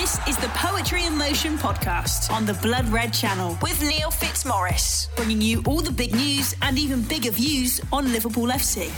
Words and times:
This 0.00 0.28
is 0.28 0.36
the 0.36 0.48
Poetry 0.48 1.06
in 1.06 1.16
Motion 1.16 1.56
podcast 1.56 2.30
on 2.30 2.44
the 2.44 2.52
Blood 2.52 2.86
Red 2.90 3.14
channel 3.14 3.56
with 3.62 3.80
Neil 3.80 4.10
Fitzmaurice, 4.10 5.08
bringing 5.16 5.40
you 5.40 5.62
all 5.66 5.80
the 5.80 5.90
big 5.90 6.14
news 6.14 6.54
and 6.60 6.78
even 6.78 7.00
bigger 7.00 7.30
views 7.30 7.80
on 7.90 8.12
Liverpool 8.12 8.48
FC. 8.48 8.90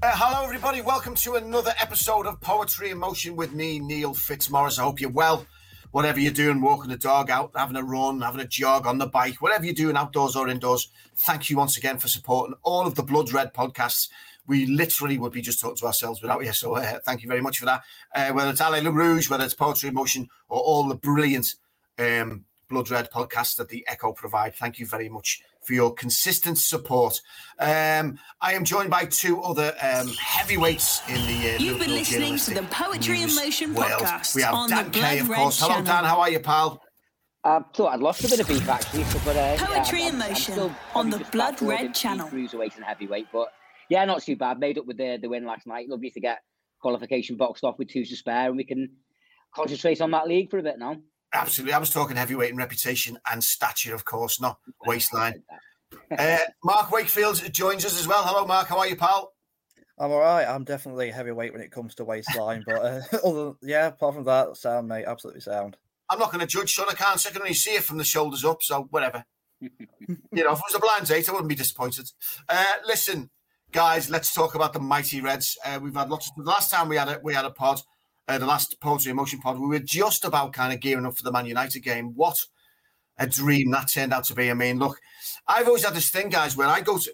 Uh, 0.00 0.12
hello, 0.14 0.44
everybody. 0.44 0.80
Welcome 0.80 1.16
to 1.16 1.34
another 1.34 1.72
episode 1.80 2.24
of 2.24 2.40
Poetry 2.40 2.90
in 2.90 2.98
Motion 2.98 3.34
with 3.34 3.52
me, 3.52 3.80
Neil 3.80 4.14
Fitzmaurice. 4.14 4.78
I 4.78 4.84
hope 4.84 5.00
you're 5.00 5.10
well. 5.10 5.44
Whatever 5.90 6.20
you're 6.20 6.32
doing, 6.32 6.60
walking 6.60 6.90
the 6.90 6.96
dog 6.96 7.30
out, 7.30 7.50
having 7.56 7.76
a 7.76 7.82
run, 7.82 8.20
having 8.20 8.40
a 8.40 8.46
jog 8.46 8.86
on 8.86 8.96
the 8.96 9.08
bike, 9.08 9.42
whatever 9.42 9.64
you're 9.64 9.74
doing 9.74 9.96
outdoors 9.96 10.36
or 10.36 10.48
indoors, 10.48 10.88
thank 11.16 11.50
you 11.50 11.56
once 11.56 11.76
again 11.76 11.98
for 11.98 12.06
supporting 12.06 12.54
all 12.62 12.86
of 12.86 12.94
the 12.94 13.02
Blood 13.02 13.32
Red 13.32 13.52
podcasts. 13.52 14.08
We 14.46 14.66
literally 14.66 15.18
would 15.18 15.32
be 15.32 15.40
just 15.42 15.60
talking 15.60 15.76
to 15.76 15.86
ourselves 15.86 16.20
without 16.20 16.44
you. 16.44 16.52
So 16.52 16.76
uh, 16.76 16.98
thank 17.04 17.22
you 17.22 17.28
very 17.28 17.40
much 17.40 17.58
for 17.58 17.64
that. 17.66 17.82
Uh, 18.14 18.30
whether 18.32 18.50
it's 18.50 18.60
Allez 18.60 18.82
Les 18.82 18.90
Rouges, 18.90 19.30
whether 19.30 19.44
it's 19.44 19.54
Poetry 19.54 19.88
in 19.88 19.94
Motion, 19.94 20.26
or 20.48 20.60
all 20.60 20.88
the 20.88 20.96
brilliant 20.96 21.54
um, 21.98 22.44
Blood 22.68 22.90
Red 22.90 23.10
podcasts 23.10 23.56
that 23.56 23.68
the 23.68 23.84
Echo 23.86 24.12
provide, 24.12 24.54
thank 24.54 24.78
you 24.78 24.86
very 24.86 25.08
much 25.08 25.40
for 25.64 25.74
your 25.74 25.94
consistent 25.94 26.58
support. 26.58 27.20
Um, 27.60 28.18
I 28.40 28.54
am 28.54 28.64
joined 28.64 28.90
by 28.90 29.04
two 29.04 29.40
other 29.42 29.74
um, 29.80 30.08
heavyweights 30.08 31.02
in 31.08 31.14
the. 31.26 31.54
Uh, 31.54 31.58
You've 31.58 31.78
been 31.78 31.90
listening 31.92 32.36
to 32.38 32.54
the 32.54 32.62
Poetry 32.64 33.22
in 33.22 33.34
Motion 33.34 33.74
world. 33.74 33.90
podcast. 33.92 34.34
We 34.34 34.42
have 34.42 34.54
on 34.54 34.70
Dan 34.70 34.86
the 34.86 34.90
Kay, 34.90 35.18
of 35.20 35.30
course. 35.30 35.60
Red 35.62 35.70
Hello, 35.70 35.84
Dan. 35.84 36.04
How 36.04 36.18
are 36.20 36.30
you, 36.30 36.40
pal? 36.40 36.82
I 37.44 37.60
thought 37.74 37.92
I'd 37.94 38.00
lost 38.00 38.24
a 38.24 38.28
bit 38.28 38.40
of 38.40 38.48
beef 38.48 38.68
actually, 38.68 39.04
but 39.24 39.36
uh, 39.36 39.56
Poetry 39.56 40.00
yeah, 40.00 40.08
in 40.08 40.14
I'm- 40.14 40.22
I'm 40.22 40.28
Motion 40.30 40.74
on 40.94 41.10
the 41.10 41.18
just 41.18 41.30
Blood 41.32 41.50
back 41.52 41.58
towards 41.58 41.80
Red 41.80 41.90
the 41.90 41.94
channel. 41.94 42.28
Cruiserweight 42.28 42.76
and 42.76 42.84
heavyweight, 42.84 43.26
but 43.32 43.48
yeah, 43.88 44.04
not 44.04 44.22
too 44.22 44.36
bad. 44.36 44.58
Made 44.58 44.78
up 44.78 44.86
with 44.86 44.96
the 44.96 45.18
the 45.20 45.28
win 45.28 45.44
last 45.44 45.66
night. 45.66 45.88
Lovely 45.88 46.10
to 46.10 46.20
get 46.20 46.42
qualification 46.80 47.36
boxed 47.36 47.64
off 47.64 47.78
with 47.78 47.88
two 47.88 48.04
to 48.04 48.16
spare, 48.16 48.48
and 48.48 48.56
we 48.56 48.64
can 48.64 48.90
concentrate 49.54 50.00
on 50.00 50.10
that 50.10 50.26
league 50.26 50.50
for 50.50 50.58
a 50.58 50.62
bit 50.62 50.78
now. 50.78 50.96
Absolutely. 51.34 51.72
I 51.72 51.78
was 51.78 51.90
talking 51.90 52.16
heavyweight 52.16 52.50
in 52.50 52.56
reputation 52.56 53.18
and 53.30 53.42
stature, 53.42 53.94
of 53.94 54.04
course, 54.04 54.40
not 54.40 54.58
waistline. 54.86 55.42
Uh, 56.18 56.38
Mark 56.64 56.90
Wakefield 56.90 57.42
joins 57.52 57.84
us 57.84 58.00
as 58.00 58.08
well. 58.08 58.22
Hello, 58.22 58.46
Mark. 58.46 58.66
How 58.66 58.78
are 58.78 58.86
you, 58.86 58.96
pal? 58.96 59.34
I'm 59.98 60.10
all 60.10 60.20
right. 60.20 60.46
I'm 60.46 60.64
definitely 60.64 61.10
heavyweight 61.10 61.52
when 61.52 61.60
it 61.60 61.70
comes 61.70 61.94
to 61.96 62.04
waistline, 62.04 62.64
but 62.66 62.76
uh, 62.82 63.00
other 63.24 63.52
yeah, 63.60 63.88
apart 63.88 64.14
from 64.14 64.24
that, 64.24 64.56
sound 64.56 64.88
mate, 64.88 65.04
absolutely 65.06 65.42
sound. 65.42 65.76
I'm 66.08 66.18
not 66.18 66.32
going 66.32 66.40
to 66.40 66.46
judge, 66.46 66.72
son. 66.72 66.86
I 66.88 66.94
can't. 66.94 67.24
I 67.26 67.30
can 67.30 67.42
only 67.42 67.54
see 67.54 67.72
it 67.72 67.84
from 67.84 67.98
the 67.98 68.04
shoulders 68.04 68.44
up, 68.44 68.62
so 68.62 68.86
whatever. 68.90 69.24
you 69.60 69.70
know, 70.32 70.52
if 70.52 70.58
it 70.58 70.64
was 70.70 70.74
a 70.74 70.80
blind 70.80 71.06
date, 71.06 71.28
I 71.28 71.32
wouldn't 71.32 71.48
be 71.48 71.54
disappointed. 71.54 72.10
Uh, 72.48 72.64
listen, 72.86 73.30
guys, 73.72 74.10
let's 74.10 74.34
talk 74.34 74.54
about 74.54 74.72
the 74.72 74.80
mighty 74.80 75.20
Reds. 75.20 75.58
Uh, 75.64 75.80
we've 75.82 75.94
had 75.94 76.10
lots 76.10 76.28
of. 76.28 76.36
The 76.36 76.50
last 76.50 76.70
time 76.70 76.88
we 76.88 76.96
had 76.96 77.08
a 77.08 77.20
we 77.22 77.34
had 77.34 77.44
a 77.44 77.50
pod, 77.50 77.80
uh, 78.28 78.38
the 78.38 78.46
last 78.46 78.78
Poetry 78.80 79.10
Emotion 79.10 79.40
pod, 79.40 79.58
we 79.58 79.66
were 79.66 79.78
just 79.78 80.24
about 80.24 80.52
kind 80.52 80.72
of 80.72 80.80
gearing 80.80 81.06
up 81.06 81.16
for 81.16 81.24
the 81.24 81.32
Man 81.32 81.46
United 81.46 81.80
game. 81.80 82.12
What 82.14 82.38
a 83.18 83.26
dream 83.26 83.70
that 83.70 83.90
turned 83.92 84.12
out 84.12 84.24
to 84.24 84.34
be. 84.34 84.50
I 84.50 84.54
mean, 84.54 84.78
look, 84.78 84.98
I've 85.48 85.66
always 85.66 85.84
had 85.84 85.94
this 85.94 86.10
thing, 86.10 86.28
guys, 86.28 86.56
where 86.56 86.68
I 86.68 86.80
go 86.80 86.98
to 86.98 87.12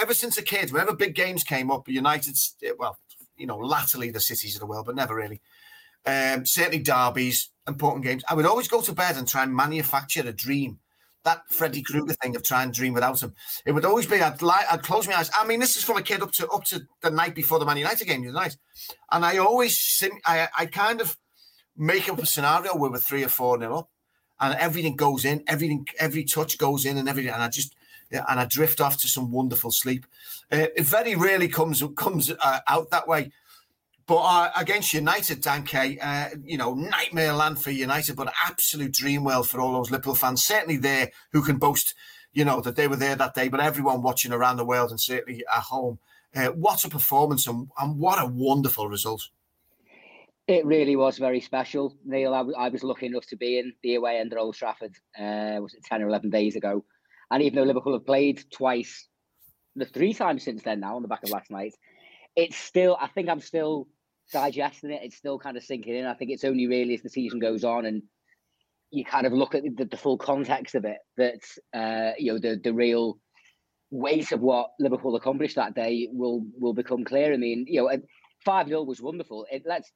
ever 0.00 0.14
since 0.14 0.36
a 0.36 0.42
kid, 0.42 0.72
whenever 0.72 0.94
big 0.94 1.14
games 1.14 1.42
came 1.42 1.70
up, 1.70 1.88
United's 1.88 2.54
well, 2.78 2.98
you 3.36 3.46
know, 3.46 3.58
latterly 3.58 4.10
the 4.10 4.20
cities 4.20 4.54
of 4.54 4.60
the 4.60 4.66
world, 4.66 4.86
but 4.86 4.94
never 4.94 5.14
really. 5.14 5.40
Um, 6.06 6.44
certainly 6.44 6.80
derbies, 6.80 7.48
important 7.66 8.04
games. 8.04 8.22
I 8.28 8.34
would 8.34 8.46
always 8.46 8.68
go 8.68 8.82
to 8.82 8.92
bed 8.92 9.16
and 9.16 9.26
try 9.26 9.42
and 9.42 9.54
manufacture 9.54 10.20
a 10.20 10.32
dream. 10.32 10.80
That 11.24 11.42
Freddy 11.48 11.82
Krueger 11.82 12.12
thing 12.14 12.36
of 12.36 12.42
trying 12.42 12.70
to 12.70 12.78
dream 12.78 12.92
without 12.92 13.22
him. 13.22 13.34
It 13.64 13.72
would 13.72 13.84
always 13.84 14.06
be 14.06 14.20
I'd 14.20 14.42
lie, 14.42 14.64
I'd 14.70 14.82
close 14.82 15.08
my 15.08 15.14
eyes. 15.14 15.30
I 15.38 15.46
mean, 15.46 15.58
this 15.58 15.76
is 15.76 15.82
from 15.82 15.96
a 15.96 16.02
kid 16.02 16.22
up 16.22 16.32
to 16.32 16.48
up 16.48 16.64
to 16.64 16.86
the 17.02 17.10
night 17.10 17.34
before 17.34 17.58
the 17.58 17.64
Man 17.64 17.78
United 17.78 18.06
game 18.06 18.24
the 18.24 18.32
night, 18.32 18.56
and 19.10 19.24
I 19.24 19.38
always 19.38 19.78
sim- 19.78 20.20
I 20.26 20.48
I 20.58 20.66
kind 20.66 21.00
of 21.00 21.16
make 21.76 22.08
up 22.08 22.18
a 22.18 22.26
scenario 22.26 22.76
where 22.76 22.90
we're 22.90 22.98
three 22.98 23.24
or 23.24 23.28
four 23.28 23.56
nil 23.58 23.78
up, 23.78 23.90
and 24.40 24.54
everything 24.58 24.96
goes 24.96 25.24
in, 25.24 25.42
everything 25.46 25.86
every 25.98 26.24
touch 26.24 26.58
goes 26.58 26.84
in, 26.84 26.98
and 26.98 27.08
everything, 27.08 27.32
and 27.32 27.42
I 27.42 27.48
just 27.48 27.74
and 28.10 28.40
I 28.40 28.44
drift 28.44 28.80
off 28.80 28.98
to 28.98 29.08
some 29.08 29.30
wonderful 29.30 29.70
sleep. 29.70 30.06
Uh, 30.52 30.66
it 30.76 30.84
very 30.84 31.14
rarely 31.16 31.48
comes 31.48 31.82
comes 31.96 32.30
uh, 32.30 32.60
out 32.68 32.90
that 32.90 33.08
way. 33.08 33.32
But 34.06 34.16
uh, 34.18 34.50
against 34.56 34.92
United, 34.92 35.40
Dan 35.40 35.64
Kay, 35.64 35.98
uh, 35.98 36.28
you 36.44 36.58
know, 36.58 36.74
nightmare 36.74 37.32
land 37.32 37.58
for 37.58 37.70
United, 37.70 38.16
but 38.16 38.32
absolute 38.44 38.92
dream 38.92 39.24
world 39.24 39.48
for 39.48 39.60
all 39.60 39.72
those 39.72 39.90
Liverpool 39.90 40.14
fans. 40.14 40.44
Certainly 40.44 40.78
there 40.78 41.10
who 41.32 41.42
can 41.42 41.56
boast, 41.56 41.94
you 42.32 42.44
know, 42.44 42.60
that 42.60 42.76
they 42.76 42.86
were 42.86 42.96
there 42.96 43.16
that 43.16 43.34
day, 43.34 43.48
but 43.48 43.60
everyone 43.60 44.02
watching 44.02 44.32
around 44.32 44.58
the 44.58 44.64
world 44.64 44.90
and 44.90 45.00
certainly 45.00 45.42
at 45.54 45.62
home. 45.62 45.98
Uh, 46.36 46.48
what 46.48 46.84
a 46.84 46.88
performance 46.88 47.46
and, 47.46 47.68
and 47.78 47.98
what 47.98 48.20
a 48.20 48.26
wonderful 48.26 48.88
result. 48.88 49.22
It 50.46 50.66
really 50.66 50.96
was 50.96 51.16
very 51.16 51.40
special, 51.40 51.96
Neil. 52.04 52.34
I, 52.34 52.38
w- 52.38 52.56
I 52.58 52.68
was 52.68 52.82
lucky 52.82 53.06
enough 53.06 53.24
to 53.28 53.36
be 53.36 53.58
in 53.58 53.72
the 53.82 53.94
away 53.94 54.18
end 54.18 54.32
at 54.32 54.38
Old 54.38 54.54
Trafford. 54.54 54.94
Uh, 55.18 55.62
was 55.62 55.72
it 55.72 55.84
ten 55.84 56.02
or 56.02 56.08
eleven 56.08 56.28
days 56.28 56.56
ago? 56.56 56.84
And 57.30 57.42
even 57.42 57.56
though 57.56 57.62
Liverpool 57.62 57.94
have 57.94 58.04
played 58.04 58.44
twice, 58.50 59.08
the 59.74 59.86
three 59.86 60.12
times 60.12 60.42
since 60.42 60.62
then 60.62 60.80
now 60.80 60.96
on 60.96 61.02
the 61.02 61.08
back 61.08 61.22
of 61.22 61.30
last 61.30 61.50
night, 61.50 61.72
it's 62.36 62.56
still. 62.56 62.98
I 63.00 63.06
think 63.06 63.30
I'm 63.30 63.40
still 63.40 63.88
digesting 64.32 64.90
it. 64.90 65.02
It's 65.02 65.16
still 65.16 65.38
kind 65.38 65.56
of 65.56 65.62
sinking 65.64 65.94
in. 65.94 66.06
I 66.06 66.14
think 66.14 66.30
it's 66.30 66.44
only 66.44 66.66
really 66.66 66.94
as 66.94 67.02
the 67.02 67.08
season 67.10 67.38
goes 67.38 67.64
on 67.64 67.86
and 67.86 68.02
you 68.90 69.04
kind 69.04 69.26
of 69.26 69.32
look 69.32 69.54
at 69.54 69.62
the, 69.76 69.84
the 69.84 69.96
full 69.96 70.16
context 70.18 70.74
of 70.74 70.84
it 70.84 70.98
that 71.16 71.40
uh, 71.78 72.12
you 72.18 72.32
know 72.32 72.38
the 72.38 72.60
the 72.62 72.72
real 72.72 73.18
weight 73.90 74.32
of 74.32 74.40
what 74.40 74.70
Liverpool 74.80 75.16
accomplished 75.16 75.56
that 75.56 75.74
day 75.74 76.08
will 76.12 76.44
will 76.58 76.74
become 76.74 77.04
clear. 77.04 77.32
I 77.32 77.36
mean, 77.36 77.64
you 77.68 77.82
know, 77.82 77.90
five 78.44 78.68
0 78.68 78.82
was 78.82 79.00
wonderful. 79.00 79.46
It, 79.50 79.62
let's 79.66 79.90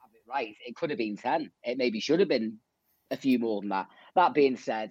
have 0.00 0.10
it 0.14 0.22
right. 0.28 0.54
It 0.64 0.76
could 0.76 0.90
have 0.90 0.98
been 0.98 1.16
ten. 1.16 1.50
It 1.62 1.78
maybe 1.78 2.00
should 2.00 2.20
have 2.20 2.28
been 2.28 2.58
a 3.10 3.16
few 3.16 3.38
more 3.38 3.60
than 3.60 3.70
that. 3.70 3.86
That 4.14 4.34
being 4.34 4.56
said, 4.56 4.90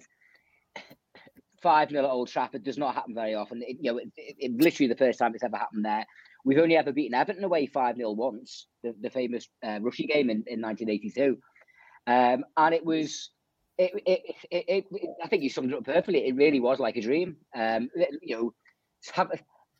five 1.62 1.90
0 1.90 2.04
at 2.04 2.10
Old 2.10 2.28
Trafford 2.28 2.64
does 2.64 2.78
not 2.78 2.94
happen 2.94 3.14
very 3.14 3.34
often. 3.34 3.62
It, 3.62 3.78
you 3.80 3.92
know, 3.92 3.98
it, 3.98 4.10
it- 4.16 4.60
literally 4.60 4.88
the 4.88 4.96
first 4.96 5.18
time 5.18 5.34
it's 5.34 5.44
ever 5.44 5.56
happened 5.56 5.84
there. 5.84 6.06
We've 6.48 6.60
only 6.60 6.78
ever 6.78 6.92
beaten 6.92 7.14
Everton 7.14 7.44
away 7.44 7.66
five 7.66 7.96
0 7.96 8.12
once, 8.12 8.68
the, 8.82 8.94
the 9.02 9.10
famous 9.10 9.46
uh, 9.62 9.80
Rushy 9.82 10.06
game 10.06 10.30
in, 10.30 10.44
in 10.46 10.62
1982, 10.62 11.36
um, 12.06 12.42
and 12.56 12.74
it 12.74 12.86
was. 12.86 13.30
It, 13.76 13.92
it, 14.06 14.20
it, 14.50 14.64
it, 14.90 15.10
I 15.22 15.28
think 15.28 15.42
you 15.42 15.50
summed 15.50 15.72
it 15.72 15.76
up 15.76 15.84
perfectly. 15.84 16.26
It 16.26 16.36
really 16.36 16.58
was 16.58 16.80
like 16.80 16.96
a 16.96 17.02
dream. 17.02 17.36
Um, 17.54 17.90
you 18.22 18.34
know, 18.34 19.30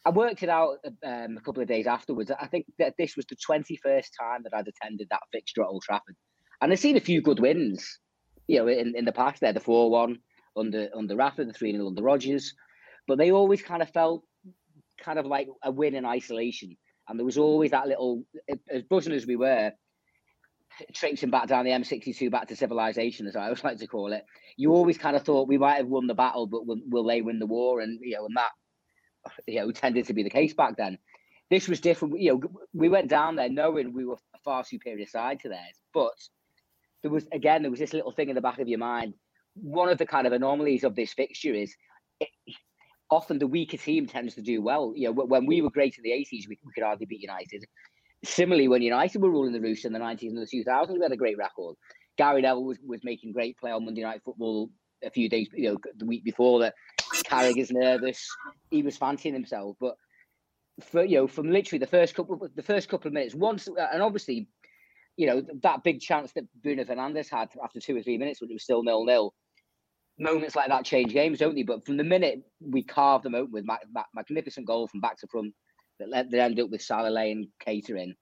I 0.04 0.10
worked 0.10 0.42
it 0.42 0.50
out 0.50 0.76
um, 1.04 1.38
a 1.38 1.40
couple 1.40 1.62
of 1.62 1.68
days 1.68 1.86
afterwards. 1.86 2.30
I 2.30 2.46
think 2.48 2.66
that 2.78 2.94
this 2.98 3.16
was 3.16 3.24
the 3.24 3.36
21st 3.36 4.08
time 4.20 4.42
that 4.44 4.52
I'd 4.54 4.68
attended 4.68 5.08
that 5.10 5.22
fixture 5.32 5.62
at 5.62 5.68
Old 5.68 5.82
Trafford. 5.82 6.16
And 6.60 6.70
I've 6.70 6.78
seen 6.78 6.98
a 6.98 7.00
few 7.00 7.22
good 7.22 7.40
wins, 7.40 7.98
you 8.46 8.58
know, 8.58 8.68
in, 8.68 8.94
in 8.94 9.06
the 9.06 9.12
past 9.12 9.40
there, 9.40 9.54
the 9.54 9.58
4 9.58 9.90
1 9.90 10.18
under 10.54 10.90
under 10.94 11.16
Rafa, 11.16 11.46
the 11.46 11.54
3 11.54 11.72
0 11.72 11.86
under 11.86 12.02
Rodgers. 12.02 12.52
But 13.06 13.16
they 13.16 13.32
always 13.32 13.62
kind 13.62 13.80
of 13.80 13.88
felt 13.88 14.22
kind 15.02 15.18
of 15.18 15.26
like 15.26 15.48
a 15.62 15.70
win 15.70 15.94
in 15.94 16.04
isolation. 16.04 16.76
And 17.08 17.18
there 17.18 17.26
was 17.26 17.38
always 17.38 17.70
that 17.70 17.88
little, 17.88 18.24
as 18.70 18.82
buzzing 18.82 19.14
as 19.14 19.26
we 19.26 19.36
were, 19.36 19.72
traipsing 20.94 21.30
back 21.30 21.48
down 21.48 21.64
the 21.64 21.70
M62 21.70 22.30
back 22.30 22.48
to 22.48 22.56
civilization, 22.56 23.26
as 23.26 23.36
I 23.36 23.44
always 23.44 23.64
like 23.64 23.78
to 23.78 23.86
call 23.86 24.12
it. 24.12 24.24
You 24.56 24.72
always 24.72 24.98
kind 24.98 25.16
of 25.16 25.22
thought 25.22 25.48
we 25.48 25.58
might 25.58 25.76
have 25.76 25.86
won 25.86 26.06
the 26.06 26.14
battle, 26.14 26.46
but 26.46 26.66
will, 26.66 26.80
will 26.86 27.04
they 27.04 27.22
win 27.22 27.38
the 27.38 27.46
war? 27.46 27.80
And, 27.80 27.98
you 28.02 28.16
know, 28.16 28.26
and 28.26 28.36
that 28.36 28.50
you 29.46 29.60
know, 29.60 29.70
tended 29.70 30.06
to 30.06 30.14
be 30.14 30.22
the 30.22 30.30
case 30.30 30.54
back 30.54 30.76
then. 30.76 30.98
This 31.50 31.68
was 31.68 31.80
different. 31.80 32.20
You 32.20 32.32
know, 32.32 32.64
we 32.74 32.88
went 32.88 33.08
down 33.08 33.36
there 33.36 33.48
knowing 33.48 33.92
we 33.92 34.04
were 34.04 34.18
a 34.34 34.38
far 34.44 34.64
superior 34.64 35.06
side 35.06 35.40
to 35.40 35.48
theirs, 35.48 35.80
but 35.94 36.12
there 37.02 37.10
was 37.10 37.26
again 37.32 37.62
there 37.62 37.70
was 37.70 37.80
this 37.80 37.94
little 37.94 38.12
thing 38.12 38.28
in 38.28 38.34
the 38.34 38.40
back 38.40 38.58
of 38.58 38.68
your 38.68 38.78
mind. 38.78 39.14
One 39.54 39.88
of 39.88 39.98
the 39.98 40.06
kind 40.06 40.26
of 40.26 40.32
anomalies 40.32 40.84
of 40.84 40.94
this 40.94 41.12
fixture 41.12 41.54
is 41.54 41.74
it, 42.20 42.28
often 43.10 43.38
the 43.38 43.46
weaker 43.46 43.76
team 43.76 44.06
tends 44.06 44.34
to 44.34 44.42
do 44.42 44.60
well. 44.62 44.92
You 44.96 45.08
know, 45.08 45.12
when 45.12 45.46
we 45.46 45.62
were 45.62 45.70
great 45.70 45.96
in 45.96 46.02
the 46.02 46.12
eighties, 46.12 46.46
we, 46.48 46.58
we 46.64 46.72
could 46.72 46.84
hardly 46.84 47.06
beat 47.06 47.22
United. 47.22 47.64
Similarly, 48.24 48.68
when 48.68 48.82
United 48.82 49.22
were 49.22 49.30
ruling 49.30 49.52
the 49.52 49.60
roost 49.60 49.84
in 49.84 49.92
the 49.92 49.98
nineties 49.98 50.32
and 50.32 50.42
the 50.42 50.46
two 50.46 50.64
thousands, 50.64 50.98
we 50.98 51.04
had 51.04 51.12
a 51.12 51.16
great 51.16 51.38
record. 51.38 51.76
Gary 52.16 52.42
Neville 52.42 52.64
was, 52.64 52.78
was 52.84 53.04
making 53.04 53.32
great 53.32 53.56
play 53.58 53.70
on 53.70 53.84
Monday 53.84 54.02
Night 54.02 54.22
Football 54.24 54.70
a 55.04 55.10
few 55.10 55.28
days, 55.28 55.48
you 55.52 55.70
know, 55.70 55.78
the 55.96 56.06
week 56.06 56.24
before 56.24 56.60
that. 56.60 56.74
Carragher's 57.24 57.70
nervous. 57.70 58.26
He 58.70 58.82
was 58.82 58.96
fancying 58.96 59.34
himself, 59.34 59.76
but 59.80 59.94
for 60.80 61.04
you 61.04 61.16
know, 61.16 61.26
from 61.26 61.50
literally 61.50 61.78
the 61.78 61.86
first 61.86 62.14
couple, 62.14 62.48
the 62.54 62.62
first 62.62 62.88
couple 62.88 63.08
of 63.08 63.14
minutes, 63.14 63.34
once, 63.34 63.68
uh, 63.68 63.86
and 63.92 64.02
obviously, 64.02 64.48
you 65.16 65.26
know, 65.26 65.42
that 65.62 65.82
big 65.84 66.00
chance 66.00 66.32
that 66.32 66.44
Bruno 66.62 66.84
Fernandes 66.84 67.30
had 67.30 67.48
after 67.62 67.80
two 67.80 67.96
or 67.96 68.02
three 68.02 68.18
minutes 68.18 68.40
when 68.40 68.50
it 68.50 68.54
was 68.54 68.62
still 68.62 68.82
nil 68.82 69.04
nil. 69.04 69.34
Moments 70.18 70.56
like 70.56 70.68
that 70.68 70.84
change 70.84 71.12
games, 71.12 71.38
don't 71.38 71.54
they? 71.54 71.62
But 71.62 71.84
from 71.86 71.96
the 71.96 72.04
minute 72.04 72.42
we 72.60 72.82
carved 72.82 73.24
them 73.24 73.34
open 73.34 73.52
with 73.52 73.64
ma- 73.64 73.76
ma- 73.92 74.02
magnificent 74.14 74.66
goal 74.66 74.88
from 74.88 75.00
back 75.00 75.18
to 75.18 75.26
front 75.28 75.54
that, 75.98 76.08
led, 76.08 76.30
that 76.30 76.40
ended 76.40 76.64
up 76.64 76.70
with 76.70 76.82
Salah 76.82 77.20
and 77.20 77.46
catering, 77.60 78.14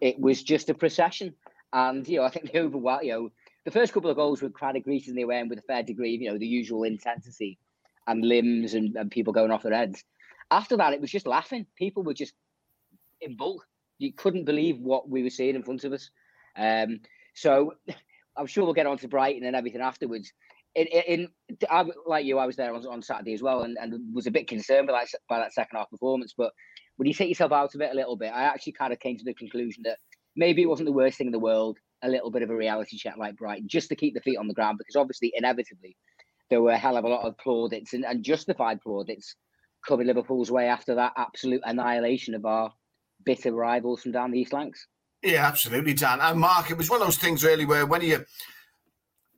it 0.00 0.18
was 0.18 0.42
just 0.42 0.70
a 0.70 0.74
procession. 0.74 1.34
And 1.72 2.06
you 2.08 2.18
know, 2.18 2.24
I 2.24 2.30
think 2.30 2.52
the 2.52 2.58
overall, 2.60 3.02
you 3.02 3.12
know, 3.12 3.32
the 3.64 3.70
first 3.70 3.92
couple 3.92 4.10
of 4.10 4.16
goals 4.16 4.42
were 4.42 4.48
of 4.48 4.82
greeting 4.82 5.14
the 5.14 5.22
away 5.22 5.38
end 5.38 5.50
with 5.50 5.58
a 5.58 5.62
fair 5.62 5.82
degree 5.82 6.14
of, 6.14 6.20
you 6.20 6.30
know, 6.30 6.38
the 6.38 6.46
usual 6.46 6.82
intensity 6.84 7.58
and 8.06 8.24
limbs 8.24 8.74
and, 8.74 8.96
and 8.96 9.10
people 9.10 9.32
going 9.32 9.50
off 9.50 9.62
their 9.62 9.74
heads. 9.74 10.02
After 10.50 10.76
that, 10.78 10.92
it 10.92 11.00
was 11.00 11.10
just 11.10 11.26
laughing. 11.26 11.66
People 11.76 12.02
were 12.02 12.14
just 12.14 12.34
in 13.20 13.36
bulk. 13.36 13.66
You 13.98 14.12
couldn't 14.12 14.44
believe 14.44 14.78
what 14.78 15.08
we 15.08 15.22
were 15.22 15.30
seeing 15.30 15.54
in 15.54 15.62
front 15.62 15.84
of 15.84 15.92
us. 15.92 16.10
Um, 16.56 17.00
so 17.34 17.74
I'm 18.36 18.46
sure 18.46 18.64
we'll 18.64 18.74
get 18.74 18.86
on 18.86 18.98
to 18.98 19.08
Brighton 19.08 19.44
and 19.44 19.54
everything 19.54 19.80
afterwards. 19.80 20.32
In, 20.74 20.86
in, 20.86 21.28
I, 21.70 21.84
like 22.06 22.24
you, 22.24 22.38
I 22.38 22.46
was 22.46 22.56
there 22.56 22.74
on, 22.74 22.86
on 22.86 23.02
Saturday 23.02 23.34
as 23.34 23.42
well, 23.42 23.62
and, 23.62 23.76
and 23.80 24.14
was 24.14 24.26
a 24.26 24.30
bit 24.30 24.48
concerned 24.48 24.86
by 24.86 24.92
that, 24.94 25.08
by 25.28 25.38
that 25.38 25.52
second 25.52 25.76
half 25.76 25.90
performance. 25.90 26.34
But 26.36 26.52
when 26.96 27.06
you 27.06 27.14
take 27.14 27.28
yourself 27.28 27.52
out 27.52 27.74
of 27.74 27.80
it 27.80 27.92
a 27.92 27.96
little 27.96 28.16
bit, 28.16 28.32
I 28.32 28.44
actually 28.44 28.72
kind 28.72 28.92
of 28.92 29.00
came 29.00 29.18
to 29.18 29.24
the 29.24 29.34
conclusion 29.34 29.82
that 29.84 29.98
maybe 30.34 30.62
it 30.62 30.68
wasn't 30.68 30.86
the 30.86 30.92
worst 30.92 31.18
thing 31.18 31.26
in 31.26 31.32
the 31.32 31.38
world. 31.38 31.78
A 32.02 32.08
little 32.08 32.30
bit 32.30 32.42
of 32.42 32.50
a 32.50 32.56
reality 32.56 32.96
check 32.96 33.16
like 33.16 33.36
Brighton, 33.36 33.68
just 33.68 33.88
to 33.90 33.96
keep 33.96 34.14
the 34.14 34.20
feet 34.20 34.38
on 34.38 34.48
the 34.48 34.54
ground, 34.54 34.78
because 34.78 34.96
obviously, 34.96 35.32
inevitably, 35.36 35.96
there 36.50 36.60
were 36.60 36.72
a 36.72 36.78
hell 36.78 36.96
of 36.96 37.04
a 37.04 37.08
lot 37.08 37.24
of 37.24 37.38
plaudits 37.38 37.92
and, 37.92 38.04
and 38.04 38.24
justified 38.24 38.80
plaudits 38.80 39.36
coming 39.86 40.06
Liverpool's 40.06 40.50
way 40.50 40.66
after 40.66 40.94
that 40.94 41.12
absolute 41.16 41.60
annihilation 41.64 42.34
of 42.34 42.44
our 42.44 42.72
bitter 43.24 43.52
rivals 43.52 44.02
from 44.02 44.12
down 44.12 44.30
the 44.30 44.40
East 44.40 44.52
Lancs. 44.52 44.86
Yeah, 45.22 45.46
absolutely, 45.46 45.94
Dan. 45.94 46.20
And 46.20 46.40
Mark, 46.40 46.70
it 46.70 46.76
was 46.76 46.90
one 46.90 47.00
of 47.00 47.06
those 47.06 47.18
things 47.18 47.44
really 47.44 47.64
where 47.64 47.86
when 47.86 48.02
you 48.02 48.24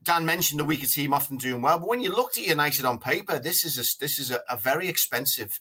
Dan 0.04 0.24
mentioned 0.24 0.60
the 0.60 0.64
weaker 0.64 0.86
team 0.86 1.12
often 1.12 1.36
doing 1.36 1.62
well, 1.62 1.78
but 1.78 1.88
when 1.88 2.00
you 2.00 2.12
looked 2.12 2.38
at 2.38 2.46
United 2.46 2.84
on 2.84 2.98
paper, 2.98 3.38
this 3.38 3.64
is 3.64 3.78
a, 3.78 3.98
this 4.00 4.18
is 4.18 4.30
a, 4.30 4.40
a 4.48 4.56
very 4.56 4.88
expensive, 4.88 5.58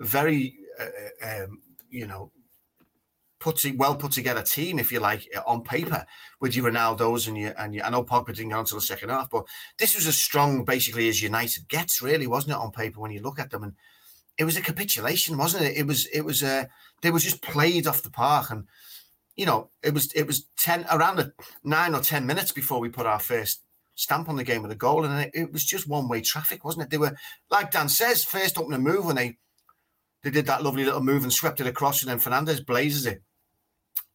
very 0.00 0.56
uh, 0.80 0.84
uh 1.24 1.44
um, 1.44 1.60
you 1.90 2.06
know 2.06 2.30
put 3.40 3.64
well 3.76 3.94
put 3.94 4.12
together 4.12 4.42
team, 4.42 4.78
if 4.78 4.90
you 4.90 5.00
like, 5.00 5.28
on 5.46 5.62
paper 5.62 6.04
with 6.40 6.56
your 6.56 6.70
Ronaldo's 6.70 7.28
and 7.28 7.36
your 7.36 7.54
and 7.58 7.74
your, 7.74 7.84
I 7.84 7.90
know 7.90 8.04
Pogba 8.04 8.34
didn't 8.34 8.50
go 8.50 8.58
until 8.58 8.78
the 8.78 8.82
second 8.82 9.10
half, 9.10 9.30
but 9.30 9.46
this 9.78 9.94
was 9.94 10.06
as 10.06 10.16
strong 10.16 10.64
basically 10.64 11.08
as 11.08 11.22
United 11.22 11.68
gets, 11.68 12.02
really, 12.02 12.26
wasn't 12.26 12.52
it, 12.52 12.58
on 12.58 12.72
paper 12.72 13.00
when 13.00 13.12
you 13.12 13.22
look 13.22 13.38
at 13.38 13.50
them? 13.50 13.62
And 13.62 13.74
it 14.38 14.44
was 14.44 14.56
a 14.56 14.62
capitulation, 14.62 15.36
wasn't 15.36 15.64
it? 15.64 15.76
It 15.76 15.86
was 15.86 16.06
it 16.06 16.22
was 16.22 16.42
uh 16.42 16.64
they 17.02 17.10
were 17.10 17.18
just 17.18 17.42
played 17.42 17.86
off 17.86 18.02
the 18.02 18.10
park 18.10 18.50
and 18.50 18.66
you 19.38 19.46
know, 19.46 19.70
it 19.84 19.94
was 19.94 20.12
it 20.12 20.26
was 20.26 20.46
ten 20.58 20.84
around 20.90 21.16
the 21.16 21.32
nine 21.62 21.94
or 21.94 22.00
ten 22.00 22.26
minutes 22.26 22.50
before 22.50 22.80
we 22.80 22.88
put 22.88 23.06
our 23.06 23.20
first 23.20 23.62
stamp 23.94 24.28
on 24.28 24.36
the 24.36 24.42
game 24.42 24.62
with 24.62 24.72
a 24.72 24.76
goal, 24.76 25.04
and 25.04 25.20
it, 25.20 25.30
it 25.32 25.52
was 25.52 25.64
just 25.64 25.88
one 25.88 26.08
way 26.08 26.20
traffic, 26.20 26.64
wasn't 26.64 26.84
it? 26.84 26.90
They 26.90 26.98
were 26.98 27.16
like 27.48 27.70
Dan 27.70 27.88
says, 27.88 28.24
first 28.24 28.58
opening 28.58 28.82
move 28.82 29.06
when 29.06 29.14
they 29.14 29.38
they 30.24 30.30
did 30.30 30.46
that 30.46 30.64
lovely 30.64 30.84
little 30.84 31.00
move 31.00 31.22
and 31.22 31.32
swept 31.32 31.60
it 31.60 31.68
across, 31.68 32.02
and 32.02 32.10
then 32.10 32.18
Fernandes 32.18 32.66
blazes 32.66 33.06
it. 33.06 33.22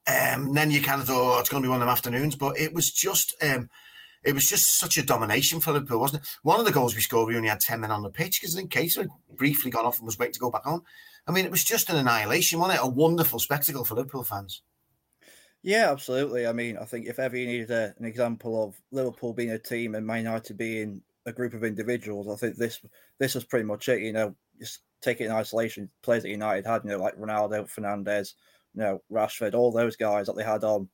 Um, 0.06 0.48
and 0.48 0.58
then 0.58 0.72
you 0.72 0.82
kind 0.82 1.00
of 1.00 1.08
thought, 1.08 1.38
oh, 1.38 1.40
it's 1.40 1.48
going 1.48 1.64
to 1.64 1.68
be 1.68 1.70
one 1.70 1.78
of 1.78 1.88
them 1.88 1.94
afternoons, 1.94 2.36
but 2.36 2.60
it 2.60 2.74
was 2.74 2.92
just 2.92 3.34
um, 3.42 3.70
it 4.26 4.34
was 4.34 4.50
just 4.50 4.78
such 4.78 4.98
a 4.98 5.06
domination 5.06 5.62
for 5.62 5.72
Liverpool, 5.72 6.02
wasn't 6.02 6.22
it? 6.22 6.30
One 6.42 6.60
of 6.60 6.66
the 6.66 6.74
goals 6.74 6.96
we 6.96 7.02
scored, 7.02 7.30
we 7.30 7.38
only 7.38 7.48
had 7.48 7.62
ten 7.62 7.80
men 7.80 7.92
on 7.92 8.04
the 8.04 8.10
pitch 8.10 8.42
because 8.42 8.56
then 8.56 8.68
Keita 8.68 8.98
had 8.98 9.10
briefly 9.38 9.72
gone 9.72 9.86
off 9.86 10.00
and 10.00 10.06
was 10.06 10.20
waiting 10.20 10.34
to 10.34 10.40
go 10.42 10.52
back 10.52 10.68
on. 10.68 10.82
I 11.26 11.32
mean, 11.32 11.46
it 11.46 11.52
was 11.52 11.64
just 11.64 11.90
an 11.90 11.96
annihilation, 11.96 12.60
wasn't 12.60 12.80
it? 12.80 12.86
A 12.86 12.90
wonderful 12.90 13.40
spectacle 13.40 13.86
for 13.86 13.96
Liverpool 13.96 14.26
fans. 14.26 14.62
Yeah, 15.64 15.92
absolutely. 15.92 16.46
I 16.46 16.52
mean, 16.54 16.78
I 16.78 16.86
think 16.86 17.08
if 17.08 17.20
ever 17.20 17.38
you 17.38 17.48
needed 17.48 17.72
a, 17.72 17.94
an 17.98 18.06
example 18.06 18.62
of 18.64 18.82
Liverpool 18.92 19.34
being 19.34 19.52
a 19.52 19.60
team 19.60 19.96
and 19.96 20.06
Man 20.06 20.18
United 20.20 20.58
being 20.58 21.02
a 21.26 21.32
group 21.32 21.54
of 21.54 21.64
individuals, 21.64 22.28
I 22.28 22.36
think 22.36 22.58
this 22.58 22.82
this 23.20 23.36
is 23.36 23.46
pretty 23.46 23.66
much 23.66 23.88
it. 23.90 24.02
You 24.02 24.12
know, 24.14 24.36
just 24.60 24.82
take 25.02 25.22
it 25.22 25.26
in 25.26 25.32
isolation. 25.32 25.90
Players 26.02 26.24
that 26.24 26.30
United 26.30 26.66
had, 26.66 26.84
you 26.84 26.90
know, 26.92 26.98
like 27.00 27.18
Ronaldo, 27.18 27.70
Fernandes, 27.74 28.34
you 28.74 28.82
know, 28.82 29.02
Rashford, 29.12 29.54
all 29.54 29.72
those 29.72 29.96
guys 29.96 30.28
that 30.28 30.36
they 30.36 30.44
had 30.44 30.64
on, 30.66 30.90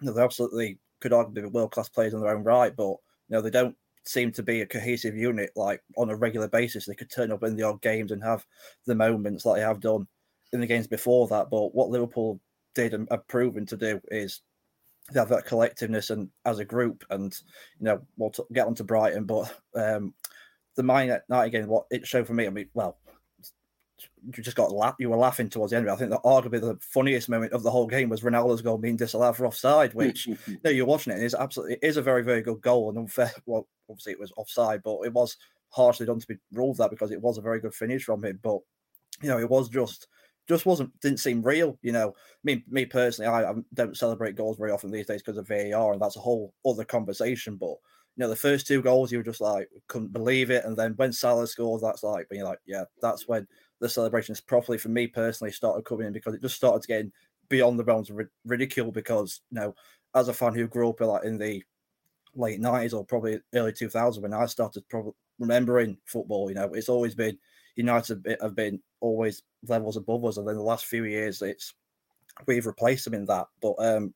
you 0.00 0.06
know, 0.08 0.12
they 0.14 0.22
absolutely 0.22 0.78
could 1.00 1.12
arguably 1.12 1.34
be 1.42 1.46
world 1.48 1.72
class 1.72 1.88
players 1.88 2.14
in 2.14 2.20
their 2.20 2.36
own 2.36 2.44
right, 2.44 2.74
but 2.76 2.88
you 3.28 3.30
know, 3.30 3.42
they 3.42 3.50
don't 3.50 3.76
seem 4.04 4.32
to 4.32 4.42
be 4.42 4.60
a 4.62 4.66
cohesive 4.66 5.16
unit 5.16 5.50
like 5.56 5.82
on 5.98 6.10
a 6.10 6.16
regular 6.16 6.48
basis. 6.48 6.86
They 6.86 6.94
could 6.94 7.10
turn 7.10 7.32
up 7.32 7.42
in 7.44 7.56
the 7.56 7.64
odd 7.64 7.82
games 7.82 8.12
and 8.12 8.22
have 8.24 8.46
the 8.86 8.94
moments 8.94 9.44
like 9.46 9.56
they 9.56 9.62
have 9.62 9.80
done 9.80 10.06
in 10.52 10.60
the 10.60 10.66
games 10.66 10.86
before 10.86 11.28
that. 11.28 11.50
But 11.50 11.74
what 11.74 11.90
Liverpool 11.90 12.40
did 12.76 12.94
and 12.94 13.08
have 13.10 13.26
proven 13.26 13.66
to 13.66 13.76
do 13.76 14.00
is 14.12 14.42
they 15.12 15.18
have 15.18 15.28
that 15.30 15.46
collectiveness 15.46 16.10
and 16.10 16.28
as 16.44 16.60
a 16.60 16.64
group. 16.64 17.04
And 17.10 17.36
you 17.80 17.86
know, 17.86 18.00
we'll 18.16 18.30
t- 18.30 18.44
get 18.52 18.66
on 18.66 18.74
to 18.76 18.84
Brighton, 18.84 19.24
but 19.24 19.52
um, 19.74 20.14
the 20.76 20.82
night 20.82 21.22
again, 21.30 21.66
what 21.66 21.86
it 21.90 22.06
showed 22.06 22.26
for 22.26 22.34
me. 22.34 22.46
I 22.46 22.50
mean, 22.50 22.68
well, 22.74 22.98
you 24.24 24.42
just 24.42 24.56
got 24.56 24.72
laugh. 24.72 24.96
You 24.98 25.08
were 25.10 25.16
laughing 25.16 25.48
towards 25.48 25.70
the 25.70 25.78
end. 25.78 25.88
I 25.88 25.96
think 25.96 26.10
that 26.10 26.22
arguably 26.22 26.60
the 26.60 26.78
funniest 26.80 27.28
moment 27.28 27.52
of 27.52 27.62
the 27.62 27.70
whole 27.70 27.86
game 27.86 28.08
was 28.08 28.20
Ronaldo's 28.20 28.62
goal 28.62 28.78
being 28.78 28.96
disallowed 28.96 29.36
for 29.36 29.46
offside. 29.46 29.94
Which 29.94 30.26
you 30.26 30.36
know, 30.64 30.70
you're 30.70 30.86
watching 30.86 31.12
it, 31.12 31.22
it's 31.22 31.34
absolutely 31.34 31.74
it 31.74 31.80
is 31.82 31.96
a 31.96 32.02
very 32.02 32.22
very 32.22 32.42
good 32.42 32.60
goal 32.60 32.90
and 32.90 32.98
unfair. 32.98 33.32
Well, 33.46 33.66
obviously 33.88 34.12
it 34.12 34.20
was 34.20 34.32
offside, 34.36 34.82
but 34.82 35.00
it 35.04 35.12
was 35.12 35.36
harshly 35.70 36.06
done 36.06 36.20
to 36.20 36.26
be 36.26 36.36
ruled 36.52 36.78
that 36.78 36.90
because 36.90 37.10
it 37.10 37.20
was 37.20 37.38
a 37.38 37.42
very 37.42 37.60
good 37.60 37.74
finish 37.74 38.04
from 38.04 38.24
him. 38.24 38.38
But 38.42 38.58
you 39.22 39.28
know, 39.28 39.38
it 39.38 39.48
was 39.48 39.68
just 39.68 40.08
just 40.48 40.66
wasn't 40.66 40.98
didn't 41.00 41.20
seem 41.20 41.42
real. 41.42 41.78
You 41.82 41.92
know, 41.92 42.14
me 42.44 42.64
me 42.68 42.86
personally, 42.86 43.28
I, 43.30 43.50
I 43.50 43.54
don't 43.74 43.96
celebrate 43.96 44.36
goals 44.36 44.58
very 44.58 44.70
often 44.70 44.90
these 44.90 45.06
days 45.06 45.22
because 45.22 45.38
of 45.38 45.48
VAR, 45.48 45.92
and 45.92 46.00
that's 46.00 46.16
a 46.16 46.20
whole 46.20 46.54
other 46.64 46.84
conversation. 46.84 47.56
But 47.56 47.76
you 48.16 48.22
know, 48.24 48.28
the 48.28 48.36
first 48.36 48.66
two 48.66 48.82
goals, 48.82 49.12
you 49.12 49.18
were 49.18 49.24
just 49.24 49.40
like 49.40 49.68
couldn't 49.88 50.12
believe 50.12 50.50
it, 50.50 50.64
and 50.64 50.76
then 50.76 50.92
when 50.96 51.12
Salah 51.12 51.46
scores, 51.46 51.82
that's 51.82 52.02
like 52.02 52.28
being 52.28 52.44
like, 52.44 52.58
yeah, 52.66 52.84
that's 53.02 53.28
when 53.28 53.46
the 53.80 53.88
celebrations 53.88 54.40
properly 54.40 54.78
for 54.78 54.88
me 54.88 55.06
personally 55.06 55.52
started 55.52 55.84
coming 55.84 56.06
in 56.06 56.12
because 56.12 56.34
it 56.34 56.42
just 56.42 56.56
started 56.56 56.86
getting 56.86 57.12
beyond 57.48 57.78
the 57.78 57.84
bounds 57.84 58.10
of 58.10 58.18
ridicule. 58.44 58.92
Because 58.92 59.40
you 59.50 59.60
know, 59.60 59.74
as 60.14 60.28
a 60.28 60.34
fan 60.34 60.54
who 60.54 60.68
grew 60.68 60.90
up 60.90 61.00
like 61.00 61.24
in 61.24 61.38
the 61.38 61.62
late 62.34 62.60
nineties 62.60 62.92
or 62.94 63.04
probably 63.04 63.40
early 63.54 63.72
2000s 63.72 64.22
when 64.22 64.34
I 64.34 64.46
started 64.46 64.88
probably 64.88 65.12
remembering 65.38 65.98
football, 66.04 66.48
you 66.50 66.54
know, 66.54 66.72
it's 66.74 66.88
always 66.88 67.14
been 67.14 67.38
United 67.76 68.26
have 68.40 68.54
been 68.54 68.80
always 69.00 69.42
levels 69.68 69.96
above 69.96 70.24
us, 70.24 70.36
and 70.36 70.48
then 70.48 70.56
the 70.56 70.62
last 70.62 70.86
few 70.86 71.04
years 71.04 71.42
it's 71.42 71.74
we've 72.46 72.66
replaced 72.66 73.04
them 73.04 73.14
in 73.14 73.24
that. 73.26 73.46
But 73.60 73.74
um, 73.78 74.14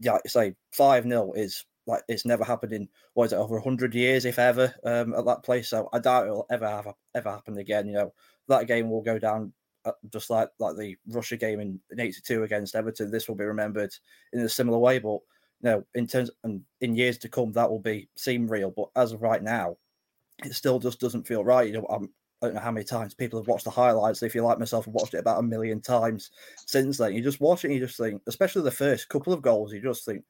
yeah, 0.00 0.18
say 0.26 0.54
five 0.72 1.04
0 1.04 1.32
is 1.32 1.64
like 1.86 2.02
it's 2.08 2.24
never 2.24 2.44
happened 2.44 2.72
in 2.72 2.88
what 3.14 3.24
is 3.24 3.32
it 3.32 3.36
over 3.36 3.58
hundred 3.58 3.94
years, 3.94 4.24
if 4.24 4.38
ever, 4.38 4.74
um, 4.84 5.14
at 5.14 5.24
that 5.24 5.42
place. 5.42 5.68
So 5.68 5.88
I 5.92 5.98
doubt 5.98 6.26
it'll 6.26 6.46
ever 6.50 6.68
have 6.68 6.88
ever 7.14 7.30
happen 7.30 7.58
again. 7.58 7.86
You 7.86 7.94
know, 7.94 8.14
that 8.48 8.68
game 8.68 8.88
will 8.90 9.02
go 9.02 9.18
down 9.18 9.52
uh, 9.84 9.92
just 10.12 10.30
like 10.30 10.48
like 10.58 10.76
the 10.76 10.96
Rushy 11.08 11.36
game 11.36 11.60
in, 11.60 11.80
in 11.90 12.00
'82 12.00 12.44
against 12.44 12.74
Everton. 12.74 13.10
This 13.10 13.28
will 13.28 13.34
be 13.34 13.44
remembered 13.44 13.92
in 14.32 14.40
a 14.40 14.48
similar 14.48 14.78
way, 14.78 14.98
but 14.98 15.18
you 15.62 15.70
know, 15.70 15.84
in 15.94 16.06
terms 16.06 16.30
and 16.44 16.62
in 16.80 16.94
years 16.94 17.18
to 17.18 17.28
come, 17.28 17.52
that 17.52 17.70
will 17.70 17.80
be 17.80 18.08
seem 18.16 18.46
real. 18.46 18.70
But 18.70 18.88
as 18.96 19.12
of 19.12 19.22
right 19.22 19.42
now, 19.42 19.76
it 20.44 20.54
still 20.54 20.78
just 20.78 21.00
doesn't 21.00 21.26
feel 21.26 21.44
right. 21.44 21.66
You 21.66 21.74
know, 21.74 21.86
I'm 21.90 22.10
I 22.42 22.46
don't 22.46 22.54
know 22.54 22.60
how 22.60 22.72
many 22.72 22.84
times 22.84 23.14
people 23.14 23.38
have 23.38 23.46
watched 23.46 23.64
the 23.64 23.70
highlights. 23.70 24.22
If 24.22 24.34
you 24.34 24.42
like 24.42 24.58
myself, 24.58 24.88
I've 24.88 24.94
watched 24.94 25.14
it 25.14 25.18
about 25.18 25.38
a 25.38 25.42
million 25.42 25.80
times 25.80 26.30
since 26.66 26.98
then. 26.98 27.14
You 27.14 27.22
just 27.22 27.40
watch 27.40 27.64
it 27.64 27.68
and 27.68 27.74
you 27.74 27.86
just 27.86 27.96
think, 27.96 28.20
especially 28.26 28.62
the 28.62 28.70
first 28.72 29.08
couple 29.08 29.32
of 29.32 29.42
goals, 29.42 29.72
you 29.72 29.80
just 29.80 30.04
think, 30.04 30.24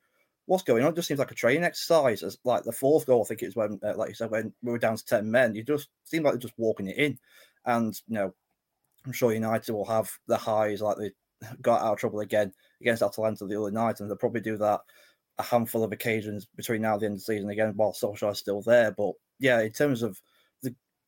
what's 0.46 0.62
going 0.62 0.84
on? 0.84 0.92
It 0.92 0.96
just 0.96 1.08
seems 1.08 1.20
like 1.20 1.30
a 1.30 1.34
training 1.34 1.64
exercise. 1.64 2.22
As 2.22 2.36
like 2.44 2.64
the 2.64 2.72
fourth 2.72 3.06
goal, 3.06 3.22
I 3.22 3.28
think 3.28 3.42
it's 3.42 3.56
when, 3.56 3.80
uh, 3.82 3.94
like 3.96 4.10
you 4.10 4.14
said, 4.14 4.30
when 4.30 4.52
we 4.62 4.72
were 4.72 4.78
down 4.78 4.96
to 4.96 5.04
10 5.04 5.30
men, 5.30 5.54
you 5.54 5.62
just 5.62 5.88
seem 6.04 6.22
like 6.22 6.34
they're 6.34 6.40
just 6.40 6.58
walking 6.58 6.88
it 6.88 6.98
in. 6.98 7.18
And, 7.64 7.98
you 8.08 8.14
know, 8.16 8.34
I'm 9.06 9.12
sure 9.12 9.32
United 9.32 9.72
will 9.72 9.86
have 9.86 10.10
the 10.26 10.36
highs 10.36 10.82
like 10.82 10.98
they 10.98 11.12
got 11.62 11.80
out 11.80 11.94
of 11.94 11.98
trouble 11.98 12.20
again 12.20 12.52
against 12.80 13.02
Atalanta 13.02 13.46
the 13.46 13.60
other 13.60 13.70
night, 13.70 14.00
and 14.00 14.10
they'll 14.10 14.16
probably 14.16 14.42
do 14.42 14.58
that 14.58 14.80
a 15.38 15.42
handful 15.42 15.82
of 15.82 15.92
occasions 15.92 16.46
between 16.56 16.82
now 16.82 16.92
and 16.92 17.00
the 17.00 17.06
end 17.06 17.14
of 17.14 17.18
the 17.20 17.24
season 17.24 17.48
again 17.48 17.72
while 17.74 17.92
Solskjaer's 17.92 18.38
still 18.38 18.60
there. 18.62 18.90
But 18.90 19.12
yeah, 19.38 19.60
in 19.60 19.72
terms 19.72 20.02
of 20.02 20.20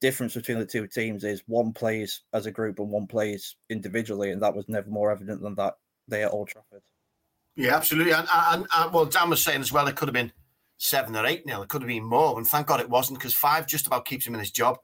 difference 0.00 0.34
between 0.34 0.58
the 0.58 0.66
two 0.66 0.86
teams 0.86 1.24
is 1.24 1.42
one 1.46 1.72
plays 1.72 2.22
as 2.32 2.46
a 2.46 2.50
group 2.50 2.78
and 2.78 2.90
one 2.90 3.06
plays 3.06 3.56
individually, 3.70 4.30
and 4.30 4.42
that 4.42 4.54
was 4.54 4.68
never 4.68 4.88
more 4.90 5.10
evident 5.10 5.42
than 5.42 5.54
that 5.56 5.74
day 6.08 6.22
at 6.22 6.32
Old 6.32 6.48
Trafford. 6.48 6.82
Yeah, 7.56 7.76
absolutely. 7.76 8.12
And, 8.12 8.26
and, 8.32 8.66
and 8.74 8.92
well, 8.92 9.06
Dan 9.06 9.30
was 9.30 9.42
saying 9.42 9.60
as 9.60 9.72
well, 9.72 9.86
it 9.86 9.96
could 9.96 10.08
have 10.08 10.14
been 10.14 10.32
seven 10.76 11.14
or 11.16 11.24
eight 11.24 11.46
nil. 11.46 11.62
It 11.62 11.68
could 11.68 11.82
have 11.82 11.88
been 11.88 12.04
more, 12.04 12.36
and 12.36 12.46
thank 12.46 12.66
God 12.66 12.80
it 12.80 12.90
wasn't 12.90 13.18
because 13.18 13.34
five 13.34 13.66
just 13.66 13.86
about 13.86 14.04
keeps 14.04 14.26
him 14.26 14.34
in 14.34 14.40
his 14.40 14.50
job. 14.50 14.78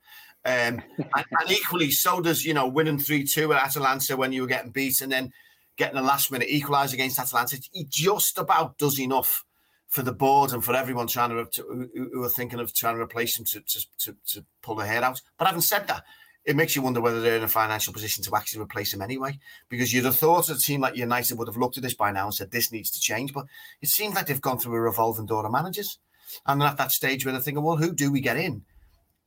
Um, 0.44 0.82
and, 0.98 1.24
and, 1.40 1.50
equally, 1.50 1.90
so 1.90 2.20
does 2.20 2.44
you 2.44 2.54
know 2.54 2.68
winning 2.68 2.98
three 2.98 3.24
two 3.24 3.52
at 3.52 3.64
Atalanta 3.64 4.16
when 4.16 4.32
you 4.32 4.42
were 4.42 4.48
getting 4.48 4.70
beat, 4.70 5.00
and 5.00 5.10
then 5.10 5.32
getting 5.76 5.98
a 5.98 6.02
last 6.02 6.30
minute 6.30 6.48
equaliser 6.48 6.94
against 6.94 7.18
Atalanta. 7.18 7.58
He 7.72 7.86
just 7.88 8.38
about 8.38 8.78
does 8.78 9.00
enough 9.00 9.44
for 9.90 10.02
the 10.02 10.12
board 10.12 10.52
and 10.52 10.64
for 10.64 10.74
everyone 10.74 11.08
trying 11.08 11.30
to, 11.30 11.44
to 11.50 11.88
who, 12.12 12.22
are 12.22 12.28
thinking 12.28 12.60
of 12.60 12.72
trying 12.72 12.94
to 12.94 13.02
replace 13.02 13.38
him 13.38 13.44
to, 13.44 13.60
to, 13.60 13.86
to, 13.98 14.16
to 14.24 14.44
pull 14.62 14.76
their 14.76 14.86
hair 14.86 15.02
out. 15.04 15.20
But 15.36 15.48
having 15.48 15.60
said 15.60 15.88
that, 15.88 16.04
it 16.44 16.56
makes 16.56 16.74
you 16.74 16.80
wonder 16.80 17.00
whether 17.00 17.20
they're 17.20 17.36
in 17.36 17.42
a 17.42 17.48
financial 17.48 17.92
position 17.92 18.22
to 18.24 18.36
actually 18.36 18.62
replace 18.62 18.94
him 18.94 19.02
anyway. 19.02 19.38
Because 19.68 19.92
you'd 19.92 20.04
have 20.04 20.16
thought 20.16 20.48
a 20.48 20.56
team 20.56 20.80
like 20.80 20.96
United 20.96 21.36
would 21.36 21.48
have 21.48 21.56
looked 21.56 21.76
at 21.76 21.82
this 21.82 21.94
by 21.94 22.12
now 22.12 22.26
and 22.26 22.34
said 22.34 22.50
this 22.50 22.70
needs 22.70 22.90
to 22.92 23.00
change. 23.00 23.34
But 23.34 23.46
it 23.82 23.88
seems 23.88 24.14
like 24.14 24.26
they've 24.26 24.40
gone 24.40 24.58
through 24.58 24.76
a 24.76 24.80
revolving 24.80 25.26
door 25.26 25.44
of 25.44 25.52
managers. 25.52 25.98
And 26.46 26.60
they're 26.60 26.68
at 26.68 26.76
that 26.78 26.92
stage 26.92 27.26
where 27.26 27.32
they're 27.32 27.42
thinking, 27.42 27.64
well, 27.64 27.76
who 27.76 27.92
do 27.92 28.12
we 28.12 28.20
get 28.20 28.36
in? 28.36 28.62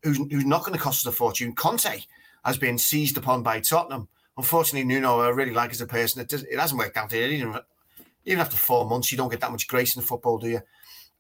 Who's, 0.04 0.18
who's 0.18 0.46
not 0.46 0.62
going 0.62 0.74
to 0.74 0.80
cost 0.80 1.06
us 1.06 1.14
a 1.14 1.16
fortune? 1.16 1.54
Conte 1.54 2.04
has 2.46 2.58
been 2.58 2.78
seized 2.78 3.18
upon 3.18 3.44
by 3.44 3.60
Tottenham. 3.60 4.08
Unfortunately, 4.38 4.88
Nuno, 4.88 5.20
I 5.20 5.30
really 5.30 5.54
like 5.54 5.72
as 5.72 5.82
a 5.82 5.88
person. 5.88 6.22
It, 6.22 6.30
does, 6.30 6.44
it 6.44 6.58
hasn't 6.58 6.80
worked 6.80 6.98
out 6.98 7.12
here. 7.12 7.28
Even, 7.28 7.60
even 8.26 8.40
after 8.40 8.56
four 8.56 8.88
months, 8.88 9.12
you 9.12 9.18
don't 9.18 9.30
get 9.30 9.42
that 9.42 9.52
much 9.52 9.68
grace 9.68 9.96
in 9.96 10.02
football, 10.02 10.38
do 10.38 10.50
you? 10.50 10.62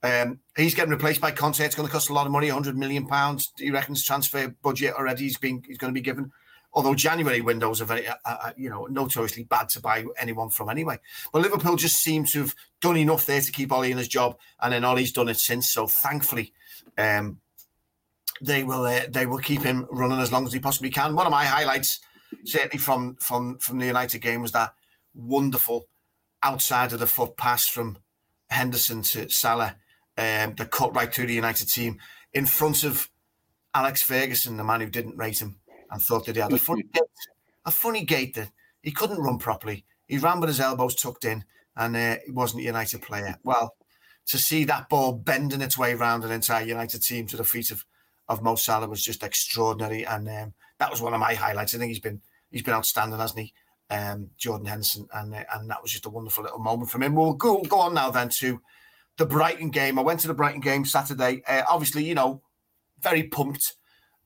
Um, 0.01 0.39
he's 0.57 0.75
getting 0.75 0.91
replaced 0.91 1.21
by 1.21 1.31
Conte. 1.31 1.63
It's 1.63 1.75
going 1.75 1.87
to 1.87 1.91
cost 1.91 2.09
a 2.09 2.13
lot 2.13 2.25
of 2.25 2.31
money, 2.31 2.47
100 2.47 2.77
million 2.77 3.07
pounds. 3.07 3.53
He 3.57 3.71
reckons 3.71 4.03
transfer 4.03 4.53
budget 4.61 4.95
already. 4.95 5.23
He's 5.23 5.37
been 5.37 5.63
he's 5.65 5.77
going 5.77 5.93
to 5.93 5.97
be 5.97 6.03
given 6.03 6.31
Although 6.75 6.95
January 6.95 7.41
windows 7.41 7.81
are 7.81 7.85
very, 7.85 8.07
uh, 8.07 8.15
uh, 8.25 8.51
you 8.57 8.69
know, 8.69 8.85
notoriously 8.85 9.43
bad 9.43 9.69
to 9.69 9.79
buy 9.79 10.05
anyone 10.17 10.49
from 10.49 10.69
anyway. 10.69 10.97
But 11.31 11.43
Liverpool 11.43 11.75
just 11.75 12.01
seem 12.01 12.25
to 12.25 12.39
have 12.39 12.55
done 12.81 12.97
enough 12.97 13.27
there 13.27 13.41
to 13.41 13.51
keep 13.51 13.71
Ole 13.71 13.83
in 13.83 13.97
his 13.97 14.07
job, 14.07 14.37
and 14.59 14.73
then 14.73 14.83
Ole's 14.83 15.11
done 15.11 15.29
it 15.29 15.37
since. 15.37 15.69
So 15.69 15.85
thankfully, 15.85 16.51
um, 16.97 17.39
they 18.41 18.63
will 18.63 18.85
uh, 18.85 19.01
they 19.07 19.27
will 19.27 19.37
keep 19.37 19.61
him 19.61 19.87
running 19.91 20.19
as 20.19 20.31
long 20.31 20.47
as 20.47 20.53
he 20.53 20.59
possibly 20.59 20.89
can. 20.89 21.15
One 21.15 21.27
of 21.27 21.31
my 21.31 21.45
highlights, 21.45 21.99
certainly 22.43 22.79
from 22.79 23.17
from 23.17 23.59
from 23.59 23.77
the 23.77 23.85
United 23.85 24.19
game, 24.19 24.41
was 24.41 24.53
that 24.53 24.73
wonderful 25.13 25.87
outside 26.43 26.93
of 26.93 26.99
the 26.99 27.07
foot 27.07 27.37
pass 27.37 27.67
from 27.67 27.97
Henderson 28.49 29.01
to 29.01 29.29
Salah, 29.29 29.77
um, 30.17 30.53
that 30.55 30.69
cut 30.71 30.95
right 30.95 31.13
through 31.13 31.27
the 31.27 31.33
United 31.33 31.67
team 31.67 31.99
in 32.33 32.45
front 32.45 32.83
of 32.83 33.09
Alex 33.73 34.01
Ferguson, 34.01 34.57
the 34.57 34.63
man 34.63 34.81
who 34.81 34.89
didn't 34.89 35.17
rate 35.17 35.41
him 35.41 35.57
and 35.89 36.01
thought 36.01 36.25
that 36.25 36.35
he 36.35 36.41
had 36.41 36.53
a 36.53 36.57
funny 36.57 36.83
gait, 36.93 37.03
a 37.65 37.71
funny 37.71 38.03
gait 38.03 38.35
that 38.35 38.49
he 38.81 38.91
couldn't 38.91 39.21
run 39.21 39.39
properly. 39.39 39.85
He 40.07 40.17
ran 40.17 40.39
with 40.39 40.49
his 40.49 40.59
elbows 40.59 40.95
tucked 40.95 41.25
in, 41.25 41.45
and 41.75 41.95
uh, 41.95 42.17
he 42.25 42.31
wasn't 42.31 42.61
a 42.61 42.65
United 42.65 43.01
player. 43.01 43.37
Well, 43.43 43.75
to 44.27 44.37
see 44.37 44.63
that 44.65 44.89
ball 44.89 45.13
bending 45.13 45.61
its 45.61 45.77
way 45.77 45.93
around 45.93 46.23
an 46.23 46.31
entire 46.31 46.65
United 46.65 47.01
team 47.01 47.27
to 47.27 47.37
the 47.37 47.43
feet 47.43 47.71
of 47.71 47.85
of 48.29 48.41
Mo 48.41 48.55
Salah 48.55 48.87
was 48.87 49.03
just 49.03 49.23
extraordinary, 49.23 50.05
and 50.05 50.29
um, 50.29 50.53
that 50.77 50.91
was 50.91 51.01
one 51.01 51.13
of 51.13 51.19
my 51.19 51.33
highlights. 51.33 51.75
I 51.75 51.77
think 51.77 51.89
he's 51.89 51.99
been 51.99 52.21
he's 52.51 52.63
been 52.63 52.73
outstanding, 52.73 53.19
hasn't 53.19 53.39
he, 53.39 53.53
um, 53.93 54.29
Jordan 54.37 54.65
Henderson, 54.65 55.07
and 55.13 55.35
uh, 55.35 55.43
and 55.53 55.69
that 55.69 55.81
was 55.81 55.91
just 55.91 56.05
a 56.05 56.09
wonderful 56.09 56.43
little 56.43 56.59
moment 56.59 56.89
from 56.89 57.03
him. 57.03 57.15
We'll 57.15 57.33
go 57.33 57.61
go 57.61 57.79
on 57.79 57.93
now 57.93 58.09
then 58.09 58.29
to 58.29 58.59
the 59.17 59.25
Brighton 59.25 59.69
game. 59.69 59.99
I 59.99 60.01
went 60.01 60.19
to 60.21 60.27
the 60.27 60.33
Brighton 60.33 60.61
game 60.61 60.85
Saturday. 60.85 61.43
Uh, 61.47 61.61
obviously, 61.69 62.03
you 62.03 62.15
know, 62.15 62.41
very 63.01 63.23
pumped 63.23 63.75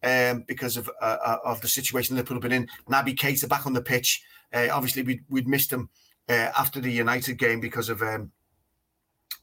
um, 0.03 0.45
because 0.47 0.77
of 0.77 0.89
uh, 1.01 1.17
uh 1.25 1.37
of 1.43 1.61
the 1.61 1.67
situation 1.67 2.15
Liverpool 2.15 2.35
have 2.35 2.43
been 2.43 2.53
in. 2.53 2.69
Naby 2.89 3.15
Keita 3.15 3.49
back 3.49 3.65
on 3.65 3.73
the 3.73 3.81
pitch. 3.81 4.23
Uh, 4.53 4.67
obviously, 4.71 5.03
we'd, 5.03 5.23
we'd 5.27 5.47
missed 5.47 5.73
him 5.73 5.89
uh, 6.29 6.51
after 6.57 6.79
the 6.79 6.91
United 6.91 7.37
game 7.37 7.59
because 7.59 7.89
of 7.89 8.01
um, 8.01 8.31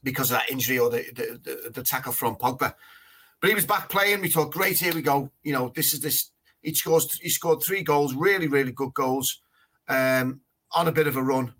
because 0.03 0.31
of 0.31 0.37
that 0.37 0.49
injury 0.49 0.79
or 0.79 0.89
the, 0.89 1.05
the, 1.13 1.39
the, 1.43 1.69
the 1.69 1.83
tackle 1.83 2.13
from 2.13 2.35
Pogba. 2.35 2.73
But 3.41 3.49
he 3.49 3.55
was 3.55 3.65
back 3.65 3.89
playing. 3.89 4.21
We 4.21 4.29
thought, 4.29 4.51
great, 4.51 4.79
here 4.79 4.93
we 4.93 5.01
go. 5.01 5.29
You 5.43 5.53
know, 5.53 5.71
this 5.75 5.93
is 5.93 5.99
this. 5.99 6.31
He 6.61 6.73
scores. 6.73 7.19
He 7.19 7.29
scored 7.29 7.61
three 7.61 7.83
goals, 7.83 8.15
really, 8.15 8.47
really 8.47 8.71
good 8.71 8.93
goals, 8.95 9.41
um, 9.87 10.41
on 10.73 10.87
a 10.87 10.91
bit 10.91 11.07
of 11.07 11.15
a 11.15 11.23
run. 11.23 11.53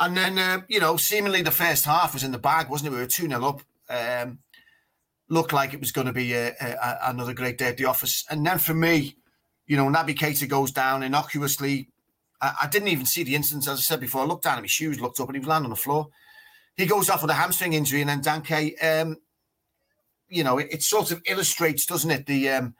And 0.00 0.16
then, 0.16 0.38
uh, 0.38 0.62
you 0.68 0.80
know, 0.80 0.96
seemingly 0.96 1.42
the 1.42 1.50
first 1.50 1.84
half 1.84 2.14
was 2.14 2.22
in 2.22 2.32
the 2.32 2.38
bag, 2.38 2.68
wasn't 2.68 2.92
it? 2.92 2.96
We 2.96 3.02
were 3.02 3.06
2 3.06 3.28
0 3.28 3.44
up. 3.44 3.62
Um, 3.90 4.38
looked 5.28 5.52
like 5.52 5.74
it 5.74 5.80
was 5.80 5.92
going 5.92 6.06
to 6.06 6.12
be 6.12 6.32
a, 6.32 6.54
a, 6.60 6.98
another 7.04 7.34
great 7.34 7.58
day 7.58 7.68
at 7.68 7.76
the 7.76 7.84
office. 7.84 8.24
And 8.30 8.46
then 8.46 8.58
for 8.58 8.74
me, 8.74 9.16
you 9.66 9.76
know, 9.76 9.86
Naby 9.86 10.16
Keita 10.16 10.48
goes 10.48 10.70
down 10.70 11.02
innocuously. 11.02 11.88
I, 12.40 12.54
I, 12.62 12.66
didn't 12.68 12.88
even 12.88 13.06
see 13.06 13.24
the 13.24 13.34
instance, 13.34 13.68
as 13.68 13.78
I 13.78 13.82
said 13.82 14.00
before. 14.00 14.22
I 14.22 14.24
looked 14.24 14.44
down 14.44 14.56
at 14.56 14.62
my 14.62 14.66
shoes, 14.66 15.00
looked 15.00 15.20
up, 15.20 15.28
and 15.28 15.36
he 15.36 15.40
was 15.40 15.48
landing 15.48 15.66
on 15.66 15.70
the 15.70 15.76
floor. 15.76 16.08
He 16.76 16.86
goes 16.86 17.10
off 17.10 17.22
with 17.22 17.30
a 17.30 17.34
hamstring 17.34 17.74
injury, 17.74 18.00
and 18.00 18.08
then 18.08 18.20
Dan 18.20 18.42
Kay, 18.42 18.74
um, 18.76 19.16
you 20.28 20.44
know, 20.44 20.58
it, 20.58 20.68
it, 20.70 20.82
sort 20.82 21.10
of 21.10 21.20
illustrates, 21.26 21.84
doesn't 21.84 22.10
it, 22.10 22.26
the 22.26 22.48
um, 22.50 22.74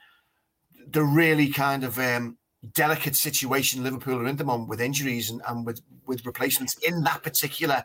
the 0.86 1.02
really 1.02 1.50
kind 1.50 1.84
of 1.84 1.98
um, 1.98 2.37
delicate 2.74 3.14
situation 3.14 3.84
Liverpool 3.84 4.20
are 4.20 4.26
in 4.26 4.36
the 4.36 4.44
moment 4.44 4.68
with 4.68 4.80
injuries 4.80 5.30
and, 5.30 5.40
and 5.48 5.64
with 5.64 5.80
with 6.06 6.26
replacements 6.26 6.76
in 6.78 7.02
that 7.04 7.22
particular 7.22 7.84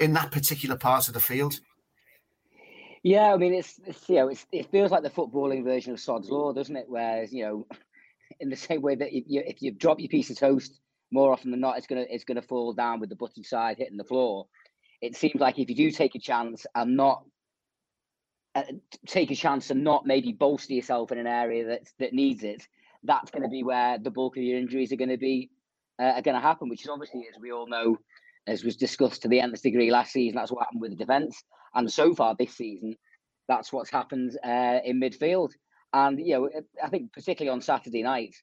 in 0.00 0.12
that 0.12 0.30
particular 0.30 0.76
part 0.76 1.08
of 1.08 1.14
the 1.14 1.20
field. 1.20 1.60
Yeah, 3.02 3.34
I 3.34 3.36
mean, 3.36 3.52
it's, 3.52 3.78
it's 3.86 4.08
you 4.08 4.16
know, 4.16 4.28
it's, 4.28 4.46
it 4.50 4.70
feels 4.70 4.90
like 4.90 5.02
the 5.02 5.10
footballing 5.10 5.62
version 5.62 5.92
of 5.92 6.00
Sod's 6.00 6.30
Law, 6.30 6.54
doesn't 6.54 6.74
it? 6.74 6.86
Whereas 6.88 7.32
you 7.32 7.44
know, 7.44 7.66
in 8.40 8.48
the 8.48 8.56
same 8.56 8.82
way 8.82 8.94
that 8.94 9.14
if 9.14 9.24
you, 9.26 9.42
if 9.44 9.62
you 9.62 9.72
drop 9.72 10.00
your 10.00 10.08
piece 10.08 10.30
of 10.30 10.38
toast, 10.38 10.80
more 11.10 11.32
often 11.32 11.50
than 11.50 11.60
not, 11.60 11.76
it's 11.76 11.86
gonna 11.86 12.06
it's 12.08 12.24
gonna 12.24 12.42
fall 12.42 12.72
down 12.72 13.00
with 13.00 13.10
the 13.10 13.16
buttered 13.16 13.44
side 13.44 13.76
hitting 13.78 13.98
the 13.98 14.04
floor. 14.04 14.46
It 15.02 15.16
seems 15.16 15.40
like 15.40 15.58
if 15.58 15.68
you 15.68 15.76
do 15.76 15.90
take 15.90 16.14
a 16.14 16.18
chance 16.18 16.66
and 16.74 16.96
not 16.96 17.24
uh, 18.54 18.62
take 19.06 19.30
a 19.30 19.36
chance 19.36 19.70
and 19.70 19.84
not 19.84 20.06
maybe 20.06 20.32
bolster 20.32 20.72
yourself 20.72 21.12
in 21.12 21.18
an 21.18 21.26
area 21.26 21.66
that 21.66 21.82
that 21.98 22.14
needs 22.14 22.42
it, 22.42 22.66
that's 23.04 23.30
going 23.30 23.42
to 23.42 23.48
be 23.48 23.62
where 23.62 23.98
the 23.98 24.10
bulk 24.10 24.36
of 24.36 24.42
your 24.42 24.58
injuries 24.58 24.92
are 24.92 24.96
going 24.96 25.10
to 25.10 25.18
be 25.18 25.50
uh, 26.00 26.14
are 26.16 26.22
going 26.22 26.34
to 26.34 26.40
happen. 26.40 26.68
Which 26.68 26.82
is 26.82 26.88
obviously, 26.88 27.26
as 27.32 27.40
we 27.40 27.52
all 27.52 27.68
know, 27.68 27.98
as 28.46 28.64
was 28.64 28.76
discussed 28.76 29.22
to 29.22 29.28
the 29.28 29.40
nth 29.40 29.62
degree 29.62 29.90
last 29.90 30.12
season, 30.12 30.36
that's 30.36 30.50
what 30.50 30.64
happened 30.64 30.80
with 30.80 30.90
the 30.90 30.96
defence, 30.96 31.42
and 31.74 31.90
so 31.90 32.14
far 32.14 32.34
this 32.38 32.56
season, 32.56 32.96
that's 33.48 33.72
what's 33.72 33.90
happened 33.90 34.36
uh, 34.44 34.78
in 34.84 35.00
midfield. 35.00 35.50
And 35.92 36.18
you 36.18 36.34
know, 36.34 36.50
I 36.82 36.88
think 36.88 37.12
particularly 37.12 37.54
on 37.54 37.60
Saturday 37.60 38.02
night, 38.02 38.34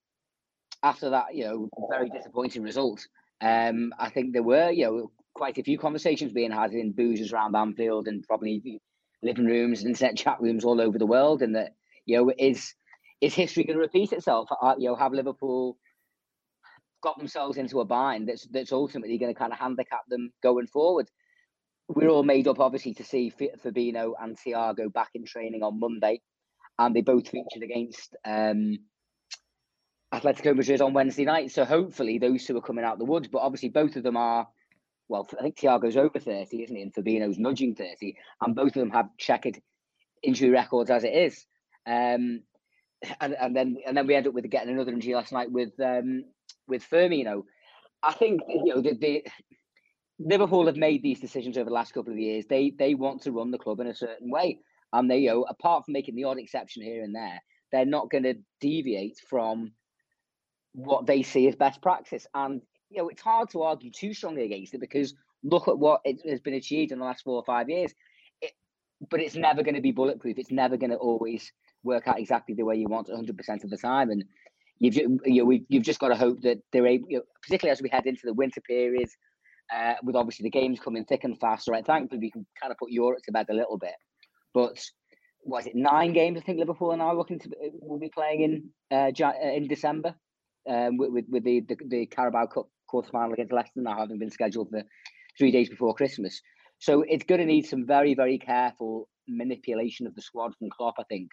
after 0.83 1.09
that, 1.09 1.33
you 1.33 1.45
know, 1.45 1.69
very 1.89 2.09
disappointing 2.09 2.63
result, 2.63 3.05
um, 3.41 3.93
I 3.99 4.09
think 4.09 4.33
there 4.33 4.43
were 4.43 4.71
you 4.71 4.85
know 4.85 5.11
quite 5.33 5.57
a 5.57 5.63
few 5.63 5.77
conversations 5.77 6.33
being 6.33 6.51
had 6.51 6.73
in 6.73 6.93
boozers 6.93 7.33
around 7.33 7.55
Anfield 7.55 8.07
and 8.07 8.23
probably 8.23 8.81
living 9.23 9.45
rooms 9.45 9.81
and 9.81 9.89
internet 9.89 10.17
chat 10.17 10.41
rooms 10.41 10.63
all 10.63 10.81
over 10.81 10.97
the 10.97 11.05
world, 11.05 11.41
and 11.41 11.55
that 11.55 11.73
you 12.05 12.17
know 12.17 12.31
is 12.37 12.73
is 13.21 13.35
history 13.35 13.63
going 13.63 13.77
to 13.77 13.81
repeat 13.81 14.11
itself? 14.11 14.49
You 14.77 14.89
know, 14.89 14.95
have 14.95 15.13
Liverpool 15.13 15.77
got 17.01 17.17
themselves 17.17 17.57
into 17.57 17.79
a 17.79 17.85
bind 17.85 18.27
that's 18.27 18.47
that's 18.51 18.71
ultimately 18.71 19.17
going 19.17 19.33
to 19.33 19.39
kind 19.39 19.53
of 19.53 19.59
handicap 19.59 20.01
them 20.09 20.31
going 20.43 20.67
forward? 20.67 21.09
We're 21.87 22.09
all 22.09 22.23
made 22.23 22.47
up, 22.47 22.59
obviously, 22.59 22.93
to 22.95 23.03
see 23.03 23.31
Fabinho 23.31 24.13
and 24.21 24.37
Thiago 24.37 24.91
back 24.91 25.09
in 25.13 25.25
training 25.25 25.61
on 25.61 25.79
Monday, 25.79 26.21
and 26.79 26.95
they 26.95 27.01
both 27.01 27.27
featured 27.27 27.63
against 27.63 28.15
um, 28.25 28.77
Atletico 30.13 30.55
Madrid 30.55 30.81
on 30.81 30.93
Wednesday 30.93 31.25
night. 31.25 31.51
So 31.51 31.65
hopefully, 31.65 32.17
those 32.17 32.45
two 32.45 32.57
are 32.57 32.61
coming 32.61 32.85
out 32.85 32.97
the 32.97 33.05
woods. 33.05 33.27
But 33.27 33.39
obviously, 33.39 33.69
both 33.69 33.95
of 33.95 34.03
them 34.03 34.17
are. 34.17 34.47
Well, 35.09 35.27
I 35.37 35.43
think 35.43 35.57
Thiago's 35.57 35.97
over 35.97 36.19
thirty, 36.19 36.63
isn't 36.63 36.75
he? 36.75 36.81
And 36.81 36.93
Fabinho's 36.93 37.37
nudging 37.37 37.75
thirty, 37.75 38.15
and 38.39 38.55
both 38.55 38.75
of 38.75 38.81
them 38.81 38.91
have 38.91 39.09
checkered 39.17 39.59
injury 40.23 40.49
records 40.49 40.89
as 40.89 41.03
it 41.03 41.13
is. 41.13 41.45
Um, 41.85 42.43
and, 43.19 43.35
and 43.39 43.55
then 43.55 43.77
and 43.85 43.95
then 43.95 44.07
we 44.07 44.15
end 44.15 44.27
up 44.27 44.33
with 44.33 44.49
getting 44.49 44.73
another 44.73 44.91
injury 44.91 45.15
last 45.15 45.31
night 45.31 45.51
with 45.51 45.71
um, 45.79 46.25
with 46.67 46.87
Firmino. 46.89 47.43
I 48.03 48.13
think 48.13 48.41
you 48.47 48.75
know 48.75 48.81
the, 48.81 48.93
the 48.95 49.23
Liverpool 50.19 50.67
have 50.67 50.77
made 50.77 51.01
these 51.01 51.19
decisions 51.19 51.57
over 51.57 51.69
the 51.69 51.73
last 51.75 51.93
couple 51.93 52.13
of 52.13 52.19
years. 52.19 52.45
They 52.47 52.71
they 52.71 52.93
want 52.93 53.23
to 53.23 53.31
run 53.31 53.51
the 53.51 53.57
club 53.57 53.79
in 53.79 53.87
a 53.87 53.95
certain 53.95 54.29
way, 54.29 54.59
and 54.93 55.09
they 55.09 55.19
you 55.19 55.29
know 55.29 55.43
apart 55.43 55.85
from 55.85 55.93
making 55.93 56.15
the 56.15 56.25
odd 56.25 56.39
exception 56.39 56.83
here 56.83 57.03
and 57.03 57.15
there, 57.15 57.41
they're 57.71 57.85
not 57.85 58.09
going 58.09 58.23
to 58.23 58.35
deviate 58.59 59.17
from 59.29 59.71
what 60.73 61.05
they 61.05 61.23
see 61.23 61.47
as 61.47 61.55
best 61.55 61.81
practice. 61.81 62.27
And 62.33 62.61
you 62.89 63.01
know 63.01 63.09
it's 63.09 63.21
hard 63.21 63.49
to 63.51 63.63
argue 63.63 63.91
too 63.91 64.13
strongly 64.13 64.45
against 64.45 64.73
it 64.73 64.81
because 64.81 65.13
look 65.43 65.67
at 65.67 65.79
what 65.79 66.01
it 66.05 66.21
has 66.29 66.39
been 66.39 66.53
achieved 66.53 66.91
in 66.91 66.99
the 66.99 67.05
last 67.05 67.23
four 67.23 67.35
or 67.35 67.45
five 67.45 67.69
years. 67.69 67.93
It, 68.41 68.51
but 69.09 69.19
it's 69.21 69.35
never 69.35 69.63
going 69.63 69.75
to 69.75 69.81
be 69.81 69.91
bulletproof. 69.91 70.37
It's 70.37 70.51
never 70.51 70.77
going 70.77 70.91
to 70.91 70.97
always 70.97 71.51
work 71.83 72.07
out 72.07 72.19
exactly 72.19 72.55
the 72.55 72.65
way 72.65 72.75
you 72.75 72.87
want 72.87 73.07
100% 73.07 73.63
of 73.63 73.69
the 73.69 73.77
time. 73.77 74.09
And 74.09 74.23
you've 74.79 74.95
you 74.95 75.43
know, 75.45 75.59
you've 75.69 75.83
just 75.83 75.99
got 75.99 76.09
to 76.09 76.15
hope 76.15 76.41
that 76.41 76.57
they're 76.71 76.87
able, 76.87 77.07
you 77.09 77.17
know, 77.17 77.23
particularly 77.43 77.71
as 77.71 77.81
we 77.81 77.89
head 77.89 78.05
into 78.05 78.21
the 78.25 78.33
winter 78.33 78.61
period, 78.61 79.09
uh, 79.73 79.93
with 80.03 80.15
obviously 80.15 80.43
the 80.43 80.49
games 80.49 80.79
coming 80.79 81.05
thick 81.05 81.23
and 81.23 81.39
fast. 81.39 81.67
Right, 81.67 81.85
thankfully 81.85 82.19
we 82.19 82.31
can 82.31 82.45
kind 82.59 82.71
of 82.71 82.77
put 82.77 82.91
Europe 82.91 83.19
to 83.25 83.31
bed 83.31 83.47
a 83.49 83.53
little 83.53 83.77
bit. 83.77 83.95
But 84.53 84.83
was 85.43 85.65
it 85.65 85.75
nine 85.75 86.13
games? 86.13 86.37
I 86.39 86.41
think 86.41 86.59
Liverpool 86.59 86.91
and 86.91 87.01
I 87.01 87.05
are 87.05 87.15
looking 87.15 87.39
to 87.39 87.49
will 87.79 87.99
be 87.99 88.09
playing 88.09 88.41
in 88.41 88.69
uh, 88.91 89.11
uh, 89.23 89.33
in 89.53 89.67
December 89.67 90.15
um, 90.69 90.97
with, 90.97 91.11
with, 91.11 91.25
with 91.29 91.43
the, 91.43 91.61
the 91.61 91.77
the 91.87 92.05
Carabao 92.07 92.47
Cup 92.47 92.67
quarter 92.87 93.09
final 93.11 93.33
against 93.33 93.53
Leicester 93.53 93.81
now 93.81 93.97
having 93.97 94.19
been 94.19 94.29
scheduled 94.29 94.69
for 94.69 94.83
three 95.37 95.51
days 95.51 95.69
before 95.69 95.93
Christmas. 95.95 96.41
So 96.79 97.03
it's 97.07 97.23
going 97.23 97.39
to 97.39 97.47
need 97.47 97.65
some 97.65 97.85
very 97.85 98.13
very 98.13 98.37
careful 98.37 99.07
manipulation 99.27 100.07
of 100.07 100.15
the 100.15 100.21
squad 100.21 100.53
from 100.57 100.69
Klopp, 100.69 100.95
I 100.99 101.03
think, 101.03 101.29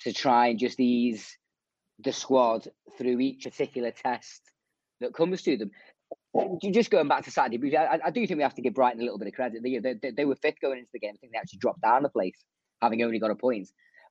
to 0.00 0.12
try 0.12 0.48
and 0.48 0.58
just 0.58 0.80
ease 0.80 1.36
the 1.98 2.12
squad 2.12 2.68
through 2.96 3.20
each 3.20 3.44
particular 3.44 3.90
test 3.90 4.40
that 5.00 5.14
comes 5.14 5.42
to 5.42 5.56
them. 5.56 5.70
Just 6.72 6.90
going 6.90 7.08
back 7.08 7.24
to 7.24 7.30
Saturday, 7.30 7.76
I, 7.76 7.98
I 8.04 8.10
do 8.10 8.26
think 8.26 8.38
we 8.38 8.42
have 8.42 8.54
to 8.54 8.62
give 8.62 8.74
Brighton 8.74 9.00
a 9.00 9.04
little 9.04 9.18
bit 9.18 9.28
of 9.28 9.34
credit. 9.34 9.62
They, 9.62 9.78
they, 9.78 10.10
they 10.10 10.24
were 10.24 10.36
fifth 10.36 10.60
going 10.60 10.78
into 10.78 10.90
the 10.92 10.98
game. 10.98 11.12
I 11.14 11.18
think 11.18 11.32
they 11.32 11.38
actually 11.38 11.58
dropped 11.58 11.82
down 11.82 12.02
the 12.02 12.08
place, 12.08 12.36
having 12.80 13.02
only 13.02 13.18
got 13.18 13.30
a 13.30 13.36
point. 13.36 13.68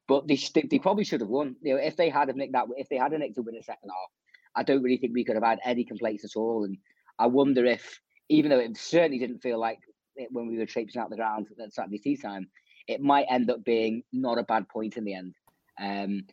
But 0.08 0.27
they, 0.27 0.38
they 0.69 0.79
probably 0.79 1.03
should 1.03 1.22
have 1.22 1.29
won. 1.29 1.55
You 1.62 1.75
know, 1.75 1.81
if 1.81 1.96
they 1.96 2.10
had 2.10 2.27
have 2.29 2.38
nicked 2.38 2.53
that, 2.53 2.65
if 2.77 2.89
they 2.89 2.98
had 2.98 3.13
a 3.13 3.17
nick 3.17 3.36
to 3.36 3.41
win 3.41 3.55
a 3.55 3.63
second 3.63 3.89
half, 3.89 4.10
I 4.55 4.63
don't 4.63 4.81
really 4.81 4.98
think 4.98 5.13
we 5.13 5.24
could 5.24 5.36
have 5.36 5.43
had 5.43 5.60
any 5.63 5.84
complaints 5.84 6.25
at 6.25 6.36
all. 6.36 6.63
And 6.63 6.77
I 7.17 7.27
wonder 7.27 7.65
if, 7.65 8.00
even 8.29 8.50
though 8.50 8.60
it 8.60 8.77
certainly 8.77 9.19
didn't 9.19 9.39
feel 9.39 9.60
like 9.60 9.79
it 10.15 10.29
when 10.31 10.48
we 10.48 10.58
were 10.58 10.65
traipsing 10.65 11.01
out 11.01 11.10
the 11.10 11.15
ground 11.15 11.48
at 11.63 11.74
Saturday 11.74 12.00
tea 12.00 12.17
time, 12.17 12.50
it 12.88 13.01
might 13.01 13.27
end 13.29 13.50
up 13.51 13.63
being 13.63 14.03
not 14.12 14.39
a 14.39 14.43
bad 14.43 14.67
point 14.67 14.98
in 14.98 15.03
the 15.05 15.13
end. 15.13 15.36
Um, 15.79 16.24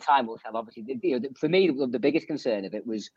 time 0.00 0.26
will 0.26 0.38
tell. 0.38 0.56
Obviously, 0.56 0.84
you 1.02 1.20
know, 1.20 1.28
for 1.38 1.48
me, 1.48 1.70
the 1.70 1.98
biggest 1.98 2.26
concern 2.26 2.64
of 2.64 2.74
it 2.74 2.86
was, 2.86 3.10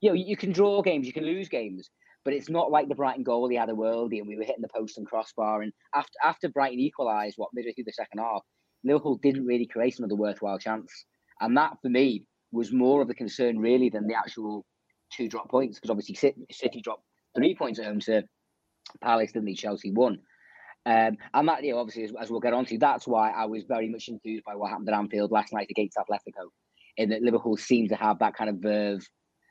you 0.00 0.10
know, 0.10 0.14
you 0.14 0.36
can 0.36 0.52
draw 0.52 0.82
games, 0.82 1.06
you 1.06 1.12
can 1.12 1.24
lose 1.24 1.48
games, 1.48 1.90
but 2.24 2.34
it's 2.34 2.50
not 2.50 2.70
like 2.70 2.88
the 2.88 2.94
Brighton 2.94 3.22
goal. 3.22 3.48
He 3.48 3.56
had 3.56 3.70
a 3.70 3.74
worldie, 3.74 4.18
and 4.18 4.26
we 4.26 4.36
were 4.36 4.44
hitting 4.44 4.62
the 4.62 4.68
post 4.68 4.98
and 4.98 5.06
crossbar. 5.06 5.62
And 5.62 5.72
after 5.94 6.12
after 6.24 6.48
Brighton 6.48 6.80
equalised, 6.80 7.34
what 7.36 7.50
midway 7.54 7.72
through 7.72 7.84
the 7.84 7.92
second 7.92 8.18
half, 8.18 8.42
Liverpool 8.84 9.18
didn't 9.22 9.46
really 9.46 9.66
create 9.66 9.98
another 9.98 10.16
worthwhile 10.16 10.58
chance. 10.58 11.04
And 11.40 11.56
that, 11.56 11.76
for 11.82 11.88
me, 11.88 12.24
was 12.52 12.72
more 12.72 13.02
of 13.02 13.10
a 13.10 13.14
concern 13.14 13.58
really 13.58 13.90
than 13.90 14.06
the 14.06 14.14
actual 14.14 14.64
two 15.12 15.28
drop 15.28 15.48
points 15.50 15.78
because 15.78 15.90
obviously 15.90 16.14
City 16.50 16.80
dropped 16.80 17.04
three 17.36 17.54
points 17.54 17.78
at 17.78 17.84
home 17.84 18.00
to 18.00 18.24
Palace, 19.02 19.32
didn't 19.32 19.46
they? 19.46 19.54
Chelsea 19.54 19.92
won. 19.92 20.18
Um, 20.86 21.16
and 21.34 21.48
that, 21.48 21.64
you 21.64 21.72
know, 21.72 21.80
obviously, 21.80 22.04
as, 22.04 22.12
as, 22.20 22.30
we'll 22.30 22.38
get 22.38 22.52
on 22.52 22.64
to, 22.66 22.78
that's 22.78 23.08
why 23.08 23.32
I 23.32 23.44
was 23.44 23.64
very 23.64 23.88
much 23.88 24.06
enthused 24.06 24.44
by 24.44 24.54
what 24.54 24.70
happened 24.70 24.88
at 24.88 24.94
Anfield 24.94 25.32
last 25.32 25.52
night 25.52 25.66
against 25.68 25.98
Atletico, 25.98 26.46
in 26.96 27.08
that 27.08 27.22
Liverpool 27.22 27.56
seemed 27.56 27.88
to 27.88 27.96
have 27.96 28.20
that 28.20 28.34
kind 28.34 28.48
of 28.48 28.58
verve 28.58 29.04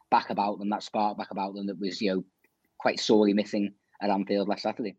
back 0.09 0.29
about 0.29 0.59
them, 0.59 0.69
that 0.69 0.81
spark 0.81 1.17
back 1.17 1.31
about 1.31 1.53
them 1.53 1.67
that 1.67 1.77
was, 1.77 2.01
you 2.01 2.15
know, 2.15 2.23
quite 2.79 3.01
sorely 3.01 3.33
missing 3.33 3.73
at 4.01 4.09
Anfield 4.09 4.47
last 4.47 4.63
Saturday. 4.63 4.95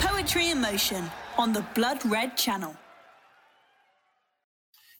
Poetry 0.00 0.50
in 0.50 0.60
motion 0.60 1.08
on 1.38 1.52
the 1.52 1.64
Blood 1.76 2.04
Red 2.04 2.36
Channel. 2.36 2.76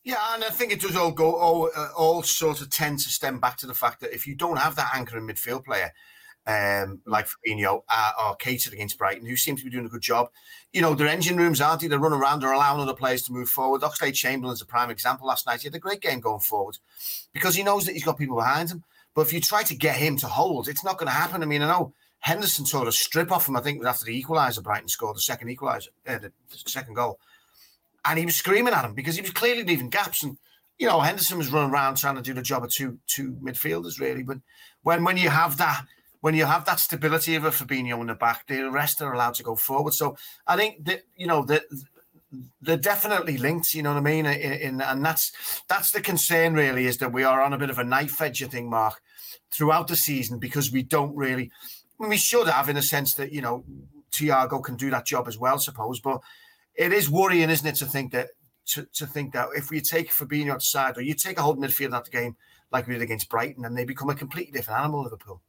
Yeah, 0.05 0.35
and 0.35 0.45
I 0.45 0.51
think 0.51 0.71
it 0.71 0.81
does 0.81 0.95
all 0.95 1.11
go 1.11 1.35
all, 1.35 1.69
uh, 1.75 1.89
all 1.97 2.23
sort 2.23 2.61
of 2.61 2.71
tend 2.71 3.01
to 3.01 3.09
stem 3.09 3.41
back 3.41 3.57
to 3.57 3.67
the 3.67 3.75
fact 3.75 3.99
that 4.03 4.15
if 4.15 4.25
you 4.25 4.37
don't 4.37 4.59
have 4.59 4.77
that 4.77 4.93
anchor 4.95 5.19
in 5.19 5.27
midfield 5.27 5.65
player, 5.65 5.91
um, 6.47 7.01
like 7.07 7.27
Fabinho 7.27 7.83
uh, 7.89 8.13
or 8.21 8.37
Keita 8.37 8.73
against 8.73 8.99
Brighton, 8.99 9.27
who 9.27 9.37
seem 9.37 9.57
to 9.57 9.65
be 9.65 9.71
doing 9.71 9.87
a 9.87 9.89
good 9.89 10.03
job. 10.03 10.31
You 10.73 10.83
know, 10.83 10.95
their 10.95 11.09
engine 11.09 11.37
rooms 11.37 11.61
aren't 11.61 11.81
they? 11.81 11.89
They 11.89 11.97
run 11.97 12.13
around, 12.13 12.41
they're 12.41 12.53
allowing 12.53 12.81
other 12.81 12.95
players 12.95 13.23
to 13.23 13.33
move 13.33 13.49
forward. 13.49 13.83
Oxlade 13.83 14.15
Chamberlain's 14.15 14.63
a 14.63 14.67
prime 14.67 14.91
example 14.91 15.27
last 15.27 15.47
night. 15.47 15.61
He 15.61 15.67
had 15.67 15.75
a 15.75 15.81
great 15.81 16.01
game 16.01 16.21
going 16.21 16.41
forward 16.41 16.79
because 17.33 17.55
he 17.55 17.63
knows 17.63 17.87
that 17.87 17.93
he's 17.93 18.05
got 18.05 18.19
people 18.19 18.37
behind 18.37 18.71
him. 18.71 18.85
But 19.15 19.23
if 19.23 19.33
you 19.33 19.41
try 19.41 19.63
to 19.63 19.75
get 19.75 19.97
him 19.97 20.17
to 20.19 20.27
hold, 20.27 20.69
it's 20.69 20.85
not 20.85 20.99
going 20.99 21.07
to 21.07 21.13
happen. 21.13 21.43
I 21.43 21.47
mean, 21.47 21.63
I 21.63 21.69
know 21.69 21.95
Henderson 22.19 22.67
sort 22.67 22.87
of 22.87 22.95
strip 22.95 23.33
off 23.33 23.49
him, 23.49 23.57
I 23.57 23.61
think, 23.61 23.85
after 23.85 24.05
the 24.05 24.23
equaliser, 24.23 24.63
Brighton 24.63 24.89
scored 24.89 25.17
the 25.17 25.21
second 25.21 25.49
equaliser, 25.49 25.89
uh, 26.07 26.19
the 26.19 26.33
second 26.51 26.95
goal 26.95 27.19
and 28.07 28.19
he 28.19 28.25
was 28.25 28.37
screaming 28.37 28.73
at 28.73 28.85
him 28.85 28.95
because 28.95 29.17
he 29.17 29.23
was 29.23 29.33
clearly 29.33 29.65
leaving 29.65 29.91
gaps. 29.91 30.23
And 30.23 30.39
you 30.79 30.87
know, 30.87 31.01
Henderson 31.01 31.39
was 31.39 31.51
running 31.51 31.71
around 31.71 31.97
trying 31.97 32.17
to 32.17 32.23
do 32.23 32.35
the 32.35 32.43
job 32.43 32.65
of 32.65 32.71
two 32.71 32.99
two 33.07 33.33
midfielders 33.43 34.01
really. 34.01 34.23
But 34.23 34.39
when 34.83 35.05
when 35.05 35.17
you 35.17 35.29
have 35.29 35.57
that 35.59 35.85
when 36.21 36.35
you 36.35 36.45
have 36.45 36.65
that 36.65 36.81
stability 36.81 37.35
of 37.35 37.45
a 37.45 37.51
Fabinho 37.51 38.01
in 38.01 38.07
the 38.07 38.15
back, 38.15 38.47
the 38.47 38.71
rest 38.71 39.03
are 39.03 39.13
allowed 39.13 39.35
to 39.35 39.43
go 39.43 39.57
forward. 39.57 39.95
So 39.95 40.17
I 40.47 40.57
think 40.57 40.85
that 40.85 41.03
you 41.17 41.27
know 41.27 41.45
that 41.45 41.63
they're 42.61 42.77
definitely 42.77 43.39
linked. 43.39 43.75
You 43.75 43.83
know 43.83 43.95
what 43.95 44.01
I 44.01 44.03
mean? 44.03 44.27
In, 44.27 44.53
in, 44.53 44.81
and 44.81 45.05
that's 45.05 45.63
that's 45.69 45.91
the 45.91 46.01
concern 46.01 46.55
really 46.55 46.87
is 46.87 46.99
that 46.99 47.13
we 47.13 47.25
are 47.25 47.43
on 47.43 47.53
a 47.53 47.59
bit 47.59 47.71
of 47.71 47.79
a 47.79 47.85
knife 47.85 48.21
edge. 48.21 48.41
You 48.41 48.47
think, 48.47 48.69
Mark, 48.69 49.01
throughout 49.51 49.89
the 49.89 49.97
season 49.97 50.39
because 50.39 50.73
we 50.73 50.83
don't 50.83 51.15
really. 51.17 51.51
We 51.99 52.19
should 52.19 52.47
have 52.49 52.69
in 52.69 52.77
a 52.77 52.83
sense 52.83 53.15
that 53.15 53.33
you 53.33 53.41
know 53.41 53.65
Thiago 54.13 54.63
can 54.63 54.77
do 54.77 54.91
that 54.91 55.07
job 55.07 55.29
as 55.29 55.39
well, 55.39 55.55
I 55.55 55.59
suppose, 55.59 56.01
but 56.01 56.21
it 56.75 56.93
is 56.93 57.11
worrying, 57.11 57.49
isn't 57.49 57.67
it, 57.67 57.77
to 57.77 57.87
think 57.87 58.13
that 58.13 58.29
to, 58.67 58.87
to 58.95 59.07
think 59.07 59.33
that 59.33 59.49
if 59.57 59.71
we 59.71 59.81
take 59.81 60.11
Fabinho 60.11 60.53
outside 60.53 60.99
or 60.99 61.03
you 61.03 61.15
take 61.15 61.39
a 61.39 61.43
whole 61.43 61.57
midfield 61.57 61.95
out 61.95 62.05
the 62.05 62.11
game 62.11 62.37
like 62.73 62.87
we 62.87 62.95
did 62.95 63.03
against 63.03 63.29
Brighton, 63.29 63.65
and 63.65 63.77
they 63.77 63.85
become 63.85 64.11
a 64.11 64.15
completely 64.15 64.53
different 64.53 64.81
animal, 64.81 65.05
Liverpool. 65.05 65.41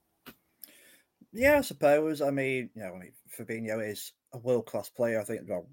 Yeah, 1.34 1.58
I 1.58 1.62
suppose. 1.62 2.22
I 2.22 2.32
mean, 2.32 2.70
you 2.76 2.82
know, 2.82 2.96
I 2.96 3.00
mean, 3.00 3.12
Fabinho 3.38 3.86
is 3.88 4.14
a 4.34 4.38
world 4.38 4.66
class 4.66 4.90
player. 4.90 5.20
I 5.20 5.24
think 5.24 5.42
well, 5.48 5.68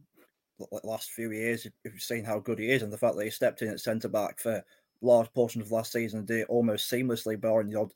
last 0.85 1.11
few 1.13 1.31
years, 1.33 1.67
you've 1.85 2.03
seen 2.03 2.25
how 2.25 2.39
good 2.39 2.59
he 2.59 2.71
is, 2.71 2.83
and 2.83 2.93
the 2.93 2.99
fact 2.99 3.17
that 3.17 3.25
he 3.25 3.31
stepped 3.31 3.63
in 3.63 3.69
at 3.69 3.81
centre 3.81 4.09
back 4.09 4.41
for 4.41 4.63
large 5.01 5.33
portions 5.33 5.65
of 5.65 5.73
last 5.73 5.93
season 5.93 6.21
and 6.21 6.29
did 6.29 6.41
it 6.41 6.49
almost 6.49 6.91
seamlessly, 6.91 7.41
barring 7.41 7.69
the 7.71 7.79
odd 7.79 7.93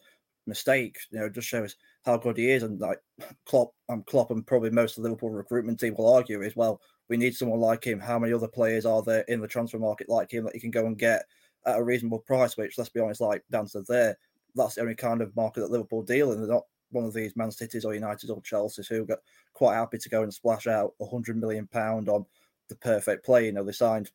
mistake, 0.47 0.99
you 1.11 1.19
know, 1.19 1.29
just 1.29 1.49
shows 1.49 1.77
how 2.05 2.17
good 2.17 2.37
he 2.37 2.51
is. 2.51 2.63
And 2.63 2.81
like 2.81 3.01
Klopp, 3.47 3.73
and 3.89 4.05
Klopp, 4.07 4.31
and 4.31 4.47
probably 4.47 4.71
most 4.71 4.97
of 4.97 5.03
the 5.03 5.09
Liverpool 5.11 5.31
recruitment 5.31 5.81
team 5.81 5.95
will 5.97 6.13
argue 6.13 6.43
as 6.43 6.57
well 6.57 6.81
we 7.09 7.17
need 7.17 7.35
someone 7.35 7.61
like 7.61 7.85
him. 7.85 7.99
How 7.99 8.19
many 8.19 8.33
other 8.33 8.49
players 8.49 8.85
are 8.85 9.03
there 9.03 9.23
in 9.29 9.41
the 9.41 9.49
transfer 9.49 9.79
market 9.79 10.09
like 10.11 10.31
him 10.31 10.45
that 10.45 10.55
you 10.55 10.61
can 10.61 10.71
go 10.71 10.87
and 10.87 10.99
get 10.99 11.25
at 11.67 11.79
a 11.79 11.83
reasonable 11.83 12.19
price? 12.21 12.57
Which, 12.57 12.77
let's 12.77 12.91
be 12.91 13.01
honest, 13.01 13.21
like 13.21 13.43
Dan 13.51 13.67
said 13.67 13.85
there, 13.89 14.19
that's 14.55 14.75
the 14.75 14.83
only 14.83 14.95
kind 14.95 15.23
of 15.23 15.35
market 15.35 15.61
that 15.61 15.71
Liverpool 15.71 16.03
deal 16.03 16.33
in. 16.33 16.39
They're 16.41 16.51
not 16.51 16.67
one 16.91 17.05
of 17.05 17.15
these 17.15 17.37
Man 17.37 17.51
Cities 17.51 17.85
or 17.85 17.95
United 17.95 18.31
or 18.31 18.41
Chelsea's 18.43 18.89
who 18.89 19.05
got 19.05 19.19
quite 19.53 19.75
happy 19.75 19.99
to 19.99 20.09
go 20.09 20.23
and 20.23 20.33
splash 20.33 20.67
out 20.67 20.95
a 21.01 21.07
hundred 21.07 21.37
million 21.37 21.67
pound 21.67 22.09
on 22.09 22.25
the 22.69 22.77
perfect 22.77 23.25
play. 23.25 23.47
You 23.47 23.53
know, 23.53 23.65
they 23.65 23.73
signed 23.73 24.11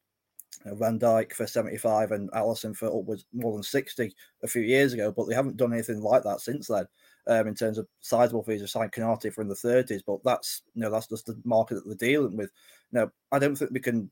Van 0.65 0.99
Dijk 0.99 1.33
for 1.33 1.47
75 1.47 2.11
and 2.11 2.31
Alisson 2.31 2.75
for 2.75 2.87
upwards 2.87 3.25
more 3.33 3.53
than 3.53 3.63
60 3.63 4.13
a 4.43 4.47
few 4.47 4.61
years 4.61 4.93
ago, 4.93 5.11
but 5.11 5.27
they 5.27 5.35
haven't 5.35 5.57
done 5.57 5.73
anything 5.73 6.01
like 6.01 6.23
that 6.23 6.41
since 6.41 6.67
then 6.67 6.85
um, 7.27 7.47
in 7.47 7.55
terms 7.55 7.77
of 7.77 7.87
sizable 8.01 8.43
fees. 8.43 8.61
They 8.61 8.67
signed 8.67 8.93
for 8.93 9.41
in 9.41 9.47
the 9.47 9.55
30s, 9.55 10.01
but 10.05 10.23
that's 10.23 10.63
you 10.73 10.81
know 10.81 10.91
that's 10.91 11.07
just 11.07 11.25
the 11.25 11.39
market 11.43 11.75
that 11.75 11.85
they're 11.85 12.09
dealing 12.09 12.37
with. 12.37 12.51
Now, 12.91 13.11
I 13.31 13.39
don't 13.39 13.55
think 13.55 13.71
we 13.71 13.79
can 13.79 14.09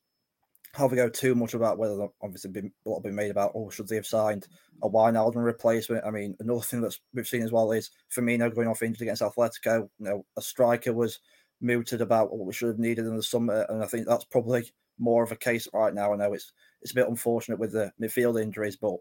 have 0.74 0.94
a 0.94 0.96
go 0.96 1.10
too 1.10 1.36
much 1.36 1.54
about 1.54 1.78
whether 1.78 2.08
obviously 2.22 2.50
been 2.50 2.72
a 2.86 2.90
lot 2.90 3.04
been 3.04 3.16
made 3.16 3.32
about 3.32 3.52
oh 3.56 3.70
should 3.70 3.88
they 3.88 3.96
have 3.96 4.06
signed 4.06 4.48
a 4.84 4.90
Wijnaldum 4.90 5.44
replacement. 5.44 6.06
I 6.06 6.12
mean 6.12 6.36
another 6.40 6.62
thing 6.62 6.82
that's 6.82 7.00
we've 7.14 7.28
seen 7.28 7.44
as 7.44 7.52
well 7.52 7.72
is 7.72 7.92
Firmino 8.16 8.54
going 8.54 8.68
off 8.68 8.82
injured 8.82 9.02
against 9.02 9.22
Atletico. 9.22 9.90
You 10.00 10.06
know 10.06 10.26
a 10.38 10.42
striker 10.42 10.94
was 10.94 11.20
mooted 11.60 12.02
about 12.02 12.32
what 12.32 12.46
we 12.46 12.54
should 12.54 12.70
have 12.70 12.80
needed 12.80 13.06
in 13.06 13.16
the 13.16 13.24
summer, 13.24 13.66
and 13.70 13.84
I 13.84 13.88
think 13.88 14.08
that's 14.08 14.26
probably 14.26 14.72
more 14.98 15.24
of 15.24 15.32
a 15.32 15.38
case 15.38 15.68
right 15.74 15.94
now. 15.94 16.14
I 16.14 16.18
know 16.18 16.34
it's 16.34 16.52
it's 16.82 16.92
a 16.92 16.96
bit 16.96 17.08
unfortunate 17.08 17.60
with 17.60 17.74
the 17.74 17.92
midfield 18.02 18.42
injuries, 18.42 18.76
but 18.76 18.98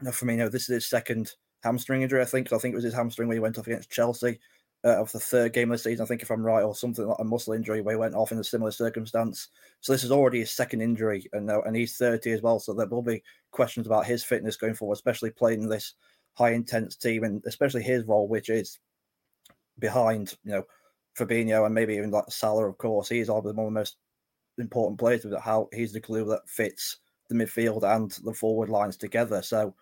you 0.00 0.04
know, 0.04 0.10
Firmino 0.10 0.50
this 0.50 0.62
is 0.62 0.74
his 0.74 0.86
second 0.86 1.32
hamstring 1.62 2.02
injury. 2.02 2.20
I 2.20 2.26
think 2.26 2.52
I 2.52 2.58
think 2.58 2.72
it 2.72 2.76
was 2.76 2.84
his 2.84 2.94
hamstring 2.94 3.28
when 3.28 3.36
he 3.36 3.40
went 3.40 3.58
off 3.58 3.66
against 3.66 3.90
Chelsea 3.90 4.38
uh, 4.84 5.00
of 5.00 5.10
the 5.12 5.20
third 5.20 5.52
game 5.52 5.70
of 5.70 5.78
the 5.78 5.82
season. 5.82 6.04
I 6.04 6.06
think 6.06 6.22
if 6.22 6.30
I'm 6.30 6.44
right, 6.44 6.62
or 6.62 6.74
something 6.74 7.06
like 7.06 7.18
a 7.18 7.24
muscle 7.24 7.52
injury 7.52 7.80
where 7.80 7.94
he 7.94 7.98
went 7.98 8.14
off 8.14 8.32
in 8.32 8.38
a 8.38 8.44
similar 8.44 8.70
circumstance. 8.70 9.48
So 9.80 9.92
this 9.92 10.04
is 10.04 10.12
already 10.12 10.40
his 10.40 10.50
second 10.50 10.80
injury, 10.80 11.26
and 11.32 11.50
and 11.50 11.76
he's 11.76 11.96
30 11.96 12.32
as 12.32 12.42
well. 12.42 12.58
So 12.60 12.72
there 12.72 12.86
will 12.86 13.02
be 13.02 13.22
questions 13.50 13.86
about 13.86 14.06
his 14.06 14.24
fitness 14.24 14.56
going 14.56 14.74
forward, 14.74 14.94
especially 14.94 15.30
playing 15.30 15.68
this 15.68 15.94
high 16.34 16.52
intense 16.52 16.96
team, 16.96 17.24
and 17.24 17.42
especially 17.46 17.82
his 17.82 18.04
role, 18.04 18.28
which 18.28 18.48
is 18.48 18.78
behind 19.78 20.34
you 20.44 20.52
know 20.52 20.64
Fabinho 21.18 21.66
and 21.66 21.74
maybe 21.74 21.94
even 21.94 22.10
like 22.10 22.24
Salah. 22.28 22.68
Of 22.68 22.78
course, 22.78 23.08
he's 23.08 23.28
one 23.28 23.38
of 23.38 23.44
the 23.44 23.54
most 23.54 23.96
important 24.58 24.98
players 24.98 25.24
with 25.24 25.38
how 25.40 25.68
he's 25.72 25.92
the 25.92 26.00
glue 26.00 26.24
that 26.26 26.48
fits 26.48 26.98
the 27.28 27.34
midfield 27.34 27.82
and 27.82 28.10
the 28.24 28.32
forward 28.32 28.68
lines 28.68 28.96
together. 28.96 29.42
So, 29.42 29.74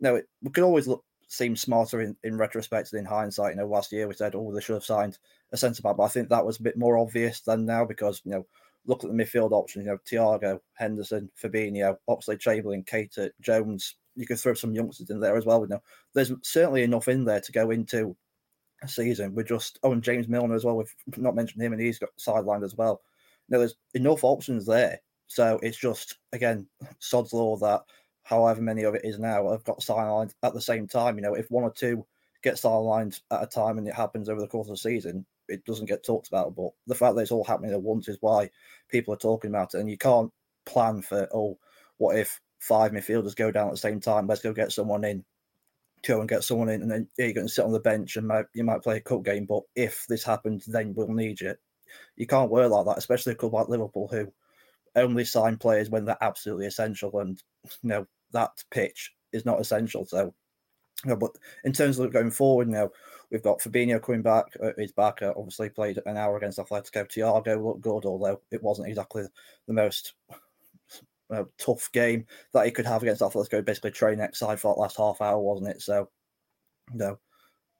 it, 0.00 0.28
we 0.40 0.50
could 0.50 0.64
always 0.64 0.86
look 0.86 1.04
seem 1.32 1.56
smarter 1.56 2.02
in, 2.02 2.14
in 2.24 2.36
retrospect 2.36 2.90
than 2.90 3.00
in 3.00 3.06
hindsight. 3.06 3.54
You 3.54 3.60
know, 3.60 3.66
last 3.66 3.90
year 3.90 4.06
we 4.06 4.12
said, 4.12 4.34
oh, 4.34 4.52
they 4.52 4.60
should 4.60 4.74
have 4.74 4.84
signed 4.84 5.18
a 5.52 5.56
centre 5.56 5.80
back, 5.80 5.96
but 5.96 6.04
I 6.04 6.08
think 6.08 6.28
that 6.28 6.44
was 6.44 6.58
a 6.58 6.62
bit 6.62 6.76
more 6.76 6.98
obvious 6.98 7.40
than 7.40 7.64
now 7.64 7.86
because, 7.86 8.20
you 8.24 8.32
know, 8.32 8.46
look 8.84 9.02
at 9.02 9.10
the 9.10 9.16
midfield 9.16 9.52
options, 9.52 9.86
you 9.86 9.90
know, 9.90 9.98
Thiago, 10.06 10.60
Henderson, 10.74 11.30
Fabinho, 11.42 11.96
Oxlade 12.08 12.38
Chamberlain, 12.40 12.84
Keita, 12.84 13.30
Jones. 13.40 13.96
You 14.14 14.26
could 14.26 14.38
throw 14.38 14.52
some 14.52 14.74
youngsters 14.74 15.08
in 15.08 15.20
there 15.20 15.36
as 15.38 15.46
well. 15.46 15.62
You 15.62 15.68
know, 15.68 15.82
there's 16.14 16.32
certainly 16.42 16.82
enough 16.82 17.08
in 17.08 17.24
there 17.24 17.40
to 17.40 17.52
go 17.52 17.70
into 17.70 18.14
a 18.82 18.88
season. 18.88 19.34
We're 19.34 19.44
just, 19.44 19.78
oh, 19.84 19.92
and 19.92 20.02
James 20.02 20.28
Milner 20.28 20.54
as 20.54 20.64
well. 20.64 20.76
We've 20.76 20.94
not 21.16 21.34
mentioned 21.34 21.62
him 21.62 21.72
and 21.72 21.80
he's 21.80 21.98
got 21.98 22.10
sidelined 22.18 22.64
as 22.64 22.76
well. 22.76 23.00
You 23.48 23.54
know, 23.54 23.58
there's 23.60 23.76
enough 23.94 24.22
options 24.22 24.66
there. 24.66 25.00
So 25.28 25.58
it's 25.62 25.78
just, 25.78 26.18
again, 26.34 26.66
sod's 26.98 27.32
law 27.32 27.56
that 27.56 27.84
however 28.22 28.60
many 28.60 28.82
of 28.84 28.94
it 28.94 29.04
is 29.04 29.18
now, 29.18 29.50
have 29.50 29.64
got 29.64 29.80
sidelined 29.80 30.34
at 30.42 30.54
the 30.54 30.60
same 30.60 30.86
time. 30.86 31.16
You 31.16 31.22
know, 31.22 31.34
if 31.34 31.50
one 31.50 31.64
or 31.64 31.72
two 31.72 32.06
get 32.42 32.54
sidelined 32.54 33.20
at 33.30 33.42
a 33.42 33.46
time 33.46 33.78
and 33.78 33.86
it 33.86 33.94
happens 33.94 34.28
over 34.28 34.40
the 34.40 34.48
course 34.48 34.68
of 34.68 34.74
the 34.74 34.78
season, 34.78 35.24
it 35.48 35.64
doesn't 35.64 35.88
get 35.88 36.04
talked 36.04 36.28
about. 36.28 36.54
But 36.54 36.70
the 36.86 36.94
fact 36.94 37.14
that 37.14 37.22
it's 37.22 37.32
all 37.32 37.44
happening 37.44 37.72
at 37.72 37.82
once 37.82 38.08
is 38.08 38.18
why 38.20 38.50
people 38.88 39.14
are 39.14 39.18
talking 39.18 39.50
about 39.50 39.74
it. 39.74 39.80
And 39.80 39.90
you 39.90 39.98
can't 39.98 40.32
plan 40.66 41.02
for, 41.02 41.28
oh, 41.34 41.58
what 41.98 42.16
if 42.16 42.40
five 42.58 42.92
midfielders 42.92 43.36
go 43.36 43.50
down 43.50 43.68
at 43.68 43.72
the 43.72 43.78
same 43.78 44.00
time? 44.00 44.26
Let's 44.26 44.42
go 44.42 44.52
get 44.52 44.72
someone 44.72 45.04
in. 45.04 45.24
Go 46.04 46.18
and 46.18 46.28
get 46.28 46.42
someone 46.42 46.68
in, 46.68 46.82
and 46.82 46.90
then 46.90 47.06
you're 47.16 47.32
going 47.32 47.46
to 47.46 47.52
sit 47.52 47.64
on 47.64 47.70
the 47.70 47.78
bench 47.78 48.16
and 48.16 48.26
might, 48.26 48.46
you 48.54 48.64
might 48.64 48.82
play 48.82 48.96
a 48.96 49.00
cup 49.00 49.22
game. 49.22 49.44
But 49.44 49.62
if 49.76 50.04
this 50.08 50.24
happens, 50.24 50.66
then 50.66 50.94
we'll 50.94 51.06
need 51.06 51.40
you. 51.40 51.54
You 52.16 52.26
can't 52.26 52.50
work 52.50 52.72
like 52.72 52.86
that, 52.86 52.98
especially 52.98 53.34
a 53.34 53.36
club 53.36 53.54
like 53.54 53.68
Liverpool, 53.68 54.08
who 54.08 54.32
only 54.96 55.24
sign 55.24 55.58
players 55.58 55.90
when 55.90 56.04
they're 56.04 56.18
absolutely 56.20 56.66
essential. 56.66 57.16
And 57.20 57.40
you 57.82 57.88
know 57.88 58.06
that 58.32 58.62
pitch 58.70 59.12
is 59.32 59.44
not 59.44 59.60
essential. 59.60 60.04
So, 60.06 60.34
you 61.04 61.10
know, 61.10 61.16
but 61.16 61.36
in 61.64 61.72
terms 61.72 61.98
of 61.98 62.12
going 62.12 62.30
forward 62.30 62.68
now, 62.68 62.90
we've 63.30 63.42
got 63.42 63.60
Fabinho 63.60 64.02
coming 64.02 64.22
back. 64.22 64.46
Uh, 64.62 64.70
he's 64.76 64.92
back. 64.92 65.22
Uh, 65.22 65.32
obviously, 65.36 65.68
played 65.68 65.98
an 66.06 66.16
hour 66.16 66.36
against 66.36 66.58
Atletico. 66.58 67.08
Thiago 67.08 67.62
looked 67.62 67.82
good, 67.82 68.04
although 68.04 68.40
it 68.50 68.62
wasn't 68.62 68.88
exactly 68.88 69.24
the 69.66 69.72
most 69.72 70.14
tough 71.58 71.90
game 71.92 72.26
that 72.52 72.66
he 72.66 72.70
could 72.70 72.86
have 72.86 73.02
against 73.02 73.22
Atletico. 73.22 73.64
Basically, 73.64 73.90
train 73.90 74.18
next 74.18 74.38
side 74.38 74.60
for 74.60 74.74
that 74.74 74.80
last 74.80 74.96
half 74.96 75.20
hour, 75.20 75.38
wasn't 75.38 75.68
it? 75.68 75.82
So, 75.82 76.08
you 76.92 76.98
know, 76.98 77.18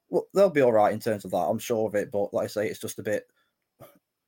well, 0.09 0.27
they'll 0.35 0.51
be 0.51 0.62
all 0.62 0.73
right 0.73 0.92
in 0.92 1.01
terms 1.01 1.25
of 1.25 1.31
that. 1.33 1.37
I'm 1.37 1.59
sure 1.59 1.88
of 1.88 1.95
it. 1.95 2.11
But 2.11 2.33
like 2.35 2.45
I 2.45 2.49
say, 2.49 2.66
it's 2.68 2.81
just 2.81 2.99
a 2.99 3.03
bit 3.03 3.27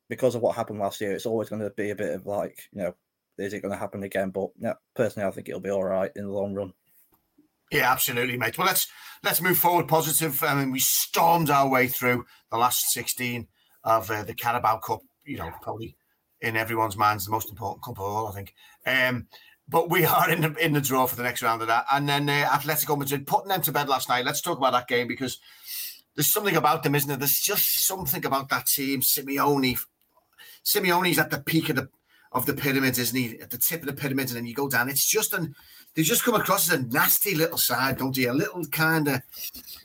because 0.09 0.35
of 0.35 0.43
what 0.43 0.57
happened 0.57 0.79
last 0.79 1.01
year. 1.01 1.13
It's 1.13 1.27
always 1.27 1.49
going 1.49 1.63
to 1.63 1.71
be 1.71 1.91
a 1.91 1.97
bit 1.97 2.15
of 2.15 2.27
like, 2.27 2.59
you 2.73 2.83
know, 2.83 2.95
is 3.39 3.53
it 3.53 3.61
going 3.61 3.73
to 3.73 3.79
happen 3.79 4.03
again? 4.03 4.31
But 4.31 4.51
yeah, 4.59 4.75
personally, 4.95 5.29
I 5.29 5.31
think 5.31 5.49
it'll 5.49 5.61
be 5.61 5.71
all 5.71 5.85
right 5.85 6.11
in 6.15 6.25
the 6.25 6.33
long 6.33 6.55
run. 6.55 6.73
Yeah, 7.71 7.91
absolutely, 7.91 8.37
mate. 8.37 8.57
Well, 8.57 8.67
let's 8.67 8.87
let's 9.23 9.41
move 9.41 9.59
forward 9.59 9.89
positive. 9.89 10.43
I 10.43 10.55
mean, 10.55 10.71
we 10.71 10.79
stormed 10.81 11.51
our 11.51 11.69
way 11.69 11.89
through 11.89 12.27
the 12.51 12.59
last 12.59 12.91
sixteen 12.91 13.49
of 13.83 14.11
uh, 14.11 14.23
the 14.23 14.35
Carabao 14.35 14.79
Cup. 14.79 15.01
You 15.25 15.39
know, 15.39 15.51
probably 15.63 15.97
in 16.41 16.57
everyone's 16.57 16.97
minds 16.97 17.25
the 17.25 17.31
most 17.31 17.49
important 17.49 17.83
cup 17.83 17.99
of 17.99 18.05
all. 18.05 18.29
I 18.29 18.33
think. 18.33 18.55
Um, 18.87 19.29
but 19.69 19.91
we 19.91 20.05
are 20.05 20.31
in 20.31 20.43
the 20.43 20.55
in 20.65 20.73
the 20.73 20.81
draw 20.81 21.07
for 21.07 21.17
the 21.17 21.23
next 21.23 21.43
round 21.43 21.63
of 21.63 21.69
that. 21.69 21.87
And 21.91 22.09
then 22.09 22.29
uh, 22.29 22.49
Atletico 22.51 22.99
Madrid 22.99 23.27
putting 23.27 23.49
them 23.49 23.63
to 23.63 23.73
bed 23.73 23.89
last 23.89 24.09
night. 24.09 24.25
Let's 24.25 24.41
talk 24.41 24.59
about 24.59 24.73
that 24.73 24.89
game 24.89 25.09
because 25.09 25.39
there's 26.15 26.33
something 26.33 26.57
about 26.57 26.83
them, 26.83 26.95
isn't 26.95 27.09
there? 27.09 27.17
There's 27.17 27.41
just 27.41 27.87
something 27.87 28.25
about 28.25 28.49
that 28.51 28.67
team. 28.67 29.01
Simeone, 29.01 29.79
Simeone's 30.65 31.19
at 31.19 31.31
the 31.31 31.39
peak 31.39 31.71
of 31.71 31.77
the 31.77 31.89
of 32.35 32.47
the 32.47 32.55
pyramid, 32.55 32.99
isn't 32.99 33.17
he? 33.17 33.41
At 33.41 33.51
the 33.51 33.59
tip 33.59 33.81
of 33.81 33.87
the 33.87 33.93
pyramid, 33.93 34.29
and 34.29 34.37
then 34.37 34.47
you 34.47 34.55
go 34.55 34.69
down. 34.69 34.89
It's 34.89 35.07
just 35.07 35.33
an 35.33 35.55
they 35.95 36.03
just 36.03 36.25
come 36.25 36.35
across 36.35 36.71
as 36.71 36.81
a 36.81 36.83
nasty 36.83 37.35
little 37.35 37.59
side, 37.59 37.99
don't 37.99 38.15
they? 38.15 38.25
A 38.25 38.33
little 38.33 38.65
kind 38.67 39.09
of 39.09 39.23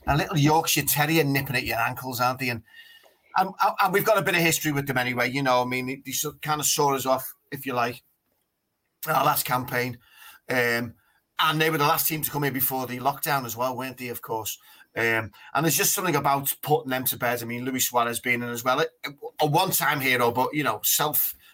a 0.07 0.17
little 0.17 0.37
Yorkshire 0.37 0.83
Terrier 0.83 1.23
nipping 1.23 1.55
at 1.55 1.65
your 1.65 1.77
ankles, 1.77 2.19
aren't 2.19 2.39
they? 2.39 2.49
And, 2.49 2.63
and, 3.37 3.49
and 3.81 3.93
we've 3.93 4.05
got 4.05 4.17
a 4.17 4.23
bit 4.23 4.33
of 4.33 4.41
history 4.41 4.71
with 4.71 4.87
them 4.87 4.97
anyway. 4.97 5.29
You 5.29 5.43
know, 5.43 5.61
I 5.61 5.65
mean, 5.65 5.85
they 6.03 6.13
kind 6.41 6.59
of 6.59 6.65
saw 6.65 6.95
us 6.95 7.05
off, 7.05 7.31
if 7.51 7.65
you 7.65 7.73
like, 7.73 8.01
our 9.07 9.23
last 9.23 9.45
campaign. 9.45 9.99
Um, 10.49 10.95
and 11.41 11.61
they 11.61 11.69
were 11.69 11.77
the 11.77 11.85
last 11.85 12.07
team 12.07 12.23
to 12.23 12.31
come 12.31 12.43
in 12.43 12.53
before 12.53 12.87
the 12.87 12.97
lockdown 12.97 13.45
as 13.45 13.55
well, 13.55 13.77
weren't 13.77 13.97
they? 13.97 14.09
Of 14.09 14.23
course. 14.23 14.57
Um, 14.97 15.31
and 15.53 15.63
there's 15.63 15.77
just 15.77 15.93
something 15.93 16.15
about 16.15 16.55
putting 16.63 16.89
them 16.89 17.03
to 17.05 17.17
bed. 17.17 17.43
I 17.43 17.45
mean, 17.45 17.65
Luis 17.65 17.87
Suarez 17.87 18.19
being 18.19 18.41
in 18.41 18.49
as 18.49 18.63
well, 18.63 18.83
a 19.39 19.45
one-time 19.45 19.99
hero, 19.99 20.31
but 20.31 20.55
you 20.55 20.63
know, 20.63 20.81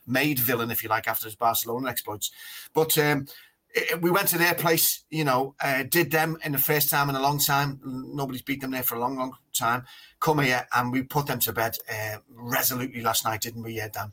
self-made 0.05 0.39
villain, 0.39 0.71
if 0.71 0.83
you 0.83 0.89
like, 0.89 1.07
after 1.07 1.25
his 1.25 1.35
Barcelona 1.35 1.89
exploits. 1.89 2.31
But 2.73 2.97
um, 2.97 3.27
it, 3.73 4.01
we 4.01 4.11
went 4.11 4.27
to 4.29 4.37
their 4.37 4.53
place, 4.53 5.03
you 5.09 5.23
know, 5.23 5.55
uh, 5.61 5.83
did 5.83 6.11
them 6.11 6.37
in 6.43 6.51
the 6.51 6.57
first 6.57 6.89
time 6.89 7.09
in 7.09 7.15
a 7.15 7.21
long 7.21 7.39
time. 7.39 7.79
Nobody's 7.83 8.41
beat 8.41 8.61
them 8.61 8.71
there 8.71 8.83
for 8.83 8.95
a 8.95 8.99
long, 8.99 9.17
long 9.17 9.33
time. 9.53 9.83
Come 10.19 10.39
here 10.39 10.67
and 10.75 10.91
we 10.91 11.03
put 11.03 11.27
them 11.27 11.39
to 11.39 11.53
bed 11.53 11.77
uh, 11.91 12.17
resolutely 12.29 13.01
last 13.01 13.25
night, 13.25 13.41
didn't 13.41 13.63
we, 13.63 13.73
yeah, 13.73 13.89
Dan? 13.89 14.11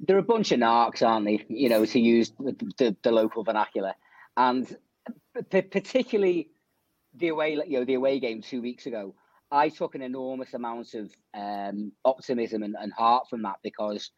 They're 0.00 0.18
a 0.18 0.22
bunch 0.22 0.50
of 0.52 0.60
narcs, 0.60 1.06
aren't 1.06 1.26
they? 1.26 1.44
You 1.48 1.68
know, 1.68 1.84
to 1.84 2.00
use 2.00 2.32
the, 2.38 2.56
the, 2.78 2.96
the 3.02 3.12
local 3.12 3.44
vernacular, 3.44 3.92
and 4.34 4.66
p- 5.50 5.60
particularly 5.60 6.48
the 7.14 7.28
away, 7.28 7.52
you 7.66 7.78
know, 7.78 7.84
the 7.84 7.94
away 7.94 8.18
game 8.18 8.40
two 8.40 8.62
weeks 8.62 8.86
ago. 8.86 9.14
I 9.52 9.68
took 9.68 9.96
an 9.96 10.00
enormous 10.00 10.54
amount 10.54 10.94
of 10.94 11.10
um, 11.34 11.92
optimism 12.04 12.62
and, 12.62 12.76
and 12.80 12.92
heart 12.92 13.28
from 13.28 13.42
that 13.42 13.56
because 13.64 14.10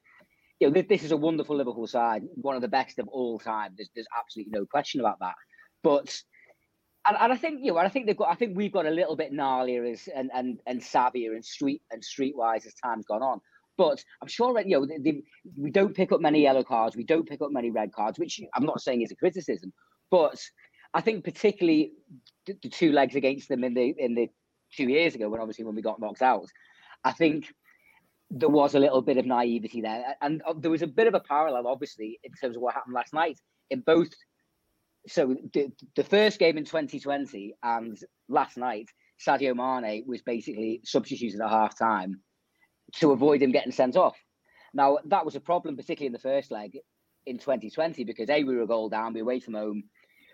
you 0.63 0.71
know, 0.71 0.83
this, 0.89 1.03
is 1.03 1.11
a 1.11 1.17
wonderful 1.17 1.57
Liverpool 1.57 1.89
side, 1.89 2.23
one 2.37 2.55
of 2.55 2.63
the 2.63 2.69
best 2.69 3.01
of 3.01 3.09
all 3.09 3.41
time. 3.41 3.73
There's, 3.77 3.91
there's 3.97 4.07
absolutely 4.17 4.53
no 4.53 4.65
question 4.65 5.01
about 5.01 5.19
that. 5.19 5.35
But 5.83 6.17
and, 7.05 7.17
and 7.21 7.33
I 7.33 7.37
think 7.37 7.65
you 7.65 7.73
know, 7.73 7.79
I 7.79 7.89
think 7.89 8.07
they've 8.07 8.17
got, 8.17 8.31
I 8.31 8.37
think 8.37 8.57
we've 8.57 8.73
got 8.73 8.87
a 8.87 8.91
little 8.91 9.17
bit 9.17 9.33
gnarlier 9.33 9.91
as 9.91 10.09
and 10.15 10.31
and 10.33 10.61
and 10.69 10.81
savvier 10.81 11.35
and 11.35 11.45
street 11.45 11.83
and 11.91 12.01
streetwise 12.01 12.65
as 12.65 12.75
time's 12.75 13.07
gone 13.07 13.25
on. 13.25 13.41
But 13.77 14.05
I'm 14.21 14.29
sure 14.29 14.57
you 14.61 14.79
know 14.79 15.23
we 15.59 15.73
don't 15.73 15.97
pick 15.97 16.13
up 16.13 16.21
many 16.21 16.43
yellow 16.43 16.63
cards, 16.63 16.95
we 16.97 17.03
don't 17.03 17.29
pick 17.29 17.43
up 17.43 17.51
many 17.51 17.73
red 17.73 17.93
cards, 17.93 18.21
which 18.21 18.41
I'm 18.55 18.65
not 18.65 18.81
saying 18.81 19.03
is 19.03 19.11
a 19.11 19.17
criticism, 19.17 19.73
but 20.13 20.41
I 20.95 21.01
think 21.01 21.25
particularly 21.25 21.91
the, 22.47 22.57
the 22.63 22.69
two 22.69 22.93
legs 22.93 23.17
against 23.17 23.49
them 23.49 23.65
in 23.65 23.75
the 23.75 23.95
in 23.99 24.15
the 24.15 24.29
two 24.77 24.89
years 24.89 25.17
ago 25.17 25.29
when 25.29 25.41
obviously 25.41 25.65
when 25.65 25.75
we 25.75 25.83
got 25.83 25.99
knocked 25.99 26.23
out, 26.23 26.47
I 27.03 27.11
think 27.11 27.53
there 28.35 28.49
was 28.49 28.75
a 28.75 28.79
little 28.79 29.03
bit 29.03 29.19
of 29.19 29.27
naivety 29.27 29.83
there, 29.83 30.17
and 30.23 30.43
uh, 30.49 30.55
there 30.59 30.71
was 30.71 30.83
a 30.83 30.87
bit 30.87 31.07
of 31.07 31.15
a 31.15 31.21
parallel, 31.21 31.67
obviously, 31.67 32.19
in 32.25 32.33
terms 32.33 32.57
of 32.57 32.63
what 32.63 32.75
happened 32.75 32.95
last 32.95 33.13
night 33.13 33.39
in 33.71 33.81
both. 33.81 34.11
So 35.07 35.37
the, 35.53 35.71
the 35.97 36.05
first 36.05 36.39
game 36.39 36.57
in 36.57 36.65
2020 36.65 37.55
and 37.63 37.99
last 38.29 38.57
night, 38.57 38.89
Sadio 39.27 39.55
Mane 39.55 40.05
was 40.07 40.23
basically 40.23 40.81
substituted 40.85 41.41
at 41.41 41.51
half 41.51 41.79
time 41.79 42.21
to 42.97 43.11
avoid 43.13 43.43
him 43.43 43.53
getting 43.53 43.73
sent 43.73 43.97
off. 43.97 44.17
Now 44.73 44.99
that 45.05 45.25
was 45.25 45.37
a 45.37 45.41
problem, 45.41 45.77
particularly 45.77 46.07
in 46.07 46.13
the 46.13 46.19
first 46.19 46.51
leg 46.51 46.79
in 47.27 47.39
2020, 47.39 48.05
because 48.05 48.31
a 48.31 48.45
we 48.45 48.57
were 48.57 48.63
a 48.63 48.67
goal 48.67 48.89
down, 48.89 49.13
we 49.13 49.21
were 49.23 49.31
away 49.31 49.41
from 49.41 49.55
home. 49.55 49.85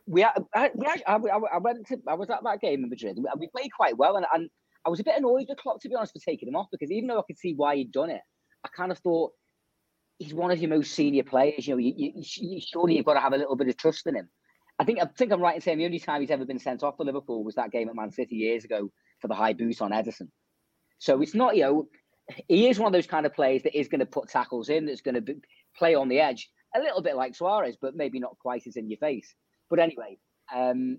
We, 0.06 0.24
I, 0.24 0.32
I, 0.54 0.70
I, 1.06 1.16
I 1.16 1.58
went 1.58 1.86
to, 1.88 1.98
I 2.06 2.14
was 2.14 2.30
at 2.30 2.44
that 2.44 2.60
game 2.60 2.84
in 2.84 2.90
Madrid. 2.90 3.18
We 3.38 3.48
played 3.48 3.70
quite 3.76 3.96
well, 3.98 4.16
and, 4.16 4.26
and 4.32 4.48
I 4.88 4.90
was 4.90 5.00
a 5.00 5.04
bit 5.04 5.18
annoyed 5.18 5.44
with 5.50 5.58
Klopp, 5.58 5.82
to 5.82 5.88
be 5.90 5.94
honest, 5.94 6.14
for 6.14 6.18
taking 6.18 6.48
him 6.48 6.56
off 6.56 6.68
because 6.72 6.90
even 6.90 7.08
though 7.08 7.18
I 7.18 7.22
could 7.26 7.38
see 7.38 7.52
why 7.52 7.76
he'd 7.76 7.92
done 7.92 8.08
it, 8.08 8.22
I 8.64 8.68
kind 8.74 8.90
of 8.90 8.98
thought 9.00 9.32
he's 10.18 10.32
one 10.32 10.50
of 10.50 10.58
your 10.58 10.70
most 10.70 10.94
senior 10.94 11.24
players. 11.24 11.68
You 11.68 11.74
know, 11.74 11.78
you, 11.78 11.92
you, 11.94 12.12
you, 12.16 12.60
surely 12.62 12.96
you've 12.96 13.04
got 13.04 13.12
to 13.14 13.20
have 13.20 13.34
a 13.34 13.36
little 13.36 13.54
bit 13.54 13.68
of 13.68 13.76
trust 13.76 14.06
in 14.06 14.16
him. 14.16 14.30
I 14.78 14.84
think 14.84 14.98
I 14.98 15.04
think 15.04 15.30
I'm 15.30 15.42
right 15.42 15.56
in 15.56 15.60
saying 15.60 15.76
the 15.76 15.84
only 15.84 15.98
time 15.98 16.22
he's 16.22 16.30
ever 16.30 16.46
been 16.46 16.58
sent 16.58 16.82
off 16.82 16.96
for 16.96 17.04
Liverpool 17.04 17.44
was 17.44 17.56
that 17.56 17.70
game 17.70 17.90
at 17.90 17.96
Man 17.96 18.10
City 18.10 18.36
years 18.36 18.64
ago 18.64 18.90
for 19.20 19.28
the 19.28 19.34
high 19.34 19.52
boot 19.52 19.82
on 19.82 19.90
Ederson. 19.90 20.30
So 20.98 21.20
it's 21.20 21.34
not 21.34 21.54
you 21.54 21.64
know 21.64 21.88
he 22.48 22.70
is 22.70 22.78
one 22.78 22.86
of 22.86 22.94
those 22.94 23.06
kind 23.06 23.26
of 23.26 23.34
players 23.34 23.64
that 23.64 23.78
is 23.78 23.88
going 23.88 24.00
to 24.00 24.06
put 24.06 24.30
tackles 24.30 24.70
in, 24.70 24.86
that's 24.86 25.02
going 25.02 25.16
to 25.16 25.20
be, 25.20 25.34
play 25.76 25.94
on 25.94 26.08
the 26.08 26.20
edge 26.20 26.48
a 26.74 26.80
little 26.80 27.02
bit 27.02 27.14
like 27.14 27.34
Suarez, 27.34 27.76
but 27.78 27.94
maybe 27.94 28.20
not 28.20 28.38
quite 28.38 28.66
as 28.66 28.76
in 28.76 28.88
your 28.88 28.98
face. 28.98 29.34
But 29.68 29.80
anyway, 29.80 30.18
um, 30.54 30.98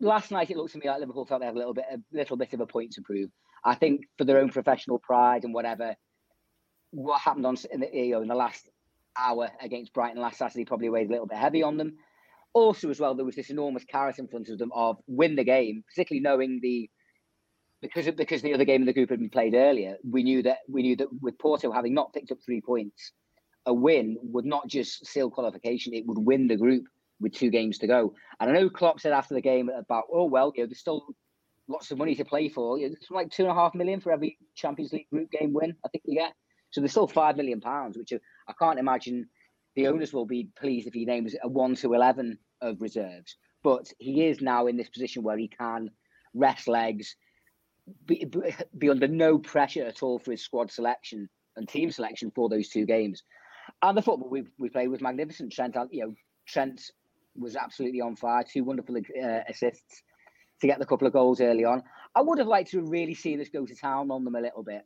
last 0.00 0.30
night 0.30 0.50
it 0.50 0.56
looked 0.56 0.72
to 0.72 0.78
me 0.78 0.88
like 0.88 1.00
Liverpool 1.00 1.26
felt 1.26 1.40
they 1.40 1.46
had 1.46 1.54
a 1.54 1.58
little 1.58 1.74
bit, 1.74 1.84
a 1.90 1.98
little 2.12 2.36
bit 2.36 2.52
of 2.52 2.60
a 2.60 2.66
point 2.66 2.92
to 2.92 3.02
prove. 3.02 3.30
I 3.64 3.74
think 3.74 4.02
for 4.16 4.24
their 4.24 4.38
own 4.38 4.50
professional 4.50 4.98
pride 4.98 5.44
and 5.44 5.54
whatever, 5.54 5.94
what 6.90 7.20
happened 7.20 7.46
on 7.46 7.56
in 7.70 7.80
the, 7.80 7.88
you 7.92 8.12
know, 8.12 8.22
in 8.22 8.28
the 8.28 8.34
last 8.34 8.68
hour 9.16 9.50
against 9.60 9.92
Brighton 9.92 10.20
last 10.20 10.38
Saturday 10.38 10.64
probably 10.64 10.88
weighed 10.88 11.08
a 11.08 11.12
little 11.12 11.26
bit 11.26 11.38
heavy 11.38 11.62
on 11.62 11.76
them. 11.76 11.96
Also, 12.52 12.90
as 12.90 12.98
well, 12.98 13.14
there 13.14 13.24
was 13.24 13.36
this 13.36 13.50
enormous 13.50 13.84
carrot 13.84 14.18
in 14.18 14.26
front 14.26 14.48
of 14.48 14.58
them 14.58 14.72
of 14.74 14.96
win 15.06 15.36
the 15.36 15.44
game, 15.44 15.84
particularly 15.88 16.22
knowing 16.22 16.58
the 16.62 16.90
because 17.80 18.06
of, 18.06 18.16
because 18.16 18.42
the 18.42 18.52
other 18.52 18.64
game 18.64 18.82
in 18.82 18.86
the 18.86 18.92
group 18.92 19.10
had 19.10 19.20
been 19.20 19.30
played 19.30 19.54
earlier. 19.54 19.96
We 20.04 20.22
knew 20.22 20.42
that 20.42 20.58
we 20.68 20.82
knew 20.82 20.96
that 20.96 21.08
with 21.20 21.38
Porto 21.38 21.70
having 21.70 21.94
not 21.94 22.12
picked 22.12 22.32
up 22.32 22.38
three 22.44 22.60
points, 22.60 23.12
a 23.66 23.72
win 23.72 24.16
would 24.20 24.44
not 24.44 24.66
just 24.66 25.06
seal 25.06 25.30
qualification; 25.30 25.94
it 25.94 26.06
would 26.06 26.18
win 26.18 26.48
the 26.48 26.56
group 26.56 26.84
with 27.20 27.34
two 27.34 27.50
games 27.50 27.78
to 27.78 27.86
go. 27.86 28.14
And 28.38 28.50
I 28.50 28.54
know 28.54 28.70
Klopp 28.70 29.00
said 29.00 29.12
after 29.12 29.34
the 29.34 29.40
game 29.40 29.68
about, 29.68 30.04
oh 30.12 30.24
well, 30.24 30.52
you 30.54 30.62
know, 30.62 30.66
there's 30.66 30.80
still 30.80 31.04
lots 31.68 31.90
of 31.90 31.98
money 31.98 32.14
to 32.16 32.24
play 32.24 32.48
for. 32.48 32.78
It's 32.78 33.10
like 33.10 33.30
two 33.30 33.44
and 33.44 33.52
a 33.52 33.54
half 33.54 33.74
million 33.74 34.00
for 34.00 34.12
every 34.12 34.38
Champions 34.54 34.92
League 34.92 35.10
group 35.10 35.30
game 35.30 35.52
win. 35.52 35.76
I 35.84 35.88
think 35.88 36.04
you 36.06 36.18
get. 36.18 36.32
So 36.70 36.80
there's 36.80 36.92
still 36.92 37.06
five 37.06 37.36
million 37.36 37.60
pounds, 37.60 37.98
which 37.98 38.12
I 38.12 38.52
can't 38.58 38.78
imagine 38.78 39.28
the 39.76 39.88
owners 39.88 40.12
will 40.12 40.26
be 40.26 40.48
pleased 40.58 40.86
if 40.86 40.94
he 40.94 41.04
names 41.04 41.34
a 41.42 41.48
one 41.48 41.74
to 41.76 41.94
eleven 41.94 42.38
of 42.60 42.80
reserves. 42.80 43.36
But 43.62 43.92
he 43.98 44.26
is 44.26 44.40
now 44.40 44.66
in 44.66 44.76
this 44.76 44.88
position 44.88 45.22
where 45.22 45.36
he 45.36 45.48
can 45.48 45.90
rest 46.34 46.68
legs, 46.68 47.16
be, 48.06 48.24
be 48.78 48.88
under 48.88 49.08
no 49.08 49.38
pressure 49.38 49.84
at 49.84 50.02
all 50.02 50.18
for 50.18 50.30
his 50.30 50.42
squad 50.42 50.70
selection 50.70 51.28
and 51.56 51.68
team 51.68 51.90
selection 51.90 52.30
for 52.34 52.48
those 52.48 52.68
two 52.68 52.86
games. 52.86 53.22
And 53.82 53.96
the 53.96 54.02
football 54.02 54.30
we 54.30 54.44
we 54.58 54.70
played 54.70 54.88
was 54.88 55.00
magnificent. 55.00 55.52
Trent, 55.52 55.76
you 55.90 56.06
know, 56.06 56.14
Trent 56.46 56.90
was 57.40 57.56
absolutely 57.56 58.00
on 58.00 58.16
fire. 58.16 58.44
Two 58.44 58.64
wonderful 58.64 58.96
uh, 58.96 59.40
assists 59.48 60.02
to 60.60 60.66
get 60.66 60.78
the 60.78 60.86
couple 60.86 61.06
of 61.06 61.12
goals 61.12 61.40
early 61.40 61.64
on. 61.64 61.82
I 62.14 62.20
would 62.20 62.38
have 62.38 62.46
liked 62.46 62.70
to 62.72 62.82
really 62.82 63.14
seen 63.14 63.40
us 63.40 63.48
go 63.48 63.64
to 63.66 63.74
town 63.74 64.10
on 64.10 64.24
them 64.24 64.34
a 64.34 64.40
little 64.40 64.62
bit. 64.62 64.82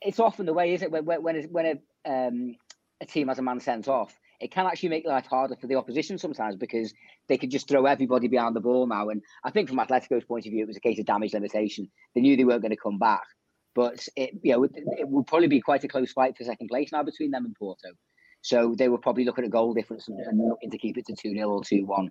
It's 0.00 0.20
often 0.20 0.46
the 0.46 0.54
way, 0.54 0.74
is 0.74 0.82
it? 0.82 0.90
When 0.90 1.04
when 1.04 1.42
when 1.50 1.80
a, 2.06 2.10
um, 2.10 2.54
a 3.00 3.06
team 3.06 3.28
has 3.28 3.38
a 3.38 3.42
man 3.42 3.60
sent 3.60 3.88
off, 3.88 4.16
it 4.40 4.52
can 4.52 4.66
actually 4.66 4.90
make 4.90 5.06
life 5.06 5.26
harder 5.26 5.56
for 5.56 5.66
the 5.66 5.74
opposition 5.74 6.18
sometimes 6.18 6.56
because 6.56 6.94
they 7.28 7.36
could 7.36 7.50
just 7.50 7.68
throw 7.68 7.86
everybody 7.86 8.28
behind 8.28 8.54
the 8.54 8.60
ball 8.60 8.86
now. 8.86 9.08
And 9.08 9.22
I 9.42 9.50
think 9.50 9.68
from 9.68 9.78
Atletico's 9.78 10.24
point 10.24 10.46
of 10.46 10.52
view, 10.52 10.62
it 10.62 10.68
was 10.68 10.76
a 10.76 10.80
case 10.80 11.00
of 11.00 11.06
damage 11.06 11.34
limitation. 11.34 11.90
They 12.14 12.20
knew 12.20 12.36
they 12.36 12.44
weren't 12.44 12.62
going 12.62 12.70
to 12.70 12.76
come 12.76 12.98
back, 12.98 13.24
but 13.74 14.06
it 14.16 14.34
you 14.42 14.52
know 14.52 14.64
it, 14.64 14.72
it 14.74 15.08
will 15.08 15.24
probably 15.24 15.48
be 15.48 15.60
quite 15.60 15.84
a 15.84 15.88
close 15.88 16.12
fight 16.12 16.36
for 16.36 16.44
second 16.44 16.68
place 16.68 16.92
now 16.92 17.02
between 17.02 17.32
them 17.32 17.44
and 17.44 17.56
Porto. 17.56 17.88
So 18.42 18.74
they 18.76 18.88
were 18.88 18.98
probably 18.98 19.24
looking 19.24 19.44
at 19.44 19.50
goal 19.50 19.74
difference 19.74 20.08
and, 20.08 20.18
and 20.20 20.38
looking 20.38 20.70
to 20.70 20.78
keep 20.78 20.96
it 20.96 21.06
to 21.06 21.14
2 21.14 21.34
0 21.34 21.48
or 21.48 21.64
2 21.64 21.84
1. 21.84 22.10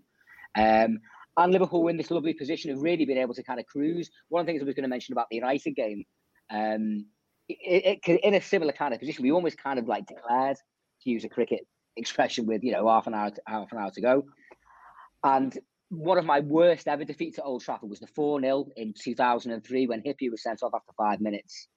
Um, 0.58 1.00
and 1.38 1.54
Liverpool 1.54 1.84
were 1.84 1.90
in 1.90 1.98
this 1.98 2.12
lovely 2.12 2.34
position 2.34 2.72
of 2.72 2.82
really 2.82 3.06
being 3.06 3.20
able 3.20 3.36
to 3.36 3.44
kind 3.44 3.60
of 3.60 3.68
cruise. 3.68 4.10
One 4.30 4.42
of 4.42 4.48
the 4.48 4.52
things 4.52 4.62
I 4.62 4.66
was 4.66 4.76
going 4.76 4.84
to 4.84 4.90
mention 4.90 5.14
about 5.14 5.28
the 5.30 5.38
United 5.38 5.76
game, 5.76 6.04
um, 6.50 7.06
it, 7.48 8.00
it, 8.06 8.20
in 8.22 8.34
a 8.34 8.42
similar 8.42 8.74
kind 8.74 8.94
of 8.94 9.00
position, 9.00 9.24
we 9.24 9.32
almost 9.32 9.58
kind 9.58 9.78
of 9.78 9.88
like 9.88 10.08
declared, 10.08 10.58
to 11.04 11.10
use 11.10 11.24
a 11.24 11.30
cricket 11.30 11.62
expression, 11.96 12.48
with 12.48 12.64
you 12.64 12.72
know 12.72 12.88
half 12.88 13.06
an 13.06 13.14
hour, 13.14 13.30
to, 13.30 13.42
half 13.48 13.72
an 13.72 13.78
hour 13.78 13.92
to 13.92 14.02
go. 14.02 14.26
And 15.24 15.58
one 15.90 16.18
of 16.18 16.26
my 16.26 16.40
worst 16.40 16.88
ever 16.88 17.06
defeats 17.06 17.38
at 17.38 17.46
Old 17.46 17.64
Trafford 17.64 17.90
was 17.90 18.00
the 18.00 18.08
4 18.08 18.42
0 18.42 18.66
in 18.76 18.94
2003 19.00 19.88
when 19.88 20.02
Hyypiä 20.02 20.32
was 20.32 20.44
sent 20.44 20.64
off 20.64 20.74
after 20.74 20.92
five 20.98 21.22
minutes. 21.22 21.68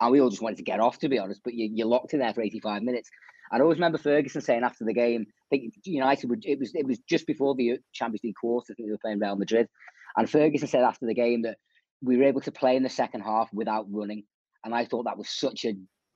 And 0.00 0.12
we 0.12 0.20
all 0.20 0.30
just 0.30 0.42
wanted 0.42 0.58
to 0.58 0.62
get 0.62 0.80
off, 0.80 0.98
to 1.00 1.08
be 1.08 1.18
honest, 1.18 1.40
but 1.44 1.54
you, 1.54 1.70
you're 1.72 1.86
locked 1.86 2.14
in 2.14 2.20
there 2.20 2.32
for 2.32 2.42
85 2.42 2.82
minutes. 2.82 3.10
I 3.50 3.60
always 3.60 3.78
remember 3.78 3.98
Ferguson 3.98 4.40
saying 4.40 4.62
after 4.62 4.84
the 4.84 4.92
game, 4.92 5.26
I 5.28 5.56
think 5.56 5.74
United 5.84 6.28
would, 6.30 6.44
it 6.44 6.58
was 6.58 6.72
it 6.74 6.86
was 6.86 6.98
just 7.08 7.26
before 7.26 7.54
the 7.54 7.78
Champions 7.92 8.22
League 8.22 8.34
quarter, 8.40 8.72
I 8.72 8.74
think 8.74 8.88
they 8.88 8.92
were 8.92 8.98
playing 8.98 9.20
Real 9.20 9.36
Madrid, 9.36 9.68
and 10.16 10.28
Ferguson 10.28 10.68
said 10.68 10.82
after 10.82 11.06
the 11.06 11.14
game 11.14 11.42
that 11.42 11.56
we 12.02 12.16
were 12.16 12.24
able 12.24 12.40
to 12.42 12.52
play 12.52 12.76
in 12.76 12.82
the 12.82 12.88
second 12.88 13.22
half 13.22 13.48
without 13.52 13.86
running, 13.90 14.24
and 14.64 14.74
I 14.74 14.84
thought 14.84 15.04
that 15.04 15.18
was 15.18 15.30
such 15.30 15.64
a 15.64 15.74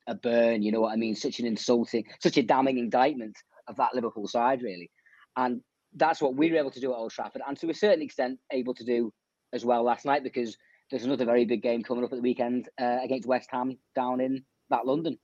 a 0.08 0.14
burn, 0.14 0.62
you 0.62 0.72
know 0.72 0.80
what 0.80 0.92
I 0.92 0.96
mean? 0.96 1.14
Such 1.14 1.38
an 1.38 1.46
insulting, 1.46 2.04
such 2.20 2.36
a 2.36 2.42
damning 2.42 2.78
indictment 2.78 3.36
of 3.68 3.76
that 3.76 3.94
Liverpool 3.94 4.26
side, 4.26 4.62
really, 4.62 4.90
and 5.36 5.62
that's 5.94 6.20
what 6.20 6.34
we 6.34 6.50
were 6.50 6.58
able 6.58 6.70
to 6.72 6.80
do 6.80 6.92
at 6.92 6.96
Old 6.96 7.12
Trafford, 7.12 7.42
and 7.46 7.58
to 7.58 7.70
a 7.70 7.74
certain 7.74 8.02
extent 8.02 8.38
able 8.50 8.74
to 8.74 8.84
do 8.84 9.12
as 9.54 9.64
well 9.64 9.82
last 9.82 10.04
night 10.04 10.22
because 10.22 10.56
there's 10.92 11.04
another 11.04 11.24
very 11.24 11.44
big 11.44 11.62
game 11.62 11.82
coming 11.82 12.04
up 12.04 12.12
at 12.12 12.16
the 12.16 12.22
weekend 12.22 12.68
uh, 12.80 12.98
against 13.02 13.26
West 13.26 13.48
Ham 13.50 13.76
down 13.96 14.20
in 14.20 14.44
that 14.70 14.86
London. 14.86 15.18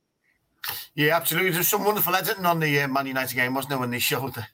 Yeah, 0.95 1.15
absolutely. 1.15 1.51
There's 1.51 1.69
some 1.69 1.85
wonderful 1.85 2.15
editing 2.15 2.45
on 2.45 2.59
the 2.59 2.81
uh, 2.81 2.87
Man 2.87 3.05
United 3.05 3.35
game, 3.35 3.53
wasn't 3.53 3.69
there, 3.69 3.79
when 3.79 3.91
they 3.91 3.99
showed 3.99 4.33
the 4.33 4.45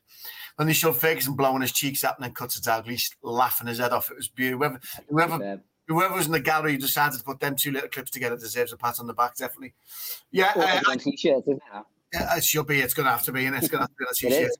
when 0.58 0.68
they 0.68 0.74
showed 0.74 0.98
Ferguson 0.98 1.36
blowing 1.36 1.62
his 1.62 1.72
cheeks 1.72 2.04
up 2.04 2.18
and 2.18 2.26
then 2.26 2.34
cuts 2.34 2.58
it 2.58 2.68
out, 2.68 2.88
he's 2.88 3.10
laughing 3.24 3.68
his 3.68 3.80
head 3.80 3.92
off. 3.92 4.12
It 4.12 4.18
was 4.18 4.28
beautiful. 4.28 4.78
Whoever, 5.10 5.38
whoever, 5.38 5.62
whoever 5.88 6.16
was 6.16 6.28
in 6.28 6.32
the 6.32 6.40
gallery 6.40 6.74
who 6.74 6.78
decided 6.78 7.18
to 7.18 7.24
put 7.26 7.40
them 7.40 7.56
two 7.56 7.72
little 7.72 7.90
clips 7.90 8.12
together 8.12 8.38
deserves 8.38 8.72
a 8.72 8.78
pat 8.78 9.00
on 9.00 9.08
the 9.08 9.14
back, 9.14 9.36
definitely. 9.36 9.74
Yeah, 10.32 10.54
uh, 10.56 10.96
t-shirts, 10.96 11.48
isn't 11.48 11.58
it? 11.58 11.84
Yeah, 12.14 12.38
it 12.38 12.44
should 12.44 12.68
be. 12.68 12.80
It's 12.80 12.94
going 12.94 13.06
to 13.06 13.12
have 13.12 13.24
to 13.24 13.32
be, 13.32 13.46
and 13.46 13.56
it's 13.56 13.68
going 13.68 13.86
to 13.86 13.90
have 13.90 14.18
to 14.20 14.28
be 14.28 14.34
a 14.36 14.40
t-shirt. 14.44 14.52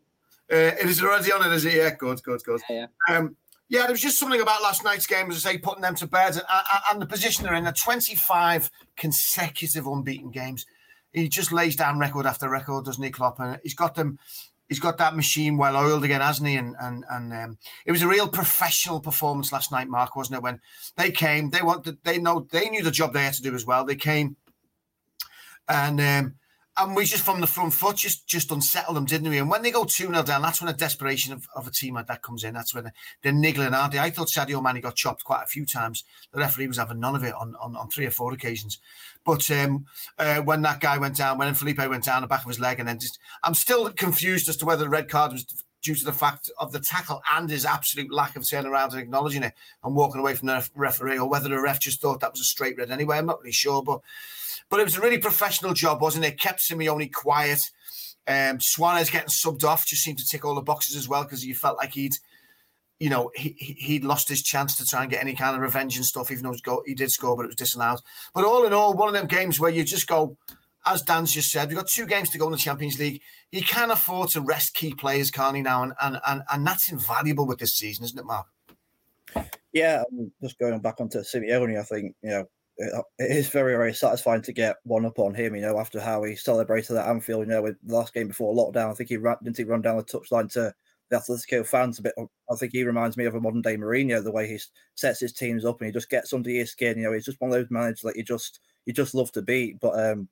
Uh, 0.52 0.76
it 0.80 0.90
is 0.90 1.02
already 1.02 1.32
on 1.32 1.50
it, 1.50 1.54
is 1.56 1.66
it? 1.66 1.76
Yeah, 1.76 1.92
good, 1.92 2.22
good, 2.24 2.44
good. 2.44 2.62
Yeah, 2.70 2.88
yeah. 3.10 3.18
Um, 3.18 3.36
yeah, 3.68 3.82
there 3.82 3.92
was 3.92 4.02
just 4.02 4.20
something 4.20 4.42
about 4.42 4.62
last 4.62 4.84
night's 4.84 5.08
game, 5.08 5.30
as 5.32 5.46
I 5.46 5.54
say, 5.54 5.58
putting 5.58 5.82
them 5.82 5.96
to 5.96 6.08
bed 6.08 6.36
and, 6.36 6.44
and 6.92 7.02
the 7.02 7.08
position 7.08 7.44
they're 7.44 7.56
in. 7.56 7.64
The 7.64 7.72
25 7.72 8.70
consecutive 8.96 9.88
unbeaten 9.88 10.30
games. 10.30 10.66
He 11.14 11.30
just 11.30 11.52
lays 11.52 11.76
down 11.76 11.98
record 11.98 12.26
after 12.26 12.50
record, 12.50 12.86
doesn't 12.86 13.04
he, 13.04 13.10
Klopp? 13.10 13.40
And 13.40 13.60
he's 13.64 13.74
got 13.74 13.96
them. 13.96 14.20
He's 14.68 14.80
got 14.80 14.98
that 14.98 15.16
machine 15.16 15.58
well 15.58 15.78
oiled 15.78 16.04
again, 16.04 16.22
hasn't 16.22 16.48
he? 16.48 16.56
And 16.56 16.76
and 16.80 17.06
and 17.10 17.34
um, 17.34 17.58
it 17.86 17.92
was 17.92 18.02
a 18.02 18.08
real 18.08 18.28
professional 18.28 19.00
performance 19.00 19.52
last 19.52 19.72
night, 19.72 19.88
Mark, 19.88 20.16
wasn't 20.16 20.38
it? 20.38 20.44
When 20.44 20.60
they 20.98 21.12
came, 21.12 21.50
they 21.50 21.62
wanted, 21.62 21.98
they 22.04 22.18
know, 22.18 22.48
they 22.52 22.70
knew 22.70 22.84
the 22.84 22.92
job 22.92 23.14
they 23.14 23.24
had 23.24 23.34
to 23.36 23.42
do 23.42 23.56
as 23.56 23.66
well. 23.66 23.86
They 23.86 23.96
came, 23.96 24.36
and 25.70 26.02
um, 26.02 26.36
and 26.78 26.96
we 26.96 27.06
just 27.06 27.24
from 27.24 27.40
the 27.40 27.48
front 27.48 27.74
foot 27.74 27.96
just 27.96 28.28
just 28.28 28.52
unsettled 28.52 28.98
them, 28.98 29.06
didn't 29.06 29.30
we? 29.30 29.38
And 29.38 29.50
when 29.50 29.62
they 29.62 29.72
go 29.72 29.86
2 29.86 30.08
0 30.08 30.24
down, 30.24 30.42
that's 30.42 30.62
when 30.62 30.74
a 30.74 30.78
desperation 30.78 31.32
of, 31.32 31.48
of 31.56 31.68
a 31.68 31.72
team 31.72 31.96
like 31.96 32.08
that 32.08 32.22
comes 32.22 32.44
in. 32.44 32.54
That's 32.54 32.74
when 32.74 32.84
they're, 32.86 32.94
they're 33.24 33.32
niggling, 33.32 33.74
aren't 33.74 33.94
they? 33.94 34.00
I 34.00 34.10
thought 34.10 34.28
Sadio 34.28 34.62
Mane 34.62 34.82
got 34.82 34.96
chopped 34.96 35.24
quite 35.24 35.44
a 35.44 35.48
few 35.48 35.66
times. 35.66 36.04
The 36.34 36.40
referee 36.40 36.68
was 36.68 36.78
having 36.78 37.00
none 37.00 37.16
of 37.16 37.24
it 37.24 37.34
on, 37.34 37.56
on, 37.62 37.76
on 37.76 37.90
three 37.90 38.06
or 38.06 38.12
four 38.12 38.34
occasions. 38.34 38.80
But 39.24 39.50
um, 39.52 39.86
uh, 40.20 40.42
when 40.42 40.62
that 40.64 40.82
guy 40.82 40.98
went 40.98 41.16
down, 41.16 41.38
when 41.38 41.54
Felipe 41.54 41.78
went 41.78 42.04
down 42.04 42.22
the 42.22 42.28
back 42.28 42.44
of 42.44 42.50
his 42.50 42.60
leg, 42.60 42.80
and 42.80 42.88
then 42.88 43.00
just, 43.00 43.20
I'm 43.44 43.54
still 43.54 43.90
confused 43.92 44.50
as 44.50 44.58
to 44.58 44.66
whether 44.66 44.84
the 44.84 44.90
red 44.90 45.10
card 45.10 45.32
was 45.32 45.46
due 45.82 45.96
to 45.96 46.06
the 46.06 46.12
fact 46.12 46.50
of 46.60 46.72
the 46.72 46.80
tackle 46.80 47.22
and 47.34 47.50
his 47.50 47.64
absolute 47.64 48.12
lack 48.12 48.36
of 48.36 48.50
turning 48.50 48.72
around 48.72 48.92
and 48.92 49.02
acknowledging 49.02 49.44
it 49.44 49.54
and 49.84 49.96
walking 49.96 50.20
away 50.20 50.34
from 50.34 50.48
the 50.48 50.70
referee, 50.76 51.20
or 51.20 51.30
whether 51.30 51.48
the 51.48 51.62
ref 51.62 51.80
just 51.80 52.02
thought 52.02 52.20
that 52.20 52.32
was 52.32 52.42
a 52.42 52.46
straight 52.46 52.76
red 52.78 52.92
anyway. 52.92 53.18
I'm 53.18 53.28
not 53.28 53.40
really 53.40 53.54
sure, 53.54 53.82
but 53.82 54.02
but 54.70 54.80
it 54.80 54.84
was 54.84 54.98
a 54.98 55.02
really 55.02 55.18
professional 55.18 55.74
job, 55.74 56.02
wasn't 56.02 56.26
it? 56.26 56.40
Kept 56.40 56.60
Simeone 56.60 57.12
quiet. 57.12 57.60
Um, 58.28 58.60
Suarez 58.60 59.10
getting 59.10 59.30
subbed 59.30 59.64
off 59.64 59.86
just 59.86 60.04
seemed 60.04 60.18
to 60.18 60.26
tick 60.26 60.44
all 60.44 60.56
the 60.56 60.62
boxes 60.62 60.96
as 60.96 61.08
well 61.08 61.24
because 61.24 61.46
you 61.46 61.54
felt 61.54 61.78
like 61.78 61.94
he'd, 61.94 62.16
you 63.00 63.10
know, 63.10 63.30
he 63.36 63.50
he'd 63.60 64.04
lost 64.04 64.30
his 64.30 64.42
chance 64.42 64.76
to 64.78 64.86
try 64.86 65.04
and 65.04 65.12
get 65.12 65.22
any 65.22 65.36
kind 65.36 65.56
of 65.56 65.62
revenge 65.62 65.96
and 65.96 66.06
stuff, 66.06 66.32
even 66.32 66.44
though 66.44 66.84
he 66.86 66.96
did 66.96 67.12
score, 67.12 67.36
but 67.36 67.44
it 67.44 67.50
was 67.50 67.56
disallowed. 67.56 68.00
But 68.34 68.46
all 68.46 68.66
in 68.66 68.74
all, 68.74 68.94
one 68.96 69.08
of 69.08 69.14
them 69.14 69.28
games 69.28 69.60
where 69.60 69.70
you 69.70 69.84
just 69.84 70.08
go, 70.08 70.38
as 70.86 71.04
Dan's 71.04 71.34
just 71.34 71.52
said, 71.52 71.68
we've 71.68 71.78
got 71.78 71.88
two 71.88 72.08
games 72.08 72.30
to 72.32 72.38
go 72.38 72.46
in 72.46 72.52
the 72.52 72.58
Champions 72.58 72.98
League. 72.98 73.22
He 73.52 73.62
can 73.62 73.92
afford 73.92 74.30
to 74.30 74.42
rest 74.42 74.74
key 74.74 74.94
players, 74.94 75.30
can't 75.30 75.56
he, 75.56 75.62
now? 75.62 75.84
And 75.84 75.94
and 76.02 76.20
and, 76.26 76.42
and 76.52 76.66
that's 76.66 76.92
invaluable 76.92 77.46
with 77.46 77.60
this 77.60 77.76
season, 77.76 78.06
isn't 78.06 78.18
it, 78.18 78.26
Mark? 78.26 78.48
Yeah, 79.72 80.04
just 80.42 80.58
going 80.58 80.80
back 80.80 81.02
onto 81.02 81.20
Simeone, 81.20 81.78
I 81.78 81.84
think, 81.84 82.16
you 82.24 82.30
know, 82.30 82.46
it 82.78 83.06
is 83.20 83.48
very, 83.50 83.76
very 83.76 83.94
satisfying 83.94 84.42
to 84.44 84.54
get 84.54 84.78
one 84.84 85.06
up 85.06 85.20
on 85.20 85.34
him, 85.34 85.56
you 85.56 85.62
know, 85.62 85.80
after 85.80 86.00
how 86.00 86.24
he 86.24 86.36
celebrated 86.36 86.98
at 86.98 87.08
Anfield, 87.08 87.46
you 87.46 87.54
know, 87.54 87.62
with 87.62 87.78
the 87.84 87.96
last 87.96 88.14
game 88.14 88.28
before 88.28 88.54
lockdown. 88.54 88.92
I 88.92 88.94
think 88.94 89.10
he 89.10 89.18
ran, 89.18 89.38
didn't 89.44 89.58
he 89.58 89.64
run 89.64 89.82
down 89.82 89.98
the 89.98 90.04
touchline 90.04 90.52
to 90.54 90.74
the 91.10 91.18
Atletico 91.18 91.66
fans 91.66 92.00
a 92.00 92.04
bit. 92.04 92.16
I 92.52 92.56
think 92.56 92.72
he 92.72 92.84
reminds 92.84 93.16
me 93.16 93.26
of 93.26 93.36
a 93.36 93.40
modern 93.42 93.62
day 93.62 93.78
Mourinho, 93.78 94.24
the 94.24 94.32
way 94.32 94.48
he 94.48 94.60
sets 94.96 95.20
his 95.20 95.34
teams 95.34 95.64
up 95.64 95.80
and 95.80 95.88
he 95.88 95.94
just 95.94 96.10
gets 96.10 96.34
under 96.34 96.50
your 96.50 96.66
skin. 96.66 96.98
You 96.98 97.06
know, 97.06 97.14
he's 97.14 97.26
just 97.26 97.40
one 97.40 97.52
of 97.52 97.56
those 97.56 97.70
managers 97.70 98.02
that 98.02 98.16
you 98.16 98.24
just 98.24 98.60
you 98.86 98.94
just 98.94 99.16
love 99.16 99.32
to 99.34 99.42
beat. 99.42 99.80
But 99.80 99.98
um, 100.00 100.28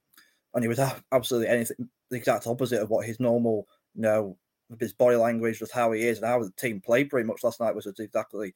and 0.53 0.63
he 0.63 0.67
was 0.67 0.79
absolutely 1.11 1.47
anything 1.47 1.89
the 2.09 2.17
exact 2.17 2.47
opposite 2.47 2.81
of 2.81 2.89
what 2.89 3.05
his 3.05 3.19
normal, 3.19 3.67
you 3.95 4.01
know, 4.01 4.37
his 4.79 4.93
body 4.93 5.15
language, 5.15 5.59
just 5.59 5.71
how 5.71 5.91
he 5.91 6.01
is 6.07 6.17
and 6.17 6.27
how 6.27 6.43
the 6.43 6.51
team 6.57 6.81
played 6.81 7.09
pretty 7.09 7.27
much 7.27 7.43
last 7.43 7.59
night 7.59 7.75
was 7.75 7.87
exactly 7.87 8.53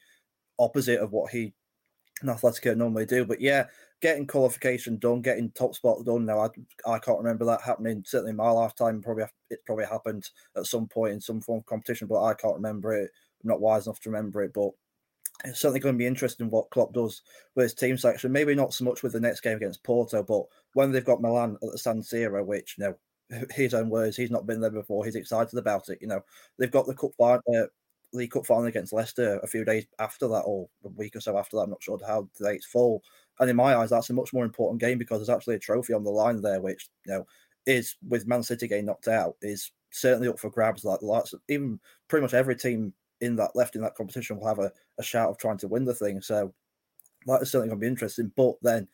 opposite 0.60 1.00
of 1.00 1.12
what 1.12 1.32
he 1.32 1.54
and 2.22 2.30
Atletico 2.30 2.76
normally 2.76 3.06
do. 3.06 3.26
But 3.26 3.42
yeah, 3.42 3.66
getting 4.02 4.28
qualification 4.28 4.98
done, 4.98 5.22
getting 5.22 5.52
top 5.52 5.76
spot 5.76 6.04
done. 6.06 6.26
Now 6.26 6.40
I, 6.40 6.50
I 6.90 7.00
can't 7.00 7.20
remember 7.20 7.46
that 7.46 7.62
happening. 7.62 8.04
Certainly 8.06 8.32
in 8.32 8.38
my 8.38 8.50
lifetime, 8.50 9.02
probably 9.02 9.26
it 9.50 9.60
probably 9.66 9.86
happened 9.86 10.30
at 10.56 10.66
some 10.66 10.88
point 10.88 11.14
in 11.14 11.22
some 11.22 11.42
form 11.42 11.60
of 11.60 11.66
competition, 11.66 12.08
but 12.08 12.24
I 12.24 12.34
can't 12.34 12.56
remember 12.56 12.94
it. 12.94 13.12
I'm 13.44 13.50
not 13.50 13.62
wise 13.62 13.88
enough 13.88 14.00
to 14.02 14.10
remember 14.10 14.44
it, 14.44 14.54
but 14.54 14.72
it's 15.46 15.60
certainly 15.60 15.80
going 15.80 15.96
to 15.96 16.00
be 16.00 16.08
interesting 16.08 16.50
what 16.50 16.70
Klopp 16.72 16.94
does 16.94 17.22
with 17.56 17.64
his 17.64 17.74
team 17.74 17.98
selection. 17.98 18.32
Maybe 18.32 18.56
not 18.56 18.74
so 18.74 18.86
much 18.86 19.04
with 19.04 19.14
the 19.14 19.20
next 19.20 19.42
game 19.42 19.58
against 19.58 19.84
Porto, 19.84 20.24
but 20.24 20.44
when 20.74 20.92
they've 20.92 21.06
got 21.06 21.22
Milan 21.22 21.58
at 21.62 21.72
the 21.72 21.78
San 21.78 22.02
Siro, 22.02 22.46
which 22.46 22.76
you 22.78 22.86
know 22.86 23.46
his 23.52 23.74
own 23.74 23.90
words, 23.90 24.18
he's 24.18 24.32
not 24.32 24.48
been 24.48 24.62
there 24.62 24.72
before. 24.72 25.06
He's 25.06 25.16
excited 25.16 25.58
about 25.58 25.90
it. 25.90 26.00
You 26.02 26.08
know, 26.08 26.22
they've 26.58 26.72
got 26.72 26.88
the 26.88 26.96
cup 26.96 27.12
final, 27.18 27.42
uh, 27.56 27.68
League 28.14 28.32
Cup 28.32 28.46
final 28.46 28.66
against 28.66 28.94
Leicester 28.94 29.40
a 29.44 29.48
few 29.48 29.66
days 29.66 29.86
after 30.00 30.28
that, 30.28 30.42
or 30.42 30.68
a 30.86 30.90
week 30.90 31.16
or 31.16 31.20
so 31.20 31.38
after 31.38 31.58
that. 31.58 31.64
I'm 31.64 31.70
not 31.70 31.84
sure 31.84 32.00
how 32.06 32.28
the 32.38 32.50
dates 32.50 32.66
fall. 32.66 33.04
And 33.40 33.50
in 33.50 33.56
my 33.56 33.76
eyes, 33.76 33.90
that's 33.90 34.10
a 34.10 34.14
much 34.14 34.34
more 34.34 34.46
important 34.46 34.82
game 34.82 34.98
because 34.98 35.20
there's 35.20 35.36
actually 35.36 35.56
a 35.56 35.60
trophy 35.60 35.94
on 35.94 36.04
the 36.04 36.10
line 36.10 36.42
there, 36.42 36.62
which 36.62 36.90
you 37.06 37.14
know 37.14 37.26
is 37.66 37.96
with 38.08 38.28
Man 38.28 38.44
City 38.44 38.68
getting 38.68 38.86
knocked 38.86 39.08
out 39.08 39.36
is 39.42 39.72
certainly 39.92 40.28
up 40.28 40.40
for 40.40 40.50
grabs. 40.50 40.86
Like 40.86 41.02
lots, 41.02 41.34
even 41.50 41.80
pretty 42.08 42.24
much 42.24 42.34
every 42.34 42.56
team 42.56 42.94
in 43.22 43.36
that 43.36 43.56
left 43.56 43.76
in 43.76 43.82
that 43.82 43.96
competition 43.96 44.40
will 44.40 44.48
have 44.48 44.60
a, 44.60 44.72
a 44.98 45.04
shout 45.04 45.30
of 45.30 45.38
trying 45.38 45.58
to 45.58 45.68
win 45.68 45.86
the 45.86 45.94
thing. 45.94 46.22
So 46.22 46.54
that 47.26 47.42
is 47.42 47.52
certainly 47.52 47.70
going 47.70 47.80
to 47.80 47.84
be 47.84 47.88
interesting. 47.88 48.32
But 48.36 48.56
then 48.62 48.88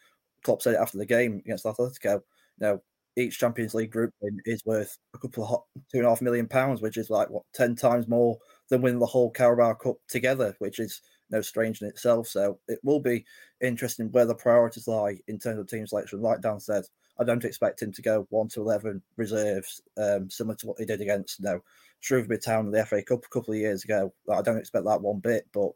Klopp 0.43 0.62
said 0.62 0.76
it 0.76 0.82
after 0.82 0.97
the 0.97 1.06
game 1.06 1.41
against 1.45 1.65
Atletico. 1.65 2.15
You 2.15 2.21
know, 2.60 2.82
each 3.15 3.38
Champions 3.38 3.73
League 3.73 3.91
group 3.91 4.13
win 4.21 4.39
is 4.45 4.65
worth 4.65 4.97
a 5.13 5.19
couple 5.19 5.45
of 5.45 5.82
two 5.91 5.99
and 5.99 6.06
a 6.06 6.10
half 6.10 6.21
million 6.21 6.47
pounds, 6.47 6.82
which 6.82 6.97
is 6.97 7.10
like 7.10 7.30
what 7.30 7.43
ten 7.54 7.76
times 7.76 8.08
more 8.08 8.38
than 8.69 8.82
winning 8.82 8.99
the 8.99 9.06
whole 9.06 9.30
Carabao 9.30 9.73
Cup 9.76 9.97
together, 10.08 10.56
which 10.60 10.80
is 10.80 11.02
no 11.30 11.41
strange 11.41 11.82
in 11.82 11.88
itself. 11.88 12.28
So 12.28 12.60
it 12.67 12.80
will 12.84 12.99
be 12.99 13.26
interesting 13.62 14.12
where 14.12 14.26
the 14.26 14.36
priorities 14.36 14.88
lie 14.88 15.19
in 15.28 15.39
terms 15.39 15.60
of 15.60 15.67
team 15.67 15.86
selection. 15.88 16.21
Like 16.21 16.41
Dan 16.41 16.60
said, 16.60 16.84
I 17.19 17.23
don't 17.23 17.45
expect 17.45 17.82
him 17.82 17.91
to 17.91 18.02
go 18.02 18.28
one 18.30 18.47
to 18.49 18.62
eleven 18.62 19.02
reserves, 19.17 19.82
um, 19.97 20.30
similar 20.30 20.56
to 20.56 20.67
what 20.67 20.80
he 20.80 20.86
did 20.86 21.02
against 21.02 21.39
you 21.39 21.45
know, 21.45 21.63
Shrewsbury 21.99 22.39
Town 22.39 22.65
in 22.65 22.71
the 22.71 22.86
FA 22.86 23.04
Cup 23.04 23.26
a 23.26 23.30
couple 23.30 23.54
of 23.54 23.60
years 23.60 23.84
ago. 23.84 24.13
I 24.32 24.41
don't 24.41 24.58
expect 24.58 24.86
that 24.86 25.02
one 25.02 25.19
bit, 25.19 25.47
but 25.54 25.71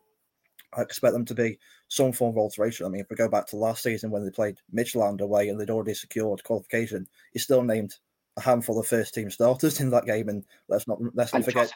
I 0.73 0.82
expect 0.82 1.13
them 1.13 1.26
to 1.26 1.36
be 1.36 1.60
some 1.88 2.12
form 2.12 2.32
of 2.36 2.38
alteration. 2.38 2.86
I 2.86 2.89
mean, 2.89 3.02
if 3.02 3.10
we 3.10 3.15
go 3.15 3.30
back 3.30 3.47
to 3.47 3.56
last 3.56 3.84
season 3.84 4.12
when 4.12 4.26
they 4.26 4.32
played 4.32 4.58
Midtjylland 4.76 5.21
away 5.21 5.50
and 5.50 5.60
they'd 5.60 5.69
already 5.69 5.93
secured 5.93 6.43
qualification, 6.43 7.08
he's 7.34 7.43
still 7.43 7.63
named 7.63 7.95
a 8.38 8.41
handful 8.41 8.80
of 8.80 8.88
first 8.88 9.13
team 9.13 9.30
starters 9.32 9.80
in 9.80 9.89
that 9.89 10.06
game, 10.06 10.30
and 10.30 10.45
let's 10.69 10.88
not 10.88 11.00
let's 11.15 11.34
not 11.34 11.43
forget. 11.43 11.71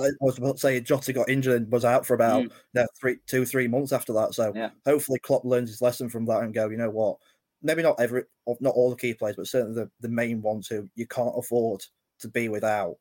I 0.00 0.10
was 0.20 0.38
about 0.38 0.54
to 0.54 0.60
say 0.60 0.80
Jota 0.80 1.12
got 1.12 1.28
injured 1.28 1.62
and 1.62 1.72
was 1.72 1.84
out 1.84 2.06
for 2.06 2.14
about 2.14 2.44
mm. 2.44 2.86
three, 2.98 3.16
two, 3.26 3.44
three 3.44 3.68
months 3.68 3.92
after 3.92 4.12
that. 4.14 4.34
So 4.34 4.52
yeah. 4.54 4.70
hopefully 4.86 5.18
Klopp 5.18 5.44
learns 5.44 5.70
his 5.70 5.82
lesson 5.82 6.08
from 6.08 6.24
that 6.26 6.42
and 6.42 6.54
go, 6.54 6.70
you 6.70 6.76
know 6.76 6.90
what? 6.90 7.18
Maybe 7.62 7.82
not 7.82 7.98
every, 7.98 8.24
not 8.60 8.74
all 8.74 8.90
the 8.90 8.96
key 8.96 9.14
players, 9.14 9.36
but 9.36 9.46
certainly 9.46 9.74
the, 9.74 9.90
the 10.00 10.08
main 10.08 10.40
ones 10.40 10.68
who 10.68 10.88
you 10.94 11.06
can't 11.06 11.34
afford 11.36 11.84
to 12.20 12.28
be 12.28 12.48
without. 12.48 12.96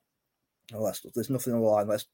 Well, 0.73 0.91
there's 1.13 1.29
nothing 1.29 1.53
on 1.53 1.61
the 1.61 1.67
line. 1.67 1.87
Let's 1.87 2.07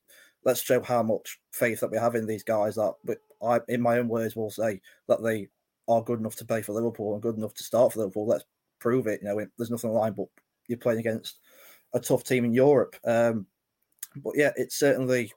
let's 0.43 0.61
show 0.61 0.81
how 0.81 1.03
much 1.03 1.39
faith 1.51 1.79
that 1.79 1.91
we 1.91 1.97
have 1.97 2.15
in 2.15 2.27
these 2.27 2.43
guys. 2.43 2.75
That, 2.75 2.93
but 3.05 3.19
I, 3.41 3.61
in 3.67 3.81
my 3.81 3.99
own 3.99 4.09
words, 4.09 4.35
will 4.35 4.51
say 4.51 4.81
that 5.07 5.23
they 5.23 5.47
are 5.87 6.03
good 6.03 6.19
enough 6.19 6.35
to 6.37 6.45
play 6.45 6.61
for 6.61 6.73
Liverpool 6.73 7.13
and 7.13 7.21
good 7.21 7.37
enough 7.37 7.53
to 7.55 7.63
start 7.63 7.93
for 7.93 7.99
Liverpool. 7.99 8.27
Let's 8.27 8.45
prove 8.79 9.07
it. 9.07 9.21
You 9.21 9.29
know, 9.29 9.47
there's 9.57 9.71
nothing 9.71 9.91
on 9.91 9.93
the 9.93 9.99
line 9.99 10.13
but 10.13 10.27
you're 10.69 10.77
playing 10.77 10.99
against 10.99 11.39
a 11.93 11.99
tough 11.99 12.23
team 12.23 12.45
in 12.45 12.53
Europe. 12.53 12.95
Um, 13.05 13.45
but 14.15 14.33
yeah, 14.35 14.51
it's 14.55 14.77
certainly 14.77 15.31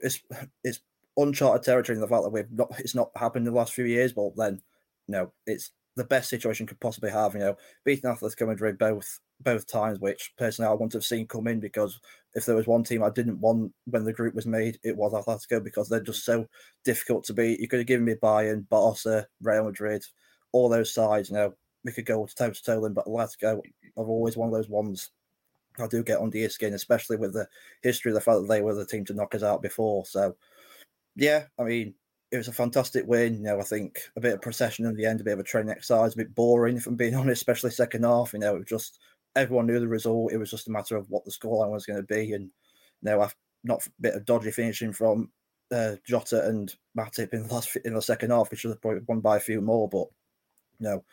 it's 0.00 0.20
it's 0.62 0.80
uncharted 1.16 1.64
territory 1.64 1.96
in 1.96 2.00
the 2.00 2.08
fact 2.08 2.22
that 2.22 2.30
we've 2.30 2.50
not 2.50 2.72
it's 2.78 2.94
not 2.94 3.10
happened 3.16 3.46
in 3.46 3.52
the 3.52 3.58
last 3.58 3.74
few 3.74 3.84
years. 3.84 4.12
But 4.12 4.36
then, 4.36 4.60
you 5.06 5.12
know, 5.12 5.32
it's 5.46 5.72
the 5.96 6.04
best 6.04 6.28
situation 6.28 6.66
could 6.66 6.80
possibly 6.80 7.10
have. 7.10 7.34
You 7.34 7.40
know, 7.40 7.56
beating 7.84 8.10
Atletico 8.10 8.46
Madrid 8.46 8.78
both 8.78 9.20
both 9.40 9.66
times, 9.66 9.98
which 9.98 10.32
personally 10.38 10.68
I 10.68 10.72
wouldn't 10.72 10.92
have 10.92 11.04
seen 11.04 11.26
come 11.26 11.46
in 11.46 11.60
because 11.60 12.00
if 12.34 12.46
there 12.46 12.56
was 12.56 12.66
one 12.66 12.84
team 12.84 13.02
I 13.02 13.10
didn't 13.10 13.40
want 13.40 13.72
when 13.86 14.04
the 14.04 14.12
group 14.12 14.34
was 14.34 14.46
made, 14.46 14.78
it 14.82 14.96
was 14.96 15.12
Atletico 15.12 15.62
because 15.62 15.88
they're 15.88 16.00
just 16.00 16.24
so 16.24 16.46
difficult 16.84 17.24
to 17.24 17.34
beat. 17.34 17.60
You 17.60 17.68
could 17.68 17.80
have 17.80 17.86
given 17.86 18.04
me 18.04 18.14
Bayern, 18.14 18.68
Barca, 18.68 19.26
Real 19.42 19.64
Madrid, 19.64 20.04
all 20.52 20.68
those 20.68 20.92
sides. 20.92 21.30
You 21.30 21.36
know, 21.36 21.54
we 21.84 21.92
could 21.92 22.06
go 22.06 22.26
toe 22.26 22.50
to 22.50 22.62
toe 22.62 22.80
them, 22.80 22.94
but 22.94 23.06
Atletico 23.06 23.60
are 23.96 24.06
always 24.06 24.36
one 24.36 24.48
of 24.48 24.54
those 24.54 24.68
ones 24.68 25.10
I 25.78 25.86
do 25.86 26.02
get 26.02 26.20
under 26.20 26.38
your 26.38 26.50
skin, 26.50 26.74
especially 26.74 27.16
with 27.16 27.32
the 27.32 27.48
history 27.82 28.10
of 28.10 28.14
the 28.14 28.20
fact 28.20 28.40
that 28.40 28.48
they 28.48 28.62
were 28.62 28.74
the 28.74 28.86
team 28.86 29.04
to 29.06 29.14
knock 29.14 29.34
us 29.34 29.42
out 29.42 29.62
before. 29.62 30.04
So, 30.06 30.36
yeah, 31.16 31.44
I 31.58 31.64
mean, 31.64 31.94
it 32.30 32.36
was 32.36 32.48
a 32.48 32.52
fantastic 32.52 33.06
win. 33.06 33.34
You 33.34 33.42
know, 33.42 33.60
I 33.60 33.64
think 33.64 34.00
a 34.16 34.20
bit 34.20 34.34
of 34.34 34.42
procession 34.42 34.86
in 34.86 34.94
the 34.94 35.06
end, 35.06 35.20
a 35.20 35.24
bit 35.24 35.34
of 35.34 35.40
a 35.40 35.44
training 35.44 35.70
exercise, 35.70 36.14
a 36.14 36.18
bit 36.18 36.34
boring, 36.34 36.76
if 36.76 36.86
I'm 36.86 36.96
being 36.96 37.14
honest, 37.16 37.40
especially 37.40 37.70
second 37.70 38.04
half. 38.04 38.32
You 38.32 38.40
know, 38.40 38.56
it 38.56 38.60
was 38.60 38.68
just 38.68 39.00
everyone 39.36 39.66
knew 39.66 39.80
the 39.80 39.88
result. 39.88 40.32
It 40.32 40.38
was 40.38 40.50
just 40.50 40.68
a 40.68 40.72
matter 40.72 40.96
of 40.96 41.10
what 41.10 41.24
the 41.24 41.30
scoreline 41.30 41.70
was 41.70 41.86
going 41.86 42.00
to 42.00 42.14
be. 42.14 42.32
And, 42.32 42.44
you 42.44 42.50
know, 43.02 43.20
I've 43.20 43.34
not 43.64 43.84
a 43.86 43.90
bit 44.00 44.14
of 44.14 44.24
dodgy 44.24 44.50
finishing 44.50 44.92
from 44.92 45.30
uh, 45.72 45.96
Jota 46.06 46.46
and 46.46 46.74
Matip 46.96 47.32
in 47.32 47.46
the 47.46 47.54
last 47.54 47.74
in 47.84 47.94
the 47.94 48.02
second 48.02 48.30
half, 48.30 48.50
which 48.50 48.60
should 48.60 48.70
have 48.70 48.82
probably 48.82 49.00
won 49.06 49.20
by 49.20 49.38
a 49.38 49.40
few 49.40 49.60
more. 49.60 49.88
But, 49.88 50.06
you 50.78 50.88
know, 50.88 51.04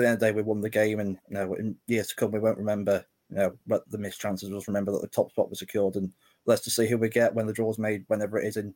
the 0.00 0.06
end 0.06 0.14
of 0.14 0.20
the 0.20 0.26
day, 0.26 0.32
we 0.32 0.42
won 0.42 0.60
the 0.60 0.70
game, 0.70 1.00
and 1.00 1.18
you 1.28 1.34
know, 1.34 1.54
in 1.54 1.76
years 1.86 2.08
to 2.08 2.14
come, 2.14 2.30
we 2.30 2.40
won't 2.40 2.58
remember 2.58 3.04
you 3.30 3.36
know 3.36 3.52
but 3.66 3.88
the 3.90 3.98
missed 3.98 4.20
chances. 4.20 4.50
We'll 4.50 4.62
remember 4.66 4.92
that 4.92 5.02
the 5.02 5.08
top 5.08 5.30
spot 5.30 5.50
was 5.50 5.58
secured, 5.58 5.96
and 5.96 6.12
let's 6.46 6.64
just 6.64 6.76
see 6.76 6.86
who 6.86 6.98
we 6.98 7.08
get 7.08 7.34
when 7.34 7.46
the 7.46 7.52
draw's 7.52 7.78
made, 7.78 8.04
whenever 8.08 8.38
it 8.38 8.46
is 8.46 8.56
in 8.56 8.74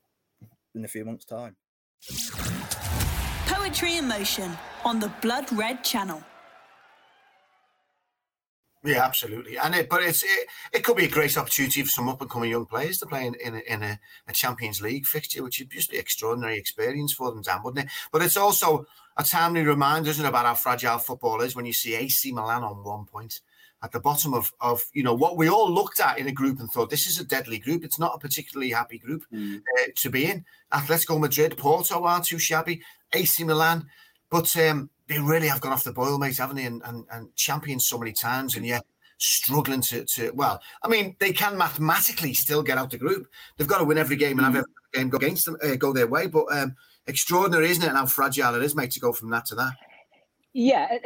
in 0.74 0.84
a 0.84 0.88
few 0.88 1.04
months' 1.04 1.24
time. 1.24 1.56
Poetry 3.46 3.96
in 3.96 4.06
motion 4.06 4.56
on 4.84 5.00
the 5.00 5.12
Blood 5.22 5.50
Red 5.52 5.82
Channel. 5.82 6.22
Yeah, 8.86 9.04
absolutely. 9.04 9.58
And 9.58 9.74
it, 9.74 9.88
but 9.88 10.02
it's 10.02 10.22
it, 10.22 10.48
it 10.72 10.84
could 10.84 10.96
be 10.96 11.06
a 11.06 11.10
great 11.10 11.36
opportunity 11.36 11.82
for 11.82 11.88
some 11.88 12.08
up 12.08 12.20
and 12.20 12.30
coming 12.30 12.50
young 12.50 12.66
players 12.66 12.98
to 12.98 13.06
play 13.06 13.26
in, 13.26 13.34
in, 13.34 13.56
a, 13.56 13.58
in 13.66 13.82
a, 13.82 13.98
a, 14.28 14.32
Champions 14.32 14.80
League 14.80 15.06
fixture, 15.06 15.42
which 15.42 15.58
would 15.58 15.70
just 15.70 15.90
be 15.90 15.98
extraordinary 15.98 16.56
experience 16.56 17.12
for 17.12 17.32
them, 17.32 17.42
Dan, 17.42 17.62
wouldn't 17.64 17.86
it? 17.86 17.92
But 18.12 18.22
it's 18.22 18.36
also 18.36 18.86
a 19.16 19.24
timely 19.24 19.62
reminder, 19.62 20.10
isn't 20.10 20.24
it, 20.24 20.28
about 20.28 20.46
how 20.46 20.54
fragile 20.54 20.98
football 20.98 21.40
is 21.40 21.56
when 21.56 21.66
you 21.66 21.72
see 21.72 21.96
AC 21.96 22.30
Milan 22.30 22.62
on 22.62 22.84
one 22.84 23.06
point 23.06 23.40
at 23.82 23.92
the 23.92 24.00
bottom 24.00 24.32
of, 24.32 24.52
of 24.60 24.84
you 24.92 25.02
know 25.02 25.14
what 25.14 25.36
we 25.36 25.48
all 25.48 25.70
looked 25.70 26.00
at 26.00 26.18
in 26.18 26.28
a 26.28 26.32
group 26.32 26.60
and 26.60 26.70
thought 26.70 26.88
this 26.88 27.06
is 27.06 27.18
a 27.18 27.24
deadly 27.24 27.58
group. 27.58 27.84
It's 27.84 27.98
not 27.98 28.14
a 28.14 28.18
particularly 28.18 28.70
happy 28.70 28.98
group 28.98 29.24
mm. 29.32 29.58
uh, 29.58 29.82
to 29.96 30.10
be 30.10 30.26
in. 30.26 30.44
Atletico 30.72 31.20
Madrid, 31.20 31.56
Porto 31.58 32.04
aren't 32.04 32.26
too 32.26 32.38
shabby. 32.38 32.82
AC 33.12 33.44
Milan, 33.44 33.86
but 34.30 34.54
um, 34.56 34.90
they 35.08 35.18
really 35.18 35.48
have 35.48 35.60
gone 35.60 35.72
off 35.72 35.84
the 35.84 35.92
boil, 35.92 36.18
mate, 36.18 36.38
haven't 36.38 36.56
they? 36.56 36.64
And, 36.64 36.82
and, 36.84 37.04
and 37.10 37.34
champions 37.36 37.86
so 37.86 37.98
many 37.98 38.12
times, 38.12 38.56
and 38.56 38.66
yet 38.66 38.84
struggling 39.18 39.80
to, 39.80 40.04
to 40.04 40.30
well, 40.32 40.60
I 40.82 40.88
mean, 40.88 41.16
they 41.18 41.32
can 41.32 41.56
mathematically 41.56 42.34
still 42.34 42.62
get 42.62 42.78
out 42.78 42.90
the 42.90 42.98
group. 42.98 43.26
They've 43.56 43.66
got 43.66 43.78
to 43.78 43.84
win 43.84 43.98
every 43.98 44.16
game 44.16 44.38
and 44.38 44.46
have 44.46 44.54
mm. 44.54 44.58
every 44.58 44.72
game 44.92 45.08
go 45.08 45.16
against 45.16 45.46
them, 45.46 45.56
uh, 45.62 45.76
go 45.76 45.92
their 45.92 46.06
way. 46.06 46.26
But 46.26 46.46
um, 46.52 46.76
extraordinary, 47.06 47.70
isn't 47.70 47.82
it? 47.82 47.88
And 47.88 47.96
how 47.96 48.06
fragile 48.06 48.54
it 48.54 48.62
is, 48.62 48.74
mate, 48.74 48.90
to 48.92 49.00
go 49.00 49.12
from 49.12 49.30
that 49.30 49.46
to 49.46 49.54
that. 49.56 49.72
Yeah, 50.52 50.98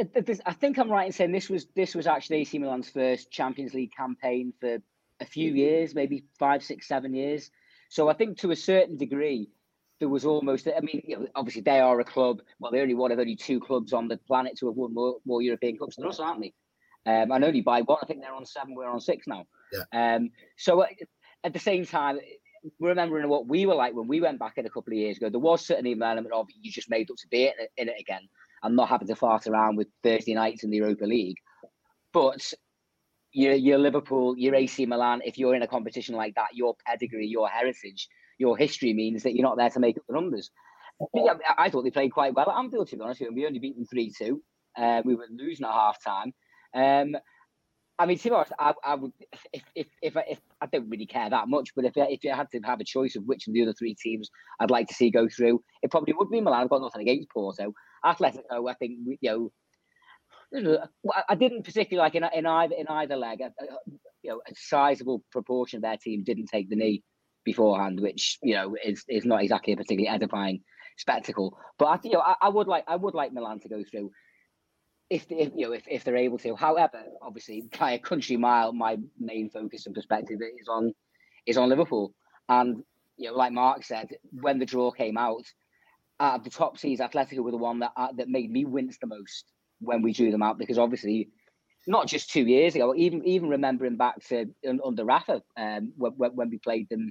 I 0.47 0.53
think 0.53 0.79
I'm 0.79 0.91
right 0.91 1.07
in 1.07 1.13
saying 1.13 1.33
this 1.33 1.49
was 1.49 1.67
this 1.75 1.97
was 1.97 2.07
actually 2.07 2.39
AC 2.39 2.57
Milan's 2.59 2.89
first 2.89 3.33
Champions 3.33 3.75
League 3.75 3.91
campaign 3.97 4.53
for 4.61 4.79
a 5.19 5.25
few 5.25 5.53
years, 5.53 5.93
maybe 5.93 6.25
five, 6.39 6.63
six, 6.63 6.87
seven 6.87 7.15
years. 7.15 7.51
So 7.89 8.09
I 8.09 8.13
think 8.13 8.39
to 8.39 8.53
a 8.53 8.57
certain 8.57 8.97
degree, 8.97 9.51
there 10.01 10.09
was 10.09 10.25
almost. 10.25 10.67
I 10.67 10.81
mean, 10.81 11.03
you 11.07 11.19
know, 11.19 11.27
obviously 11.37 11.63
they 11.63 11.79
are 11.79 12.01
a 12.01 12.05
club. 12.05 12.41
Well, 12.59 12.73
they're 12.73 12.83
only 12.83 12.95
one 12.95 13.13
of 13.13 13.19
only 13.19 13.37
two 13.37 13.61
clubs 13.61 13.93
on 13.93 14.09
the 14.09 14.17
planet 14.17 14.57
to 14.59 14.67
have 14.67 14.77
won 14.77 14.95
more, 14.95 15.17
more 15.25 15.43
European 15.43 15.79
cups 15.79 15.97
than 15.97 16.07
us, 16.07 16.19
aren't 16.19 16.41
they? 16.41 16.55
Um, 17.07 17.31
and 17.31 17.45
only 17.45 17.61
by 17.61 17.83
one. 17.83 17.99
I 18.03 18.07
think 18.07 18.21
they're 18.21 18.35
on 18.35 18.47
seven. 18.47 18.75
We're 18.75 18.89
on 18.89 19.01
six 19.01 19.27
now. 19.27 19.45
Yeah. 19.73 20.17
Um, 20.17 20.31
so 20.57 20.85
at 21.45 21.53
the 21.53 21.59
same 21.59 21.87
time, 21.87 22.19
remembering 22.79 23.29
what 23.29 23.47
we 23.47 23.67
were 23.67 23.75
like 23.75 23.95
when 23.95 24.09
we 24.09 24.21
went 24.21 24.39
back 24.39 24.59
in 24.59 24.67
a 24.67 24.71
couple 24.71 24.93
of 24.93 24.99
years 24.99 25.19
ago, 25.19 25.29
there 25.29 25.41
was 25.41 25.65
certainly 25.65 25.93
an 25.93 26.03
element 26.03 26.35
of 26.35 26.47
you 26.61 26.73
just 26.73 26.91
made 26.91 27.11
up 27.11 27.17
to 27.19 27.29
be 27.29 27.45
in 27.77 27.89
it 27.89 28.01
again 28.01 28.29
and 28.63 28.77
not 28.77 28.89
having 28.89 29.09
to 29.09 29.17
fart 29.17 29.47
around 29.47 29.77
with 29.77 29.89
Thursday 30.03 30.35
nights 30.35 30.65
in 30.65 30.71
the 30.71 30.79
Europa 30.79 31.05
League. 31.05 31.39
But 32.13 32.53
you're, 33.33 33.55
you're 33.55 33.79
Liverpool, 33.79 34.35
you're 34.37 34.55
AC 34.55 34.85
Milan. 34.87 35.23
If 35.25 35.39
you're 35.39 35.55
in 35.55 35.63
a 35.63 35.69
competition 35.69 36.15
like 36.15 36.35
that, 36.35 36.55
your 36.55 36.75
pedigree, 36.87 37.27
your 37.27 37.49
heritage, 37.49 38.09
your 38.41 38.57
history 38.57 38.95
means 38.95 39.23
that 39.23 39.35
you're 39.35 39.47
not 39.47 39.59
there 39.59 39.71
to 39.71 39.81
make 39.81 39.99
up 39.99 40.03
the 40.09 40.15
numbers. 40.15 40.51
Yeah, 41.15 41.35
I 41.57 41.71
thought 41.71 41.83
they 41.83 41.91
played 41.91 42.13
quite 42.13 42.35
well 42.35 42.51
at 42.51 42.59
Anfield, 42.59 42.89
to 42.89 42.97
be 42.97 43.03
honest 43.03 43.21
with 43.21 43.31
you. 43.31 43.37
We 43.37 43.47
only 43.47 43.59
beat 43.59 43.77
them 43.77 43.87
3 43.87 44.13
2. 44.19 44.43
Uh, 44.77 45.03
we 45.05 45.15
were 45.15 45.27
losing 45.31 45.67
at 45.67 45.73
half 45.73 46.03
time. 46.03 46.33
Um, 46.75 47.17
I 47.99 48.07
mean, 48.07 48.17
to 48.17 48.25
be 48.25 48.35
honest, 48.35 48.53
I, 48.59 48.73
I 48.83 48.95
would 48.95 49.13
if 49.53 49.63
if 49.75 49.87
if 50.01 50.17
I, 50.17 50.25
if 50.31 50.41
I 50.61 50.67
don't 50.67 50.89
really 50.89 51.07
care 51.07 51.29
that 51.29 51.49
much, 51.49 51.71
but 51.77 51.85
if 51.85 51.93
if 51.97 52.25
you 52.25 52.33
had 52.33 52.51
to 52.53 52.61
have 52.61 52.81
a 52.81 52.85
choice 52.85 53.15
of 53.15 53.25
which 53.25 53.47
of 53.47 53.53
the 53.53 53.63
other 53.63 53.75
three 53.75 53.95
teams 53.95 54.31
I'd 54.59 54.71
like 54.71 54.89
to 54.89 54.95
see 54.95 55.11
go 55.11 55.29
through, 55.29 55.63
it 55.83 55.91
probably 55.91 56.15
would 56.15 56.31
be 56.31 56.41
Milan. 56.41 56.63
I've 56.63 56.71
got 56.71 56.81
nothing 56.81 57.03
against 57.03 57.29
Porto. 57.31 57.75
Atletico, 58.03 58.71
I 58.71 58.75
think 58.75 59.01
you 59.21 59.51
know, 60.55 60.81
I 61.29 61.35
didn't 61.35 61.65
particularly 61.65 62.07
like 62.07 62.15
in, 62.15 62.25
in 62.39 62.47
either 62.47 62.75
in 62.75 62.89
either 62.89 63.17
leg. 63.17 63.41
You 64.23 64.31
know, 64.31 64.41
a 64.49 64.53
sizable 64.57 65.23
proportion 65.31 65.79
of 65.79 65.83
their 65.83 65.99
team 65.99 66.25
didn't 66.25 66.47
take 66.47 66.71
the 66.71 66.77
knee 66.77 67.03
beforehand, 67.45 68.01
which 68.01 68.39
you 68.43 68.55
know 68.55 68.77
is 68.85 69.05
is 69.09 69.25
not 69.25 69.43
exactly 69.43 69.73
a 69.73 69.77
particularly 69.77 70.09
edifying 70.09 70.63
spectacle. 70.97 71.57
But 71.79 71.85
I, 71.87 71.99
you 72.05 72.13
know, 72.13 72.21
I, 72.21 72.35
I 72.43 72.49
would 72.49 72.69
like 72.69 72.85
I 72.87 72.97
would 72.97 73.15
like 73.15 73.33
Milan 73.33 73.61
to 73.61 73.69
go 73.69 73.83
through 73.83 74.11
if, 75.09 75.27
if 75.31 75.51
you 75.57 75.67
know 75.67 75.73
if, 75.73 75.85
if 75.89 76.05
they're 76.05 76.17
able 76.17 76.39
to. 76.39 76.55
However, 76.55 77.03
obviously 77.23 77.65
by 77.79 77.93
a 77.93 77.99
country 77.99 78.37
mile, 78.37 78.73
my 78.73 78.97
main 79.19 79.51
focus 79.51 79.87
and 79.87 79.95
perspective 79.95 80.39
is 80.61 80.69
on 80.69 80.93
is 81.47 81.57
on 81.57 81.69
Liverpool. 81.69 82.15
And 82.49 82.83
you 83.17 83.29
know, 83.31 83.37
like 83.37 83.53
Mark 83.53 83.85
said, 83.85 84.09
when 84.31 84.59
the 84.59 84.67
draw 84.67 84.91
came 84.91 85.19
out, 85.19 85.45
out 86.21 86.39
of 86.39 86.45
the 86.45 86.51
top 86.51 86.79
seeds, 86.79 87.01
Atletico 87.01 87.43
were 87.43 87.51
the 87.51 87.57
one 87.57 87.81
that 87.81 87.93
uh, 87.97 88.13
that 88.17 88.29
made 88.29 88.51
me 88.51 88.65
wince 88.65 88.99
the 88.99 89.07
most 89.07 89.45
when 89.81 90.03
we 90.03 90.13
drew 90.13 90.31
them 90.31 90.43
out 90.43 90.59
because 90.59 90.79
obviously. 90.79 91.29
Not 91.87 92.09
just 92.09 92.31
two 92.31 92.43
years 92.43 92.75
ago, 92.75 92.95
even 92.95 93.25
even 93.25 93.49
remembering 93.49 93.97
back 93.97 94.23
to 94.27 94.45
under 94.85 95.03
Rafa 95.03 95.41
um, 95.57 95.95
when, 95.97 96.13
when 96.35 96.51
we 96.51 96.59
played 96.59 96.91
them 96.91 97.11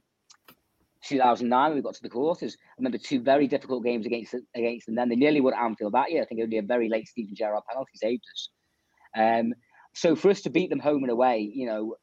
2009 1.06 1.70
when 1.70 1.76
we 1.78 1.82
got 1.82 1.96
to 1.96 2.02
the 2.02 2.10
quarters. 2.10 2.58
I 2.60 2.74
remember 2.78 2.98
two 2.98 3.22
very 3.22 3.48
difficult 3.48 3.84
games 3.84 4.06
against 4.06 4.36
against 4.56 4.86
them. 4.86 4.96
Then 4.96 5.10
they 5.10 5.16
nearly 5.16 5.42
won 5.42 5.54
Anfield 5.54 5.94
that 5.94 6.12
year. 6.12 6.24
I 6.24 6.26
think 6.26 6.42
only 6.42 6.58
a 6.58 6.64
very 6.64 6.90
late 6.90 7.08
Steven 7.08 7.36
Gerrard 7.36 7.64
penalty 7.70 7.92
saved 7.96 8.24
us. 8.34 8.50
Um, 9.18 9.54
so 9.94 10.16
for 10.16 10.30
us 10.30 10.42
to 10.42 10.50
beat 10.50 10.70
them 10.70 10.80
home 10.80 11.04
and 11.04 11.12
away, 11.12 11.52
you 11.54 11.66
know, 11.66 11.96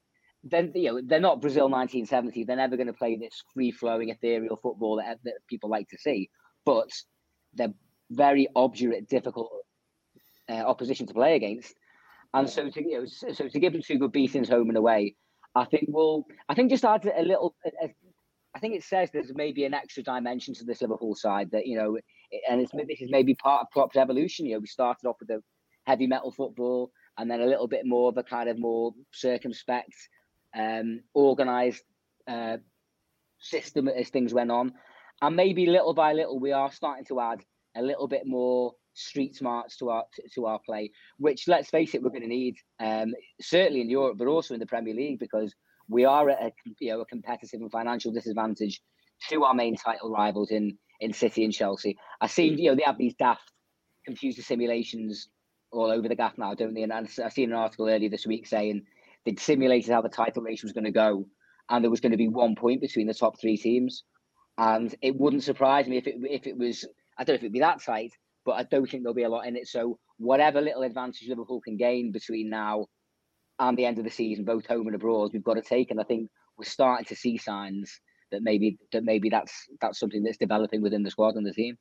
then 0.43 0.73
you 0.75 0.93
know 0.93 1.01
they're 1.05 1.21
not 1.21 1.41
Brazil 1.41 1.69
1970. 1.69 2.45
They're 2.45 2.57
never 2.57 2.77
going 2.77 2.87
to 2.87 2.93
play 2.93 3.17
this 3.17 3.43
free 3.53 3.71
flowing 3.71 4.11
ethereal 4.11 4.57
football 4.57 4.97
that, 4.97 5.19
that 5.25 5.35
people 5.49 5.71
like 5.71 5.89
to 5.89 5.99
see. 5.99 6.31
But 6.65 6.91
they're 7.55 7.75
very 8.11 8.49
obdurate, 8.55 9.09
difficult 9.09 9.51
uh, 10.49 10.55
opposition 10.55 11.07
to 11.07 11.15
play 11.15 11.37
against. 11.37 11.75
And 12.35 12.49
so 12.49 12.69
to 12.69 12.83
you 12.83 13.01
know, 13.01 13.07
so, 13.07 13.33
so 13.33 13.49
to 13.49 13.61
give 13.61 13.73
them 13.73 13.83
two 13.83 13.99
good 13.99 14.13
beatings 14.13 14.49
home 14.49 14.69
and 14.69 14.77
away, 14.77 15.17
I 15.55 15.65
think 15.65 15.85
will 15.89 16.27
I 16.49 16.55
think 16.55 16.71
just 16.71 16.85
adds 16.85 17.07
a 17.07 17.23
little 17.23 17.55
a, 17.83 17.89
I 18.57 18.59
think 18.59 18.75
it 18.75 18.85
says 18.85 19.11
there's 19.13 19.35
maybe 19.35 19.67
an 19.67 19.75
extra 19.75 20.03
dimension 20.03 20.55
to 20.55 20.65
this 20.65 20.81
Liverpool 20.81 21.15
side 21.15 21.51
that 21.51 21.67
you 21.67 21.77
know, 21.77 21.99
and 22.49 22.59
it's 22.59 22.73
this 22.73 23.03
is 23.03 23.11
maybe 23.11 23.35
part 23.35 23.61
of 23.61 23.71
Klopp's 23.71 23.99
evolution. 23.99 24.47
You 24.47 24.55
know, 24.55 24.61
we 24.61 24.67
started 24.67 25.07
off 25.07 25.17
with 25.21 25.29
the 25.29 25.43
heavy 25.85 26.07
metal 26.07 26.33
football, 26.33 26.91
and 27.19 27.31
then 27.31 27.43
a 27.43 27.47
little 27.47 27.69
bit 27.69 27.85
more 27.85 28.09
of 28.09 28.17
a 28.17 28.23
kind 28.23 28.49
of 28.49 28.59
more 28.59 28.95
circumspect, 29.13 29.95
um, 30.57 31.03
organised 31.15 31.85
uh, 32.27 32.57
system 33.41 33.89
as 33.89 34.09
things 34.09 34.33
went 34.33 34.51
on, 34.51 34.73
and 35.21 35.37
maybe 35.37 35.67
little 35.67 35.93
by 35.93 36.15
little 36.15 36.41
we 36.41 36.53
are 36.53 36.73
starting 36.73 37.05
to 37.05 37.21
add 37.21 37.45
a 37.77 37.83
little 37.83 38.09
bit 38.09 38.27
more 38.27 38.73
street 38.95 39.37
smarts 39.37 39.77
to 39.77 39.91
our 39.91 40.05
to 40.35 40.47
our 40.47 40.61
play, 40.65 40.91
which 41.19 41.47
let's 41.47 41.69
face 41.69 41.95
it, 41.95 42.03
we're 42.03 42.09
going 42.09 42.23
to 42.23 42.27
need 42.27 42.57
um, 42.81 43.13
certainly 43.39 43.83
in 43.83 43.91
Europe, 43.91 44.17
but 44.17 44.29
also 44.29 44.55
in 44.55 44.61
the 44.61 44.67
Premier 44.67 44.95
League 44.95 45.19
because 45.19 45.55
we 45.89 46.05
are 46.05 46.29
at 46.31 46.43
a, 46.43 46.53
you 46.81 46.93
know, 46.93 47.01
a 47.01 47.07
competitive 47.07 47.61
and 47.61 47.71
financial 47.71 48.13
disadvantage 48.13 48.81
to 49.31 49.45
our 49.45 49.55
main 49.55 49.77
title 49.77 50.11
rivals 50.11 50.51
in 50.51 50.79
in 51.01 51.13
City 51.13 51.45
and 51.45 51.53
Chelsea. 51.53 51.97
I 52.21 52.27
see, 52.27 52.47
you 52.47 52.71
know, 52.71 52.75
they 52.75 52.85
have 52.85 52.99
these 52.99 53.15
daft 53.15 53.53
computer 54.05 54.43
simulations 54.43 55.29
all 55.73 55.91
over 55.91 56.09
the 56.09 56.15
gaff 56.15 56.39
now, 56.39 56.55
don't 56.55 56.75
they? 56.75 56.83
And 56.83 56.93
I've 56.93 57.11
seen 57.11 57.51
an 57.51 57.59
article 57.59 57.89
earlier 57.89 58.09
this 58.09 58.27
week 58.27 58.47
saying 58.47 58.83
they'd 59.25 59.41
simulated 59.41 59.93
how 59.93 60.01
the 60.01 60.09
title 60.09 60.43
race 60.43 60.63
was 60.63 60.73
going 60.73 60.85
to 60.85 60.91
go, 60.91 61.27
and 61.69 61.85
there 61.85 61.91
was 61.91 62.01
going 62.01 62.13
to 62.13 62.19
be 62.19 62.29
one 62.29 62.55
point 62.55 62.81
between 62.81 63.07
the 63.07 63.15
top 63.15 63.41
three 63.41 63.57
teams. 63.57 64.05
And 64.59 64.95
it 65.03 65.17
wouldn't 65.17 65.43
surprise 65.43 65.87
me 65.87 65.99
if 65.99 66.07
it 66.07 66.17
if 66.23 66.47
it 66.47 66.57
was 66.57 66.87
I 67.19 67.25
don't 67.25 67.35
know 67.35 67.39
if 67.39 67.43
it'd 67.43 67.53
be 67.53 67.61
that 67.61 67.83
tight, 67.83 68.13
but 68.45 68.53
I 68.53 68.63
don't 68.63 68.89
think 68.89 69.03
there'll 69.03 69.15
be 69.15 69.25
a 69.25 69.29
lot 69.29 69.47
in 69.47 69.57
it. 69.57 69.69
So 69.69 69.99
whatever 70.19 70.61
little 70.61 70.83
advantage 70.83 71.29
Liverpool 71.29 71.61
can 71.61 71.77
gain 71.77 72.13
between 72.13 72.49
now 72.49 72.87
and 73.59 73.77
the 73.77 73.87
end 73.87 73.99
of 73.99 74.05
the 74.05 74.11
season, 74.11 74.45
both 74.45 74.67
home 74.67 74.87
and 74.87 74.97
abroad, 74.97 75.31
we've 75.33 75.45
got 75.45 75.55
to 75.55 75.63
take. 75.63 75.91
And 75.91 76.01
I 76.01 76.05
think 76.05 76.31
we're 76.59 76.65
starting 76.65 77.07
to 77.07 77.17
see 77.17 77.37
signs 77.37 78.01
that 78.33 78.43
maybe 78.43 78.79
that 78.93 79.05
maybe 79.05 79.29
that's 79.29 79.53
that's 79.81 79.99
something 79.99 80.23
that's 80.23 80.37
developing 80.37 80.83
within 80.83 81.03
the 81.03 81.11
squad 81.11 81.37
and 81.37 81.47
the 81.47 81.53
team. 81.53 81.77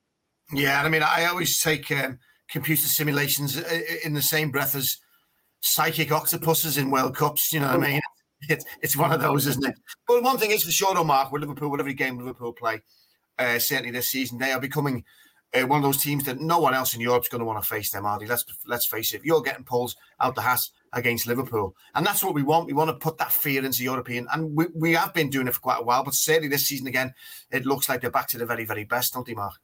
Yeah, 0.52 0.82
I 0.82 0.88
mean, 0.88 1.02
I 1.02 1.24
always 1.26 1.60
take 1.60 1.90
um, 1.90 2.18
computer 2.48 2.86
simulations 2.86 3.56
uh, 3.56 3.80
in 4.04 4.14
the 4.14 4.22
same 4.22 4.50
breath 4.50 4.74
as 4.74 4.98
psychic 5.60 6.12
octopuses 6.12 6.78
in 6.78 6.90
World 6.90 7.16
Cups. 7.16 7.52
You 7.52 7.60
know 7.60 7.66
what 7.66 7.84
I 7.84 7.92
mean? 7.92 8.00
It's 8.50 8.66
it's 8.82 8.96
one 8.96 9.12
of 9.12 9.22
those, 9.22 9.46
isn't 9.46 9.64
it? 9.64 9.76
But 10.06 10.22
one 10.22 10.36
thing 10.36 10.50
is 10.50 10.62
for 10.62 10.70
sure, 10.70 10.94
though, 10.94 11.02
Mark, 11.02 11.32
with 11.32 11.40
Liverpool, 11.40 11.70
with 11.70 11.80
every 11.80 11.94
game 11.94 12.18
Liverpool 12.18 12.52
play, 12.52 12.82
uh, 13.38 13.58
certainly 13.58 13.90
this 13.90 14.10
season, 14.10 14.36
they 14.36 14.52
are 14.52 14.60
becoming 14.60 15.04
uh, 15.54 15.66
one 15.66 15.78
of 15.78 15.82
those 15.82 16.02
teams 16.02 16.24
that 16.24 16.38
no 16.38 16.58
one 16.58 16.74
else 16.74 16.94
in 16.94 17.00
Europe's 17.00 17.28
going 17.28 17.38
to 17.38 17.46
want 17.46 17.62
to 17.62 17.66
face 17.66 17.90
them, 17.90 18.04
are 18.04 18.18
they? 18.18 18.26
Let's 18.26 18.44
let's 18.66 18.84
face 18.84 19.14
it. 19.14 19.16
If 19.16 19.24
you're 19.24 19.40
getting 19.40 19.64
pulled 19.64 19.94
out 20.20 20.34
the 20.34 20.42
hat 20.42 20.60
against 20.92 21.26
Liverpool, 21.26 21.74
and 21.94 22.06
that's 22.06 22.22
what 22.22 22.34
we 22.34 22.42
want. 22.42 22.66
We 22.66 22.72
want 22.72 22.90
to 22.90 22.96
put 22.96 23.18
that 23.18 23.32
fear 23.32 23.64
into 23.64 23.84
European, 23.84 24.26
and 24.32 24.56
we, 24.56 24.66
we 24.74 24.92
have 24.92 25.14
been 25.14 25.30
doing 25.30 25.48
it 25.48 25.54
for 25.54 25.60
quite 25.60 25.80
a 25.80 25.84
while. 25.84 26.04
But 26.04 26.14
certainly 26.14 26.48
this 26.48 26.66
season 26.66 26.86
again, 26.86 27.14
it 27.50 27.66
looks 27.66 27.88
like 27.88 28.00
they're 28.00 28.10
back 28.10 28.28
to 28.28 28.38
the 28.38 28.46
very 28.46 28.64
very 28.64 28.84
best, 28.84 29.14
don't 29.14 29.26
they, 29.26 29.34
Mark? 29.34 29.54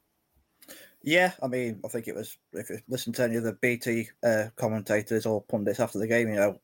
Yeah, 1.03 1.33
I 1.41 1.47
mean, 1.47 1.81
I 1.83 1.89
think 1.89 2.07
it 2.07 2.15
was 2.15 2.37
if 2.53 2.69
you 2.69 2.79
listen 2.87 3.11
to 3.13 3.23
any 3.23 3.35
of 3.35 3.43
the 3.43 3.53
BT 3.53 4.07
uh, 4.23 4.45
commentators 4.55 5.25
or 5.25 5.43
pundits 5.43 5.81
after 5.81 5.99
the 5.99 6.07
game, 6.07 6.29
you 6.29 6.35
know, 6.35 6.61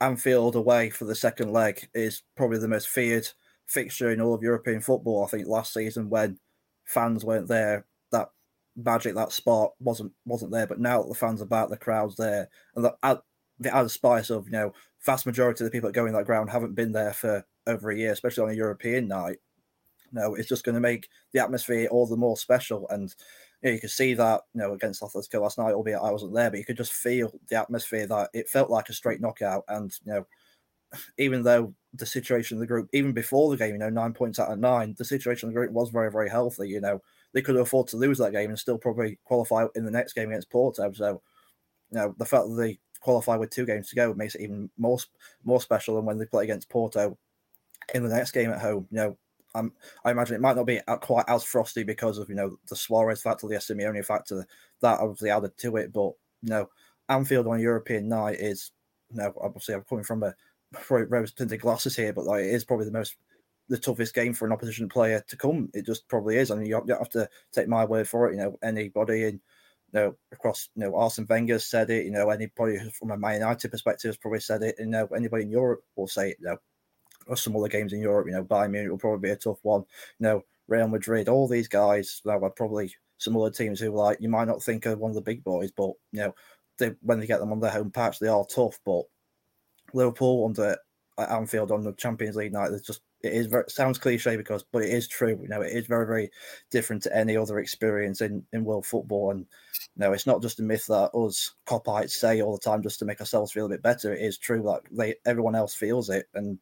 Anfield 0.00 0.56
away 0.56 0.90
for 0.90 1.06
the 1.06 1.14
second 1.14 1.52
leg 1.52 1.88
is 1.94 2.22
probably 2.36 2.58
the 2.58 2.68
most 2.68 2.88
feared 2.88 3.28
fixture 3.66 4.10
in 4.10 4.20
all 4.20 4.34
of 4.34 4.42
European 4.42 4.80
football. 4.80 5.24
I 5.24 5.28
think 5.28 5.48
last 5.48 5.72
season 5.72 6.10
when 6.10 6.38
fans 6.84 7.24
weren't 7.24 7.48
there, 7.48 7.86
that 8.12 8.30
magic, 8.76 9.14
that 9.14 9.32
spark 9.32 9.72
wasn't 9.80 10.12
wasn't 10.24 10.52
there. 10.52 10.66
But 10.66 10.80
now 10.80 11.02
that 11.02 11.08
the 11.08 11.14
fans 11.14 11.40
are 11.40 11.46
back, 11.46 11.68
the 11.68 11.76
crowd's 11.76 12.16
there, 12.16 12.48
and 12.76 12.84
the, 12.84 13.22
the 13.60 13.74
added 13.74 13.90
spice 13.90 14.30
of 14.30 14.46
you 14.46 14.52
know, 14.52 14.72
vast 15.04 15.26
majority 15.26 15.64
of 15.64 15.70
the 15.70 15.74
people 15.74 15.88
that 15.88 15.94
go 15.94 16.06
in 16.06 16.12
that 16.14 16.26
ground 16.26 16.50
haven't 16.50 16.74
been 16.74 16.92
there 16.92 17.12
for 17.12 17.44
over 17.66 17.90
a 17.90 17.96
year, 17.96 18.12
especially 18.12 18.44
on 18.44 18.50
a 18.50 18.56
European 18.56 19.08
night. 19.08 19.38
No, 20.12 20.34
it's 20.34 20.48
just 20.48 20.64
going 20.64 20.74
to 20.74 20.80
make 20.80 21.08
the 21.32 21.40
atmosphere 21.40 21.88
all 21.90 22.06
the 22.06 22.16
more 22.16 22.36
special. 22.36 22.88
And 22.88 23.14
you, 23.62 23.68
know, 23.68 23.74
you 23.74 23.80
could 23.80 23.90
see 23.90 24.14
that, 24.14 24.42
you 24.54 24.60
know, 24.60 24.72
against 24.72 25.02
Atletico 25.02 25.42
last 25.42 25.58
night, 25.58 25.74
albeit 25.74 25.98
I 25.98 26.10
wasn't 26.10 26.34
there, 26.34 26.50
but 26.50 26.58
you 26.58 26.64
could 26.64 26.78
just 26.78 26.92
feel 26.92 27.32
the 27.48 27.56
atmosphere 27.56 28.06
that 28.06 28.30
it 28.32 28.48
felt 28.48 28.70
like 28.70 28.88
a 28.88 28.94
straight 28.94 29.20
knockout. 29.20 29.64
And, 29.68 29.92
you 30.04 30.12
know, 30.12 30.26
even 31.18 31.42
though 31.42 31.74
the 31.92 32.06
situation 32.06 32.56
in 32.56 32.60
the 32.60 32.66
group, 32.66 32.88
even 32.92 33.12
before 33.12 33.50
the 33.50 33.56
game, 33.56 33.72
you 33.72 33.78
know, 33.78 33.90
nine 33.90 34.14
points 34.14 34.38
out 34.38 34.50
of 34.50 34.58
nine, 34.58 34.94
the 34.96 35.04
situation 35.04 35.48
in 35.48 35.54
the 35.54 35.58
group 35.58 35.72
was 35.72 35.90
very, 35.90 36.10
very 36.10 36.30
healthy. 36.30 36.68
You 36.68 36.80
know, 36.80 37.02
they 37.34 37.42
could 37.42 37.56
afford 37.56 37.88
to 37.88 37.98
lose 37.98 38.16
that 38.18 38.32
game 38.32 38.48
and 38.48 38.58
still 38.58 38.78
probably 38.78 39.18
qualify 39.24 39.66
in 39.74 39.84
the 39.84 39.90
next 39.90 40.14
game 40.14 40.30
against 40.30 40.50
Porto. 40.50 40.90
So, 40.92 41.20
you 41.90 41.98
know, 41.98 42.14
the 42.18 42.24
fact 42.24 42.48
that 42.48 42.56
they 42.56 42.78
qualify 43.08 43.36
with 43.36 43.48
two 43.48 43.64
games 43.64 43.88
to 43.88 43.96
go 43.96 44.12
makes 44.12 44.34
it 44.34 44.42
even 44.42 44.68
more 44.76 44.98
more 45.42 45.62
special 45.62 45.96
than 45.96 46.04
when 46.04 46.18
they 46.18 46.26
play 46.26 46.44
against 46.44 46.68
Porto 46.68 47.16
in 47.94 48.02
the 48.02 48.14
next 48.14 48.32
game 48.32 48.50
at 48.50 48.60
home. 48.60 48.86
You 48.90 48.96
know, 48.98 49.16
I'm, 49.54 49.72
I 50.04 50.10
imagine 50.10 50.36
it 50.36 50.42
might 50.42 50.56
not 50.56 50.66
be 50.66 50.78
quite 51.00 51.24
as 51.26 51.42
frosty 51.42 51.84
because 51.84 52.18
of 52.18 52.28
you 52.28 52.34
know 52.34 52.58
the 52.68 52.76
Suarez 52.76 53.22
factor, 53.22 53.48
the 53.48 53.54
Simeone 53.54 54.04
factor 54.04 54.46
that 54.82 55.00
obviously 55.00 55.30
added 55.30 55.56
to 55.56 55.76
it. 55.76 55.90
But 55.90 56.12
you 56.42 56.50
know, 56.50 56.68
Anfield 57.08 57.46
on 57.46 57.58
a 57.58 57.62
European 57.62 58.10
night 58.10 58.40
is 58.40 58.72
you 59.10 59.16
know 59.16 59.32
obviously 59.40 59.74
I'm 59.74 59.84
coming 59.84 60.04
from 60.04 60.22
a 60.22 60.34
rose 60.90 61.32
tinted 61.32 61.62
glasses 61.62 61.96
here, 61.96 62.12
but 62.12 62.26
like 62.26 62.44
it 62.44 62.52
is 62.52 62.64
probably 62.64 62.84
the 62.84 62.92
most 62.92 63.16
the 63.70 63.78
toughest 63.78 64.14
game 64.14 64.34
for 64.34 64.44
an 64.44 64.52
opposition 64.52 64.86
player 64.86 65.24
to 65.28 65.36
come. 65.36 65.70
It 65.72 65.86
just 65.86 66.06
probably 66.08 66.36
is. 66.36 66.50
I 66.50 66.56
mean, 66.56 66.66
you 66.66 66.74
have 66.74 67.08
to 67.10 67.26
take 67.52 67.68
my 67.68 67.86
word 67.86 68.06
for 68.06 68.28
it. 68.28 68.32
You 68.32 68.42
know, 68.42 68.58
anybody 68.62 69.24
in 69.24 69.40
you 69.92 70.00
know 70.00 70.16
across 70.32 70.68
you 70.74 70.82
know 70.82 70.96
Arsene 70.96 71.26
Wenger 71.28 71.58
said 71.58 71.90
it. 71.90 72.04
You 72.04 72.12
know, 72.12 72.30
anybody 72.30 72.78
from 72.90 73.10
a 73.10 73.16
Man 73.16 73.34
United 73.34 73.70
perspective 73.70 74.08
has 74.10 74.16
probably 74.16 74.40
said 74.40 74.62
it. 74.62 74.76
You 74.78 74.86
know, 74.86 75.06
anybody 75.06 75.44
in 75.44 75.50
Europe 75.50 75.84
will 75.96 76.08
say 76.08 76.30
it. 76.30 76.36
You 76.40 76.46
know, 76.46 76.56
or 77.26 77.36
some 77.36 77.56
other 77.56 77.68
games 77.68 77.92
in 77.92 78.00
Europe. 78.00 78.26
You 78.26 78.34
know, 78.34 78.44
Bayern 78.44 78.70
Munich 78.70 78.90
will 78.90 78.98
probably 78.98 79.28
be 79.28 79.32
a 79.32 79.36
tough 79.36 79.58
one. 79.62 79.84
You 80.18 80.24
know, 80.26 80.44
Real 80.66 80.88
Madrid, 80.88 81.28
all 81.28 81.48
these 81.48 81.68
guys. 81.68 82.20
Now, 82.24 82.40
are 82.40 82.50
probably 82.50 82.94
some 83.18 83.36
other 83.36 83.50
teams 83.50 83.80
who 83.80 83.90
like 83.90 84.18
you 84.20 84.28
might 84.28 84.48
not 84.48 84.62
think 84.62 84.86
are 84.86 84.96
one 84.96 85.10
of 85.10 85.14
the 85.16 85.20
big 85.20 85.44
boys, 85.44 85.70
but 85.72 85.90
you 86.12 86.20
know, 86.20 86.34
they, 86.78 86.94
when 87.02 87.20
they 87.20 87.26
get 87.26 87.40
them 87.40 87.52
on 87.52 87.60
their 87.60 87.70
home 87.70 87.90
patch, 87.90 88.18
they 88.18 88.28
are 88.28 88.46
tough. 88.46 88.78
But 88.84 89.02
Liverpool 89.92 90.46
under 90.46 90.76
Anfield 91.18 91.72
on 91.72 91.82
the 91.82 91.92
Champions 91.94 92.36
League 92.36 92.52
night, 92.52 92.72
it's 92.72 92.86
just 92.86 93.02
it 93.22 93.32
is 93.32 93.46
very 93.46 93.64
sounds 93.68 93.98
cliche 93.98 94.36
because 94.36 94.64
but 94.72 94.82
it 94.82 94.90
is 94.90 95.08
true. 95.08 95.38
You 95.42 95.48
know, 95.48 95.62
it 95.62 95.72
is 95.72 95.86
very, 95.86 96.06
very 96.06 96.30
different 96.70 97.02
to 97.04 97.16
any 97.16 97.36
other 97.36 97.58
experience 97.58 98.20
in, 98.20 98.44
in 98.52 98.64
world 98.64 98.86
football. 98.86 99.30
And 99.30 99.40
you 99.40 100.00
know, 100.00 100.12
it's 100.12 100.26
not 100.26 100.42
just 100.42 100.60
a 100.60 100.62
myth 100.62 100.86
that 100.86 101.14
us 101.14 101.54
Kopites 101.66 102.10
say 102.10 102.40
all 102.40 102.52
the 102.52 102.58
time 102.58 102.82
just 102.82 102.98
to 103.00 103.04
make 103.04 103.20
ourselves 103.20 103.52
feel 103.52 103.66
a 103.66 103.70
bit 103.70 103.82
better. 103.82 104.14
It 104.14 104.22
is 104.22 104.38
true 104.38 104.62
that 104.62 104.82
they 104.90 105.16
everyone 105.26 105.54
else 105.54 105.74
feels 105.74 106.10
it. 106.10 106.26
And 106.34 106.58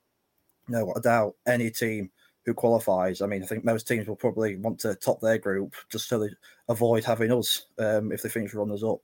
no 0.69 0.93
doubt 1.03 1.35
any 1.47 1.71
team 1.71 2.11
who 2.47 2.55
qualifies. 2.55 3.21
I 3.21 3.27
mean, 3.27 3.43
I 3.43 3.47
think 3.47 3.65
most 3.65 3.89
teams 3.89 4.07
will 4.07 4.17
probably 4.17 4.57
want 4.57 4.79
to 4.81 4.95
top 4.95 5.21
their 5.21 5.39
group 5.39 5.75
just 5.91 6.09
so 6.09 6.19
they 6.21 6.29
avoid 6.69 7.05
having 7.05 7.33
us 7.33 7.67
um, 7.79 8.13
if 8.13 8.23
they 8.23 8.29
finish 8.29 8.55
runners 8.55 8.85
up. 8.85 9.01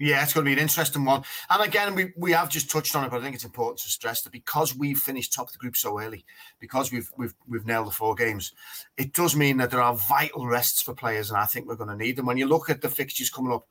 Yeah, 0.00 0.22
it's 0.22 0.32
going 0.32 0.44
to 0.44 0.48
be 0.48 0.52
an 0.52 0.62
interesting 0.62 1.04
one. 1.04 1.24
And 1.50 1.62
again, 1.62 1.94
we, 1.96 2.12
we 2.16 2.30
have 2.30 2.48
just 2.48 2.70
touched 2.70 2.94
on 2.94 3.04
it, 3.04 3.10
but 3.10 3.20
I 3.20 3.24
think 3.24 3.34
it's 3.34 3.44
important 3.44 3.78
to 3.80 3.88
stress 3.88 4.22
that 4.22 4.32
because 4.32 4.76
we've 4.76 4.98
finished 4.98 5.32
top 5.32 5.48
of 5.48 5.52
the 5.52 5.58
group 5.58 5.76
so 5.76 6.00
early, 6.00 6.24
because 6.60 6.92
we've 6.92 7.10
we've 7.16 7.34
we've 7.48 7.66
nailed 7.66 7.88
the 7.88 7.92
four 7.92 8.14
games, 8.14 8.52
it 8.96 9.12
does 9.12 9.34
mean 9.34 9.56
that 9.56 9.72
there 9.72 9.82
are 9.82 9.94
vital 9.94 10.46
rests 10.46 10.82
for 10.82 10.94
players, 10.94 11.30
and 11.30 11.38
I 11.38 11.46
think 11.46 11.66
we're 11.66 11.74
going 11.74 11.90
to 11.90 11.96
need 11.96 12.14
them. 12.14 12.26
When 12.26 12.38
you 12.38 12.46
look 12.46 12.70
at 12.70 12.80
the 12.80 12.88
fixtures 12.88 13.28
coming 13.28 13.52
up, 13.52 13.66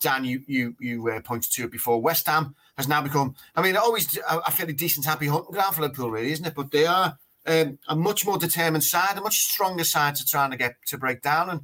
Dan, 0.00 0.24
you 0.26 0.42
you 0.46 0.76
you 0.80 1.08
uh, 1.08 1.20
pointed 1.20 1.50
to 1.52 1.64
it 1.64 1.72
before. 1.72 2.00
West 2.02 2.26
Ham 2.26 2.54
has 2.76 2.86
now 2.86 3.00
become, 3.00 3.34
I 3.56 3.62
mean, 3.62 3.76
always 3.76 4.18
a, 4.18 4.38
a 4.38 4.50
fairly 4.50 4.74
decent, 4.74 5.06
happy 5.06 5.28
hunting 5.28 5.52
ground 5.52 5.74
for 5.74 5.80
Liverpool, 5.80 6.10
really, 6.10 6.32
isn't 6.32 6.46
it? 6.46 6.54
But 6.54 6.70
they 6.70 6.84
are 6.84 7.16
um, 7.46 7.78
a 7.88 7.96
much 7.96 8.26
more 8.26 8.36
determined 8.36 8.84
side, 8.84 9.16
a 9.16 9.22
much 9.22 9.38
stronger 9.38 9.84
side 9.84 10.16
to 10.16 10.26
trying 10.26 10.50
to 10.50 10.58
get 10.58 10.74
to 10.88 10.98
break 10.98 11.22
down. 11.22 11.62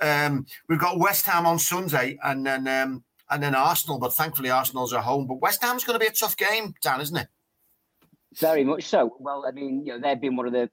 And 0.00 0.34
um, 0.34 0.46
we've 0.68 0.80
got 0.80 0.98
West 0.98 1.26
Ham 1.26 1.46
on 1.46 1.60
Sunday, 1.60 2.18
and 2.24 2.44
then 2.44 2.66
um, 2.66 3.04
and 3.32 3.42
then 3.42 3.54
Arsenal. 3.54 3.98
But 3.98 4.12
thankfully, 4.12 4.50
Arsenal's 4.50 4.92
at 4.92 5.02
home. 5.02 5.26
But 5.26 5.40
West 5.40 5.62
Ham's 5.62 5.84
going 5.84 5.98
to 5.98 6.04
be 6.04 6.08
a 6.08 6.12
tough 6.12 6.36
game, 6.36 6.74
Dan, 6.82 7.00
isn't 7.00 7.16
it? 7.16 7.28
Very 8.38 8.64
much 8.64 8.84
so. 8.84 9.16
Well, 9.18 9.44
I 9.46 9.50
mean, 9.50 9.84
you 9.84 9.92
know, 9.92 10.00
they've 10.00 10.20
been 10.20 10.36
one 10.36 10.46
of 10.46 10.52
the. 10.52 10.70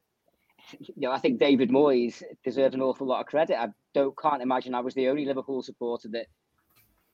You 0.77 1.07
know, 1.07 1.11
I 1.11 1.17
think 1.17 1.39
David 1.39 1.71
Moyes 1.71 2.21
deserves 2.43 2.75
an 2.75 2.81
awful 2.81 3.07
lot 3.07 3.21
of 3.21 3.25
credit. 3.25 3.59
I 3.59 3.69
don't 3.93 4.15
can't 4.17 4.41
imagine 4.41 4.75
I 4.75 4.81
was 4.81 4.93
the 4.93 5.07
only 5.07 5.25
Liverpool 5.25 5.63
supporter 5.63 6.09
that 6.09 6.27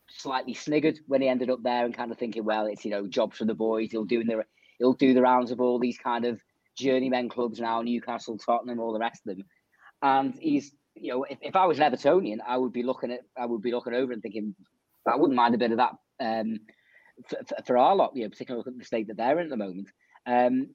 slightly 0.10 0.54
sniggered 0.54 1.00
when 1.08 1.22
he 1.22 1.30
ended 1.30 1.50
up 1.50 1.64
there 1.64 1.86
and 1.86 1.96
kind 1.96 2.12
of 2.12 2.18
thinking, 2.18 2.43
well, 2.43 2.66
it's 2.66 2.84
you 2.84 2.91
know 2.91 3.08
jobs 3.08 3.38
for 3.38 3.46
the 3.46 3.54
boys. 3.54 3.91
He'll 3.91 4.04
do 4.04 4.24
the 4.24 4.43
he'll 4.80 4.93
do 4.93 5.14
the 5.14 5.22
rounds 5.22 5.52
of 5.52 5.62
all 5.62 5.80
these 5.80 5.98
kind 5.98 6.26
of 6.26 6.41
journeyman 6.76 7.30
clubs 7.30 7.62
now, 7.62 7.82
Newcastle, 7.82 8.38
Tottenham, 8.38 8.80
all 8.80 8.91
the 8.91 9.00
rest 9.00 9.22
of 9.26 9.38
them. 9.38 9.46
And 10.02 10.36
he's 10.38 10.74
you 10.96 11.12
know, 11.12 11.24
if, 11.24 11.38
if 11.41 11.56
I 11.56 11.66
was 11.66 11.80
an 11.80 11.91
Evertonian, 11.91 12.39
I 12.46 12.58
would 12.58 12.74
be 12.74 12.84
looking 12.84 13.12
at 13.12 13.22
I 13.38 13.46
would 13.46 13.62
be 13.62 13.72
looking 13.72 13.93
over 13.93 14.14
and 14.14 14.22
thinking, 14.22 14.56
I 15.08 15.18
wouldn't 15.18 15.38
mind 15.38 15.56
a 15.56 15.60
bit 15.60 15.72
of 15.72 15.78
that 15.78 15.93
um, 16.20 16.60
for, 17.28 17.38
for, 17.66 17.78
our 17.78 17.95
lot, 17.95 18.16
you 18.16 18.24
know, 18.24 18.30
particularly 18.30 18.60
look 18.60 18.74
at 18.74 18.78
the 18.78 18.86
state 18.86 19.08
that 19.08 19.18
they're 19.18 19.39
in 19.39 19.45
at 19.45 19.49
the 19.49 19.58
moment. 19.58 19.89
Um, 20.26 20.70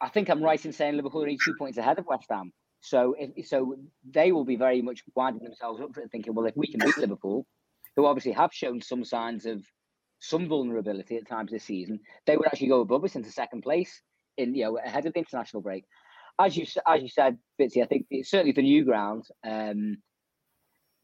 I 0.00 0.08
think 0.08 0.28
I'm 0.28 0.42
right 0.42 0.64
in 0.64 0.72
saying 0.72 0.96
Liverpool 0.96 1.24
are 1.24 1.28
two 1.28 1.54
points 1.58 1.78
ahead 1.78 1.98
of 1.98 2.06
West 2.06 2.26
Ham. 2.30 2.52
So 2.80 3.14
if, 3.18 3.46
so 3.46 3.76
they 4.08 4.32
will 4.32 4.44
be 4.44 4.56
very 4.56 4.82
much 4.82 5.02
winding 5.14 5.44
themselves 5.44 5.80
up 5.80 5.94
for 5.94 6.00
it, 6.00 6.10
thinking, 6.10 6.34
well, 6.34 6.46
if 6.46 6.56
we 6.56 6.66
can 6.66 6.80
beat 6.80 6.98
Liverpool, 6.98 7.46
who 7.96 8.06
obviously 8.06 8.32
have 8.32 8.52
shown 8.52 8.80
some 8.80 9.04
signs 9.04 9.46
of 9.46 9.64
some 10.20 10.48
vulnerability 10.48 11.16
at 11.16 11.28
times 11.28 11.50
this 11.50 11.64
season, 11.64 12.00
they 12.26 12.36
would 12.36 12.46
actually 12.46 12.68
go 12.68 12.80
above 12.80 13.04
us 13.04 13.16
into 13.16 13.30
second 13.30 13.62
place 13.62 14.02
in 14.36 14.54
you 14.54 14.64
know 14.64 14.78
ahead 14.78 15.06
of 15.06 15.12
the 15.12 15.18
international 15.18 15.62
break. 15.62 15.84
As 16.38 16.56
you 16.56 16.66
as 16.86 17.02
you 17.02 17.08
said, 17.08 17.38
Fitzy, 17.60 17.82
I 17.82 17.86
think 17.86 18.06
it's 18.10 18.30
certainly 18.30 18.52
the 18.52 18.62
new 18.62 18.84
ground 18.84 19.24
um, 19.46 19.98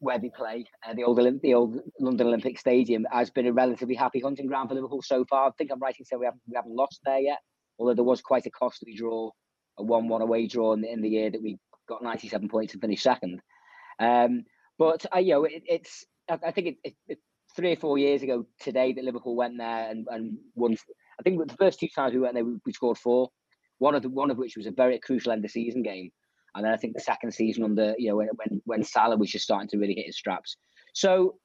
where 0.01 0.17
they 0.17 0.29
play, 0.29 0.65
uh, 0.85 0.95
the 0.95 1.03
old 1.03 1.19
Olymp- 1.19 1.41
the 1.41 1.53
old 1.53 1.79
London 1.99 2.27
Olympic 2.27 2.57
Stadium, 2.57 3.05
has 3.11 3.29
been 3.29 3.45
a 3.45 3.53
relatively 3.53 3.93
happy 3.93 4.19
hunting 4.19 4.47
ground 4.47 4.67
for 4.67 4.75
Liverpool 4.75 5.03
so 5.03 5.23
far. 5.25 5.47
I 5.47 5.51
think 5.57 5.71
I'm 5.71 5.79
right 5.79 5.95
in 5.97 6.03
saying 6.03 6.19
we 6.19 6.25
haven't 6.25 6.41
we 6.47 6.55
haven't 6.55 6.75
lost 6.75 6.99
there 7.05 7.19
yet, 7.19 7.37
although 7.77 7.93
there 7.93 8.03
was 8.03 8.19
quite 8.19 8.47
a 8.47 8.49
costly 8.49 8.95
draw, 8.95 9.29
a 9.77 9.83
one-one 9.83 10.23
away 10.23 10.47
draw 10.47 10.73
in, 10.73 10.83
in 10.83 11.01
the 11.01 11.09
year 11.09 11.29
that 11.29 11.41
we 11.41 11.59
got 11.87 12.03
97 12.03 12.49
points 12.49 12.73
and 12.73 12.81
finished 12.81 13.03
second. 13.03 13.41
Um, 13.99 14.43
but 14.79 15.05
uh, 15.15 15.19
you 15.19 15.33
know, 15.33 15.43
it, 15.43 15.61
it's 15.67 16.03
I, 16.27 16.51
think 16.51 16.67
it, 16.67 16.75
it, 16.83 16.95
it, 17.07 17.19
three 17.55 17.73
or 17.73 17.77
four 17.77 17.99
years 17.99 18.23
ago 18.23 18.47
today 18.59 18.93
that 18.93 19.03
Liverpool 19.03 19.35
went 19.35 19.59
there 19.59 19.89
and, 19.89 20.07
and 20.09 20.37
won. 20.55 20.75
I 21.19 21.23
think 21.23 21.47
the 21.47 21.55
first 21.57 21.79
two 21.79 21.89
times 21.93 22.13
we 22.13 22.21
went 22.21 22.33
there, 22.33 22.45
we, 22.45 22.55
we 22.65 22.73
scored 22.73 22.97
four. 22.97 23.29
One 23.77 23.93
of 23.93 24.01
the 24.01 24.09
one 24.09 24.31
of 24.31 24.37
which 24.37 24.57
was 24.57 24.65
a 24.65 24.71
very 24.71 24.97
crucial 24.97 25.31
end 25.31 25.45
of 25.45 25.51
season 25.51 25.83
game, 25.83 26.09
and 26.55 26.65
then 26.65 26.73
I 26.73 26.77
think 26.77 26.93
the 26.93 27.01
second 27.01 27.31
season 27.31 27.63
under 27.63 27.95
you 27.97 28.09
know 28.09 28.17
when 28.17 28.29
when 28.35 28.61
when 28.65 28.83
Salah 28.83 29.17
was 29.17 29.31
just 29.31 29.45
starting 29.45 29.69
to 29.69 29.77
really 29.77 29.95
hit 29.95 30.07
his 30.07 30.17
straps. 30.17 30.57
So 30.93 31.35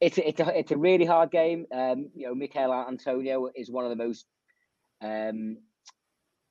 it's 0.00 0.18
a, 0.18 0.28
it's 0.28 0.40
a, 0.40 0.58
it's 0.58 0.72
a 0.72 0.76
really 0.76 1.04
hard 1.04 1.30
game. 1.30 1.66
Um, 1.72 2.10
you 2.14 2.26
know, 2.26 2.34
Michail 2.34 2.72
Antonio 2.72 3.48
is 3.54 3.70
one 3.70 3.84
of 3.84 3.90
the 3.90 3.96
most 3.96 4.26
um, 5.02 5.58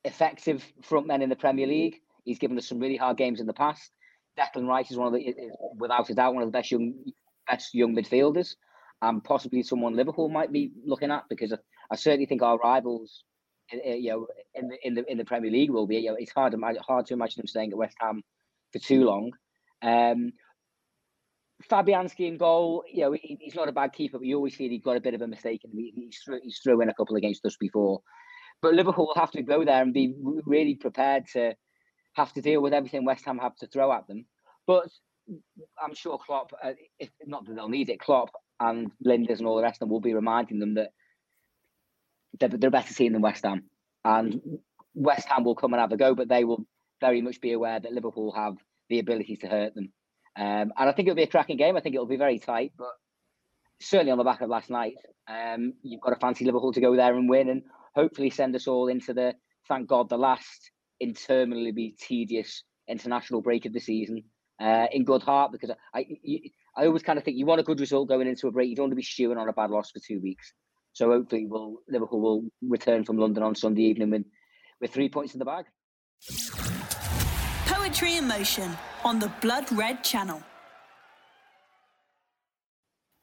effective 0.04 0.66
front 0.82 1.08
men 1.08 1.22
in 1.22 1.30
the 1.30 1.36
Premier 1.36 1.68
League. 1.68 1.98
He's 2.26 2.40
given 2.40 2.58
us 2.58 2.68
some 2.68 2.80
really 2.80 2.98
hard 2.98 3.18
games 3.18 3.40
in 3.40 3.48
the 3.48 3.54
past. 3.54 3.92
Declan 4.38 4.68
Rice 4.68 4.92
is 4.92 4.98
one 4.98 5.08
of 5.08 5.14
the, 5.14 5.22
is, 5.22 5.36
without 5.78 6.10
a 6.10 6.14
doubt, 6.14 6.34
one 6.34 6.44
of 6.44 6.48
the 6.48 6.58
best 6.58 6.72
young 6.72 6.94
best 7.48 7.74
young 7.74 7.96
midfielders, 7.96 8.56
and 9.02 9.24
possibly 9.24 9.64
someone 9.64 9.96
Liverpool 9.96 10.30
might 10.30 10.52
be 10.52 10.72
looking 10.86 11.12
at 11.12 11.24
because 11.30 11.54
I 11.90 11.96
certainly 11.96 12.26
think 12.26 12.42
our 12.42 12.58
rivals, 12.58 13.24
you 13.72 14.10
know, 14.10 14.28
in 14.56 14.70
the 14.70 14.78
in 14.88 14.94
the 14.94 15.12
in 15.12 15.18
the 15.18 15.26
Premier 15.26 15.52
League 15.52 15.72
will 15.72 15.88
be. 15.88 15.98
You 15.98 16.12
know, 16.12 16.18
it's 16.18 16.32
hard 16.32 16.54
to 16.54 16.76
hard 16.88 17.06
to 17.08 17.14
imagine 17.14 17.42
him 17.42 17.48
staying 17.48 17.72
at 17.72 17.78
West 17.78 17.98
Ham 18.00 18.24
for 18.72 18.80
too 18.80 19.04
long. 19.04 19.32
Um, 19.82 20.34
Fabianski 21.70 22.28
in 22.28 22.38
goal, 22.38 22.84
you 22.92 23.02
know, 23.02 23.14
he, 23.14 23.38
he's 23.42 23.56
not 23.56 23.68
a 23.68 23.72
bad 23.72 23.94
keeper, 23.94 24.20
but 24.20 24.28
you 24.28 24.36
always 24.36 24.56
feel 24.56 24.70
he's 24.70 24.84
got 24.84 24.98
a 24.98 25.02
bit 25.02 25.16
of 25.16 25.22
a 25.22 25.28
mistake, 25.28 25.62
and 25.64 25.74
he, 25.74 25.92
he's 25.96 26.20
threw, 26.24 26.40
he's 26.42 26.60
threw 26.64 26.82
in 26.82 26.90
a 26.90 26.94
couple 26.94 27.16
against 27.16 27.46
us 27.46 27.58
before. 27.60 28.02
But 28.62 28.74
Liverpool 28.74 29.08
will 29.08 29.22
have 29.22 29.32
to 29.32 29.42
go 29.42 29.66
there 29.66 29.82
and 29.82 29.94
be 29.94 30.16
really 30.46 30.76
prepared 30.76 31.26
to 31.34 31.56
have 32.14 32.34
to 32.34 32.42
deal 32.42 32.62
with 32.62 32.74
everything 32.74 33.06
West 33.06 33.26
Ham 33.26 33.38
have 33.40 33.56
to 33.58 33.68
throw 33.68 33.92
at 33.92 34.08
them. 34.08 34.26
But 34.66 34.90
I'm 35.82 35.94
sure 35.94 36.18
Klopp, 36.18 36.52
uh, 36.64 36.74
if 37.00 37.10
not 37.26 37.46
that 37.46 37.56
they'll 37.56 37.70
need 37.70 37.90
it, 37.90 38.00
Klopp 38.00 38.30
and 38.60 38.92
Lijnders 39.06 39.40
and 39.40 39.48
all 39.48 39.56
the 39.56 39.64
rest 39.64 39.78
of 39.78 39.80
them 39.82 39.90
will 39.90 40.02
be 40.02 40.14
reminding 40.14 40.60
them 40.60 40.76
that 40.76 40.92
they're, 42.40 42.50
they're 42.50 42.70
a 42.70 42.72
better 42.72 42.94
team 42.94 43.14
than 43.14 43.22
West 43.22 43.44
Ham. 43.44 43.64
And 44.06 44.42
West 44.94 45.28
Ham 45.28 45.44
will 45.44 45.56
come 45.56 45.74
and 45.74 45.82
have 45.82 45.92
a 45.92 45.98
go, 45.98 46.16
but 46.16 46.30
they 46.30 46.44
will 46.44 46.66
very 47.02 47.22
much 47.22 47.42
be 47.42 47.54
aware 47.54 47.80
that 47.80 47.92
Liverpool 47.92 48.34
have 48.34 48.56
the 48.90 49.00
ability 49.00 49.38
to 49.38 49.48
hurt 49.48 49.76
them. 49.76 49.92
Um, 50.38 50.72
and 50.78 50.90
I 50.90 50.92
think 50.92 51.08
it'll 51.08 51.16
be 51.16 51.24
a 51.24 51.28
cracking 51.28 51.58
game. 51.58 51.76
I 51.76 51.82
think 51.82 51.96
it'll 51.96 52.08
be 52.08 52.18
very 52.18 52.40
tight, 52.40 52.72
but 52.78 52.92
certainly 53.82 54.12
on 54.12 54.18
the 54.18 54.24
back 54.24 54.42
of 54.42 54.50
last 54.50 54.70
night, 54.70 54.94
um, 55.28 55.74
you've 55.82 56.02
got 56.02 56.12
to 56.12 56.20
fancy 56.20 56.46
Liverpool 56.46 56.74
to 56.74 56.82
go 56.82 56.96
there 56.96 57.16
and 57.16 57.30
win 57.30 57.50
and 57.50 57.64
hopefully 57.96 58.30
send 58.30 58.56
us 58.56 58.68
all 58.68 58.88
into 58.88 59.14
the, 59.14 59.34
thank 59.68 59.88
God, 59.88 60.10
the 60.10 60.18
last 60.18 60.72
interminably 61.00 61.96
tedious 62.00 62.64
international 62.88 63.42
break 63.42 63.66
of 63.66 63.74
the 63.74 63.80
season 63.80 64.24
uh, 64.62 64.88
in 64.92 65.04
good 65.04 65.22
heart 65.22 65.52
because 65.52 65.72
I, 65.94 66.06
I 66.76 66.86
always 66.86 67.04
kind 67.04 67.20
of 67.20 67.26
think 67.26 67.38
you 67.38 67.46
want 67.46 67.60
a 67.60 67.64
good 67.64 67.80
result 67.80 68.10
going 68.10 68.28
into 68.28 68.48
a 68.48 68.52
break. 68.52 68.70
You 68.70 68.76
don't 68.76 68.86
want 68.86 68.92
to 68.92 68.98
be 68.98 69.04
stewing 69.04 69.38
on 69.38 69.50
a 69.50 69.54
bad 69.54 69.72
loss 69.72 69.92
for 69.92 70.00
two 70.00 70.20
weeks. 70.22 70.54
So 70.98 71.12
hopefully, 71.12 71.46
we'll, 71.46 71.76
Liverpool 71.88 72.20
will 72.20 72.44
return 72.60 73.06
from 73.06 73.20
London 73.20 73.44
on 73.44 73.54
Sunday 73.54 73.84
evening 73.84 74.10
with, 74.10 74.24
with 74.82 74.92
three 74.92 75.10
points 75.10 75.36
in 75.36 75.38
the 75.38 75.46
bag. 75.46 75.66
Poetry 77.68 78.18
in 78.18 78.28
motion 78.28 78.72
on 79.04 79.20
the 79.20 79.32
Blood 79.40 79.72
Red 79.72 80.04
Channel. 80.04 80.42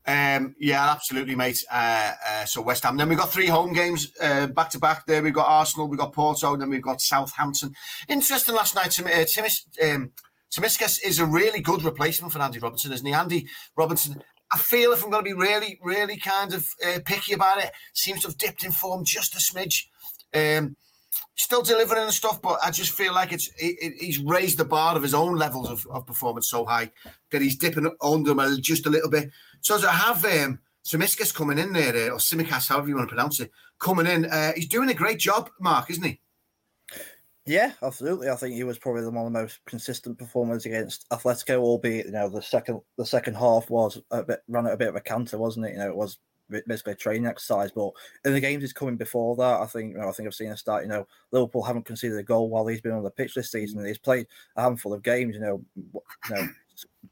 Um, 0.06 0.54
yeah, 0.60 0.88
absolutely, 0.88 1.34
mate. 1.34 1.64
Uh, 1.68 2.12
uh, 2.24 2.44
so 2.44 2.62
West 2.62 2.84
Ham. 2.84 2.96
Then 2.96 3.08
we've 3.08 3.18
got 3.18 3.32
three 3.32 3.48
home 3.48 3.72
games 3.72 4.12
uh, 4.22 4.46
back 4.46 4.70
to 4.70 4.78
back. 4.78 5.04
There 5.06 5.20
we've 5.20 5.34
got 5.34 5.48
Arsenal, 5.48 5.88
we've 5.88 5.98
got 5.98 6.12
Porto, 6.12 6.52
and 6.52 6.62
then 6.62 6.70
we've 6.70 6.80
got 6.80 7.00
Southampton. 7.00 7.72
Interesting 8.08 8.54
last 8.54 8.76
night. 8.76 8.92
Tim, 8.92 9.06
uh, 9.06 9.24
Timis, 9.24 9.66
um, 9.82 10.12
Tsimikas 10.48 11.00
is 11.04 11.18
a 11.18 11.26
really 11.26 11.60
good 11.60 11.82
replacement 11.82 12.32
for 12.32 12.38
Andy 12.38 12.60
Robertson, 12.60 12.92
isn't 12.92 13.04
he? 13.04 13.12
Andy 13.12 13.48
Robertson. 13.76 14.22
I 14.54 14.56
feel 14.56 14.92
if 14.92 15.02
I'm 15.02 15.10
going 15.10 15.24
to 15.24 15.28
be 15.28 15.34
really, 15.34 15.80
really 15.82 16.16
kind 16.16 16.54
of 16.54 16.64
uh, 16.86 17.00
picky 17.04 17.32
about 17.32 17.58
it, 17.58 17.72
seems 17.92 18.20
to 18.20 18.28
have 18.28 18.38
dipped 18.38 18.64
in 18.64 18.70
form 18.70 19.04
just 19.04 19.34
a 19.34 19.38
smidge. 19.38 19.86
Um, 20.32 20.76
still 21.36 21.62
delivering 21.62 22.04
and 22.04 22.12
stuff, 22.12 22.40
but 22.40 22.60
I 22.62 22.70
just 22.70 22.92
feel 22.92 23.12
like 23.12 23.32
it's 23.32 23.50
it, 23.58 23.94
he's 23.98 24.20
raised 24.20 24.58
the 24.58 24.64
bar 24.64 24.94
of 24.94 25.02
his 25.02 25.12
own 25.12 25.36
levels 25.36 25.68
of, 25.68 25.84
of 25.90 26.06
performance 26.06 26.48
so 26.48 26.64
high 26.64 26.92
that 27.32 27.42
he's 27.42 27.56
dipping 27.56 27.90
under 28.00 28.32
them 28.32 28.60
just 28.60 28.86
a 28.86 28.90
little 28.90 29.10
bit. 29.10 29.30
So 29.60 29.80
to 29.80 29.88
have 29.88 30.24
um, 30.24 30.60
Tsimikas 30.84 31.34
coming 31.34 31.58
in 31.58 31.72
there, 31.72 31.96
uh, 31.96 32.14
or 32.14 32.18
Simikas, 32.18 32.68
however 32.68 32.88
you 32.88 32.94
want 32.94 33.08
to 33.08 33.14
pronounce 33.14 33.40
it, 33.40 33.50
coming 33.80 34.06
in, 34.06 34.26
uh, 34.26 34.52
he's 34.54 34.68
doing 34.68 34.88
a 34.88 34.94
great 34.94 35.18
job, 35.18 35.50
Mark, 35.60 35.90
isn't 35.90 36.04
he? 36.04 36.20
Yeah, 37.46 37.72
absolutely. 37.82 38.30
I 38.30 38.36
think 38.36 38.54
he 38.54 38.64
was 38.64 38.78
probably 38.78 39.04
one 39.04 39.26
of 39.26 39.32
the 39.32 39.38
most 39.42 39.60
consistent 39.66 40.18
performers 40.18 40.64
against 40.64 41.06
Atletico, 41.10 41.58
albeit 41.60 42.06
you 42.06 42.12
know 42.12 42.28
the 42.30 42.40
second 42.40 42.80
the 42.96 43.04
second 43.04 43.34
half 43.34 43.68
was 43.68 44.00
a 44.10 44.22
bit 44.22 44.40
ran 44.48 44.66
at 44.66 44.72
a 44.72 44.76
bit 44.78 44.88
of 44.88 44.96
a 44.96 45.00
canter, 45.00 45.36
wasn't 45.36 45.66
it? 45.66 45.72
You 45.72 45.78
know, 45.78 45.88
it 45.88 45.96
was 45.96 46.18
basically 46.66 46.94
a 46.94 46.96
training 46.96 47.26
exercise. 47.26 47.70
But 47.70 47.90
in 48.24 48.32
the 48.32 48.40
games 48.40 48.62
he's 48.62 48.72
coming 48.72 48.96
before 48.96 49.36
that, 49.36 49.60
I 49.60 49.66
think 49.66 49.92
you 49.92 49.98
know, 50.00 50.08
I 50.08 50.12
think 50.12 50.26
I've 50.26 50.34
seen 50.34 50.52
a 50.52 50.56
start. 50.56 50.84
You 50.84 50.88
know, 50.88 51.06
Liverpool 51.32 51.62
haven't 51.62 51.84
conceded 51.84 52.16
a 52.18 52.22
goal 52.22 52.48
while 52.48 52.66
he's 52.66 52.80
been 52.80 52.92
on 52.92 53.02
the 53.04 53.10
pitch 53.10 53.34
this 53.34 53.50
season. 53.52 53.84
He's 53.84 53.98
played 53.98 54.26
a 54.56 54.62
handful 54.62 54.94
of 54.94 55.02
games. 55.02 55.34
You 55.34 55.42
know, 55.42 55.64
you 55.76 56.34
know, 56.34 56.48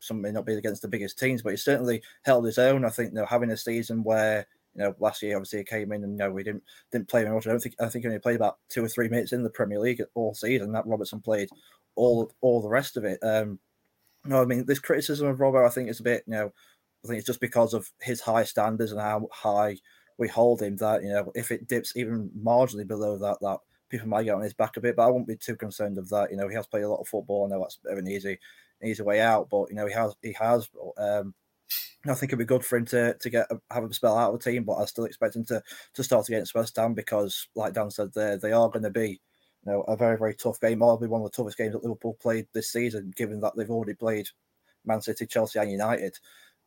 some 0.01 0.20
may 0.22 0.33
not 0.33 0.47
be 0.47 0.55
against 0.55 0.80
the 0.80 0.89
biggest 0.89 1.18
teams, 1.18 1.43
but 1.43 1.51
he 1.51 1.57
certainly 1.59 2.03
held 2.22 2.47
his 2.47 2.59
own. 2.59 2.87
I 2.87 2.91
think 2.91 3.11
you 3.12 3.16
know, 3.16 3.26
having 3.26 3.51
a 3.51 3.57
season 3.57 4.03
where 4.03 4.47
you 4.74 4.82
know 4.82 4.94
last 4.98 5.22
year 5.22 5.36
obviously 5.36 5.60
he 5.60 5.64
came 5.64 5.92
in 5.92 6.04
and 6.04 6.12
you 6.12 6.18
know 6.18 6.30
we 6.30 6.42
didn't 6.42 6.62
didn't 6.90 7.08
play 7.08 7.24
much. 7.24 7.46
I 7.46 7.50
don't 7.50 7.60
think 7.60 7.74
I 7.80 7.88
think 7.88 8.04
he 8.04 8.08
only 8.08 8.18
played 8.18 8.36
about 8.36 8.58
two 8.68 8.84
or 8.84 8.88
three 8.88 9.08
minutes 9.08 9.32
in 9.32 9.42
the 9.42 9.50
Premier 9.50 9.78
League 9.78 10.02
all 10.14 10.34
season. 10.34 10.72
That 10.72 10.86
Robertson 10.86 11.20
played 11.20 11.48
all 11.94 12.30
all 12.40 12.62
the 12.62 12.68
rest 12.68 12.96
of 12.96 13.04
it. 13.04 13.18
Um, 13.22 13.58
no, 14.24 14.42
I 14.42 14.44
mean 14.44 14.64
this 14.66 14.78
criticism 14.78 15.28
of 15.28 15.40
Robert, 15.40 15.64
I 15.64 15.70
think 15.70 15.88
is 15.88 16.00
a 16.00 16.04
bit 16.04 16.24
you 16.26 16.32
know 16.32 16.52
I 17.04 17.08
think 17.08 17.18
it's 17.18 17.26
just 17.26 17.40
because 17.40 17.74
of 17.74 17.90
his 18.00 18.20
high 18.20 18.44
standards 18.44 18.92
and 18.92 19.00
how 19.00 19.28
high 19.32 19.76
we 20.18 20.28
hold 20.28 20.62
him 20.62 20.76
that 20.76 21.02
you 21.02 21.08
know 21.08 21.32
if 21.34 21.50
it 21.50 21.68
dips 21.68 21.96
even 21.96 22.30
marginally 22.38 22.86
below 22.86 23.16
that, 23.18 23.38
that 23.40 23.58
people 23.92 24.08
might 24.08 24.24
get 24.24 24.34
on 24.34 24.42
his 24.42 24.54
back 24.54 24.76
a 24.76 24.80
bit. 24.80 24.96
But 24.96 25.06
I 25.06 25.10
won't 25.10 25.28
be 25.28 25.36
too 25.36 25.54
concerned 25.54 25.98
of 25.98 26.08
that. 26.08 26.30
You 26.30 26.36
know, 26.38 26.48
he 26.48 26.56
has 26.56 26.66
played 26.66 26.82
a 26.82 26.88
lot 26.88 27.00
of 27.00 27.06
football. 27.06 27.44
I 27.44 27.50
know 27.50 27.60
that's 27.60 27.78
an 27.84 28.08
easy, 28.08 28.38
easy 28.82 29.02
way 29.02 29.20
out, 29.20 29.48
but 29.50 29.68
you 29.68 29.76
know 29.76 29.86
he 29.86 29.92
has 29.92 30.16
he 30.22 30.32
has. 30.32 30.68
Um, 30.98 31.34
I 32.06 32.14
think 32.14 32.30
it'd 32.30 32.38
be 32.38 32.44
good 32.44 32.64
for 32.64 32.76
him 32.76 32.84
to 32.86 33.14
to 33.14 33.30
get 33.30 33.50
have 33.70 33.84
a 33.84 33.94
spell 33.94 34.18
out 34.18 34.34
of 34.34 34.40
the 34.40 34.50
team, 34.50 34.64
but 34.64 34.74
I 34.74 34.84
still 34.86 35.04
expect 35.04 35.36
him 35.36 35.44
to 35.46 35.62
to 35.94 36.04
start 36.04 36.28
against 36.28 36.54
West 36.54 36.76
Ham 36.76 36.94
because, 36.94 37.48
like 37.54 37.74
Dan 37.74 37.90
said, 37.90 38.12
there 38.14 38.36
they 38.36 38.52
are 38.52 38.68
going 38.68 38.82
to 38.82 38.90
be 38.90 39.20
you 39.64 39.72
know 39.72 39.82
a 39.82 39.96
very 39.96 40.18
very 40.18 40.34
tough 40.34 40.60
game. 40.60 40.78
Probably 40.78 41.08
one 41.08 41.22
of 41.22 41.30
the 41.30 41.36
toughest 41.36 41.58
games 41.58 41.72
that 41.72 41.82
Liverpool 41.82 42.16
played 42.20 42.46
this 42.52 42.72
season, 42.72 43.12
given 43.16 43.40
that 43.40 43.52
they've 43.56 43.70
already 43.70 43.94
played 43.94 44.28
Man 44.84 45.00
City, 45.00 45.26
Chelsea, 45.26 45.58
and 45.58 45.70
United. 45.70 46.18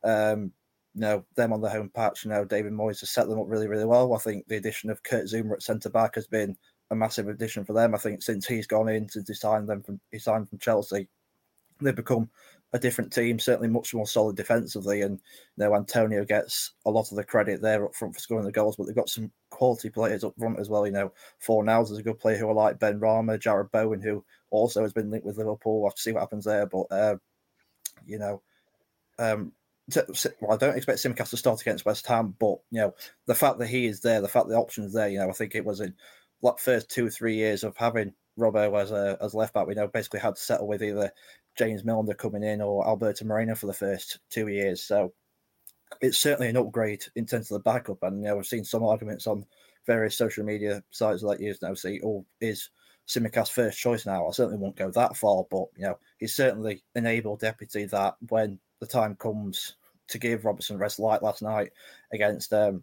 Um, 0.02 0.52
you 0.94 1.02
know, 1.02 1.24
them 1.34 1.52
on 1.52 1.60
the 1.60 1.68
home 1.68 1.90
patch, 1.90 2.24
you 2.24 2.30
know, 2.30 2.46
David 2.46 2.72
Moyes 2.72 3.00
has 3.00 3.10
set 3.10 3.28
them 3.28 3.38
up 3.38 3.44
really, 3.48 3.68
really 3.68 3.84
well. 3.84 4.14
I 4.14 4.18
think 4.18 4.48
the 4.48 4.56
addition 4.56 4.88
of 4.88 5.02
Kurt 5.02 5.26
Zouma 5.26 5.52
at 5.52 5.62
centre 5.62 5.90
back 5.90 6.14
has 6.14 6.26
been 6.26 6.56
a 6.90 6.94
massive 6.94 7.28
addition 7.28 7.66
for 7.66 7.74
them. 7.74 7.94
I 7.94 7.98
think 7.98 8.22
since 8.22 8.46
he's 8.46 8.66
gone 8.66 8.88
in, 8.88 9.08
since 9.08 9.28
he 9.28 9.34
signed 9.34 9.68
them 9.68 9.82
from 9.82 10.00
he 10.10 10.18
signed 10.18 10.48
from 10.48 10.58
Chelsea, 10.58 11.08
they've 11.80 11.94
become 11.94 12.30
a 12.76 12.80
different 12.80 13.12
team, 13.12 13.38
certainly 13.38 13.68
much 13.68 13.92
more 13.92 14.06
solid 14.06 14.36
defensively. 14.36 15.02
And 15.02 15.18
you 15.56 15.64
know, 15.64 15.74
Antonio 15.74 16.24
gets 16.24 16.72
a 16.84 16.90
lot 16.90 17.10
of 17.10 17.16
the 17.16 17.24
credit 17.24 17.60
there 17.60 17.84
up 17.84 17.94
front 17.94 18.14
for 18.14 18.20
scoring 18.20 18.44
the 18.44 18.52
goals, 18.52 18.76
but 18.76 18.86
they've 18.86 18.94
got 18.94 19.08
some 19.08 19.32
quality 19.50 19.90
players 19.90 20.22
up 20.22 20.34
front 20.38 20.60
as 20.60 20.68
well. 20.68 20.86
You 20.86 20.92
know, 20.92 21.12
Fornals 21.44 21.90
is 21.90 21.98
a 21.98 22.02
good 22.02 22.18
player 22.18 22.36
who 22.36 22.48
I 22.48 22.52
like 22.52 22.78
Benrahma, 22.78 23.38
Jarrod 23.38 23.72
Bowen, 23.72 24.00
who 24.00 24.24
also 24.50 24.82
has 24.82 24.92
been 24.92 25.10
linked 25.10 25.26
with 25.26 25.38
Liverpool. 25.38 25.80
We'll 25.80 25.90
have 25.90 25.96
to 25.96 26.02
see 26.02 26.12
what 26.12 26.20
happens 26.20 26.44
there. 26.44 26.66
But 26.66 26.86
uh, 26.90 27.16
you 28.06 28.18
know, 28.18 28.42
um, 29.18 29.52
well, 30.40 30.52
I 30.52 30.56
don't 30.56 30.76
expect 30.76 30.98
Tsimikas 30.98 31.30
to 31.30 31.36
start 31.36 31.60
against 31.60 31.84
West 31.84 32.06
Ham, 32.06 32.34
but 32.38 32.58
you 32.70 32.80
know 32.80 32.94
the 33.26 33.34
fact 33.34 33.58
that 33.58 33.68
he 33.68 33.86
is 33.86 34.00
there, 34.00 34.20
the 34.20 34.28
fact 34.28 34.48
the 34.48 34.54
option 34.56 34.84
is 34.84 34.92
there. 34.92 35.08
You 35.08 35.18
know, 35.18 35.28
I 35.28 35.32
think 35.32 35.54
it 35.54 35.64
was 35.64 35.80
in 35.80 35.94
like 36.42 36.58
first 36.58 36.90
two 36.90 37.06
or 37.06 37.10
three 37.10 37.36
years 37.36 37.64
of 37.64 37.76
having 37.76 38.12
Robbo 38.38 38.80
as 38.80 38.90
a 38.90 39.16
as 39.20 39.34
left 39.34 39.54
back. 39.54 39.66
We 39.66 39.74
know 39.74 39.88
basically 39.88 40.20
had 40.20 40.36
to 40.36 40.42
settle 40.42 40.66
with 40.66 40.82
either 40.82 41.10
James 41.56 41.84
Milner 41.84 42.14
coming 42.14 42.42
in 42.42 42.60
or 42.60 42.86
Alberto 42.86 43.24
Moreno 43.24 43.54
for 43.54 43.66
the 43.66 43.72
first 43.72 44.18
two 44.30 44.48
years. 44.48 44.82
So 44.82 45.12
it's 46.00 46.18
certainly 46.18 46.48
an 46.48 46.56
upgrade 46.56 47.04
in 47.14 47.26
terms 47.26 47.50
of 47.50 47.56
the 47.56 47.70
backup. 47.70 48.02
And 48.02 48.18
you 48.18 48.28
know, 48.28 48.36
we've 48.36 48.46
seen 48.46 48.64
some 48.64 48.84
arguments 48.84 49.26
on 49.26 49.44
various 49.86 50.18
social 50.18 50.44
media 50.44 50.82
sites 50.90 51.22
like 51.22 51.40
you 51.40 51.54
now 51.62 51.74
see, 51.74 52.00
oh, 52.04 52.24
is 52.40 52.70
Tsimikas 53.08 53.50
first 53.50 53.78
choice 53.78 54.04
now? 54.04 54.26
I 54.26 54.32
certainly 54.32 54.58
won't 54.58 54.76
go 54.76 54.90
that 54.90 55.16
far, 55.16 55.44
but 55.50 55.66
you 55.76 55.84
know, 55.84 55.98
he's 56.18 56.34
certainly 56.34 56.82
an 56.94 57.06
able 57.06 57.36
deputy 57.36 57.84
that 57.86 58.16
when 58.28 58.58
the 58.80 58.86
time 58.86 59.14
comes 59.16 59.76
to 60.08 60.18
give 60.18 60.44
Robertson 60.44 60.78
rest 60.78 60.98
like 60.98 61.22
last 61.22 61.42
night 61.42 61.72
against 62.12 62.52
um 62.52 62.82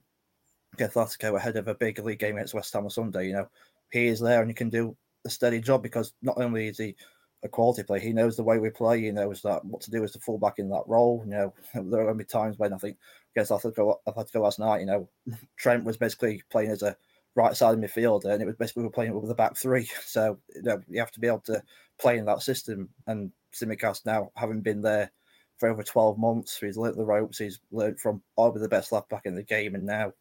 Atletico 0.77 1.35
ahead 1.37 1.55
of 1.55 1.67
a 1.67 1.75
big 1.75 1.99
league 1.99 2.19
game 2.19 2.35
against 2.35 2.53
West 2.53 2.73
Ham 2.73 2.85
on 2.85 2.89
Sunday, 2.89 3.27
you 3.27 3.33
know, 3.33 3.47
he 3.91 4.07
is 4.07 4.19
there 4.19 4.41
and 4.41 4.49
he 4.49 4.55
can 4.55 4.69
do 4.69 4.95
a 5.25 5.29
steady 5.29 5.59
job 5.59 5.83
because 5.83 6.13
not 6.21 6.37
only 6.37 6.67
is 6.67 6.77
he 6.77 6.95
a 7.43 7.49
quality 7.49 7.83
player, 7.83 7.99
he 7.99 8.13
knows 8.13 8.35
the 8.35 8.43
way 8.43 8.57
we 8.57 8.69
play, 8.69 9.01
he 9.01 9.11
knows 9.11 9.41
that 9.41 9.63
what 9.65 9.81
to 9.81 9.91
do 9.91 10.03
as 10.03 10.13
the 10.13 10.19
fullback 10.19 10.59
in 10.59 10.69
that 10.69 10.83
role. 10.87 11.21
You 11.25 11.31
know, 11.31 11.53
there 11.73 12.01
are 12.01 12.05
going 12.05 12.17
to 12.17 12.23
be 12.23 12.25
times 12.25 12.57
when 12.57 12.73
I 12.73 12.77
think 12.77 12.97
against 13.35 13.51
Atletico, 13.51 13.97
Atletico 14.07 14.41
last 14.41 14.59
night, 14.59 14.81
you 14.81 14.85
know, 14.85 15.09
Trent 15.57 15.83
was 15.83 15.97
basically 15.97 16.41
playing 16.49 16.71
as 16.71 16.83
a 16.83 16.95
right 17.35 17.55
side 17.55 17.77
midfielder 17.79 18.31
and 18.31 18.41
it 18.43 18.45
was 18.45 18.55
basically 18.55 18.81
we 18.81 18.87
were 18.87 18.93
playing 18.93 19.13
with 19.13 19.27
the 19.27 19.35
back 19.35 19.57
three. 19.57 19.89
So 20.05 20.39
you, 20.55 20.61
know, 20.61 20.81
you 20.87 20.99
have 20.99 21.11
to 21.11 21.19
be 21.19 21.27
able 21.27 21.39
to 21.41 21.61
play 21.99 22.17
in 22.17 22.25
that 22.25 22.43
system. 22.43 22.89
And 23.07 23.31
Tsimikas 23.53 24.05
now 24.05 24.31
having 24.35 24.61
been 24.61 24.81
there 24.81 25.11
for 25.57 25.69
over 25.69 25.83
12 25.83 26.17
months. 26.17 26.59
He's 26.59 26.77
learnt 26.77 26.97
the 26.97 27.05
ropes. 27.05 27.37
He's 27.37 27.59
learned 27.71 27.99
from 27.99 28.21
probably 28.35 28.61
the 28.61 28.67
best 28.67 28.91
left 28.91 29.09
back 29.09 29.21
in 29.25 29.35
the 29.35 29.43
game, 29.43 29.75
and 29.75 29.85
now 29.85 30.13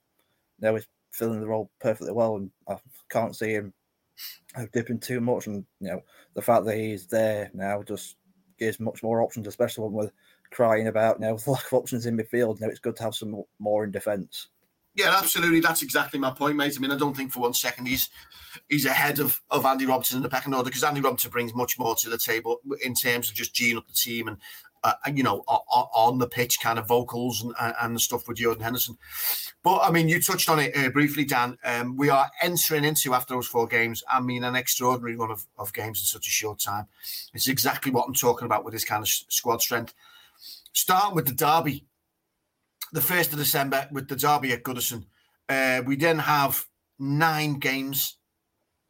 now 0.61 0.75
he's 0.75 0.87
filling 1.11 1.41
the 1.41 1.47
role 1.47 1.71
perfectly 1.81 2.13
well. 2.13 2.37
And 2.37 2.51
I 2.69 2.77
can't 3.11 3.37
see 3.37 3.53
him 3.53 3.73
dipping 4.73 4.99
too 4.99 5.21
much. 5.21 5.47
And 5.47 5.65
you 5.81 5.89
know, 5.89 6.03
the 6.35 6.43
fact 6.43 6.65
that 6.67 6.77
he's 6.77 7.07
there 7.07 7.51
now 7.55 7.83
just 7.83 8.17
gives 8.59 8.81
much 8.81 9.03
more 9.03 9.23
options, 9.23 9.47
especially 9.47 9.85
when 9.85 9.93
we're 9.93 10.13
crying 10.51 10.87
about 10.87 11.19
you 11.19 11.27
now 11.27 11.37
the 11.45 11.51
lack 11.51 11.67
of 11.67 11.73
options 11.73 12.07
in 12.07 12.17
midfield. 12.17 12.61
Now 12.61 12.69
it's 12.69 12.81
good 12.81 12.97
to 12.97 13.03
have 13.03 13.15
some 13.15 13.43
more 13.59 13.85
in 13.85 13.91
defence. 13.91 14.49
Yeah, 14.95 15.17
absolutely. 15.17 15.61
That's 15.61 15.83
exactly 15.83 16.19
my 16.21 16.33
point, 16.33 16.57
mate. 16.57 16.75
I 16.77 16.81
mean, 16.81 16.91
I 16.91 16.99
don't 16.99 17.17
think 17.17 17.33
for 17.33 17.41
one 17.41 17.55
second 17.55 17.87
he's 17.87 18.11
he's 18.69 18.85
ahead 18.85 19.21
of, 19.21 19.41
of 19.51 19.65
Andy 19.65 19.87
Robertson 19.87 20.19
in 20.19 20.23
the 20.23 20.29
pecking 20.29 20.53
order 20.53 20.69
because 20.69 20.85
Andy 20.85 21.01
Robertson 21.01 21.31
brings 21.31 21.55
much 21.55 21.79
more 21.79 21.95
to 21.95 22.11
the 22.11 22.19
table 22.19 22.61
in 22.85 22.95
terms 22.95 23.31
of 23.31 23.35
just 23.35 23.55
geeing 23.55 23.79
up 23.79 23.87
the 23.87 23.95
team 23.95 24.29
and 24.29 24.37
uh, 24.85 24.95
you 25.13 25.23
know, 25.23 25.41
on 25.47 26.19
the 26.19 26.27
pitch 26.27 26.59
kind 26.61 26.79
of 26.79 26.89
vocals 26.89 27.43
and, 27.43 27.55
and 27.81 27.95
the 27.95 28.01
stuff 28.01 28.27
with 28.27 28.39
Jordan 28.39 28.63
Henderson. 28.63 28.99
But 29.63 29.79
I 29.79 29.91
mean, 29.91 30.09
you 30.09 30.21
touched 30.21 30.49
on 30.49 30.59
it 30.59 30.77
uh, 30.77 30.91
briefly, 30.91 31.25
Dan. 31.25 31.57
Um, 31.65 31.97
we 31.97 32.11
are 32.11 32.31
entering 32.43 32.85
into 32.85 33.15
after 33.15 33.35
those 33.35 33.47
four 33.47 33.67
games. 33.67 34.03
I 34.13 34.21
mean, 34.21 34.45
an 34.45 34.57
extraordinary 34.57 35.17
run 35.17 35.31
of, 35.31 35.47
of 35.57 35.73
games 35.73 36.01
in 36.01 36.07
such 36.07 36.27
a 36.27 36.31
short 36.31 36.59
time. 36.59 36.87
It's 37.33 37.49
exactly 37.49 37.93
what 37.93 38.07
I'm 38.07 38.15
talking 38.15 38.47
about 38.47 38.65
with 38.65 38.75
this 38.75 38.85
kind 38.85 39.03
of 39.03 39.09
squad 39.09 39.63
strength. 39.63 39.95
Starting 40.73 41.15
with 41.15 41.27
the 41.27 41.35
derby, 41.35 41.87
the 42.93 43.01
first 43.01 43.33
of 43.33 43.39
December 43.39 43.89
with 43.93 44.09
the 44.09 44.17
derby 44.17 44.53
at 44.53 44.65
Goodison. 44.65 45.05
Uh, 45.49 45.83
we 45.87 45.97
then 45.97 46.19
have 46.19 46.67
nine 46.99 47.55
games 47.55 48.17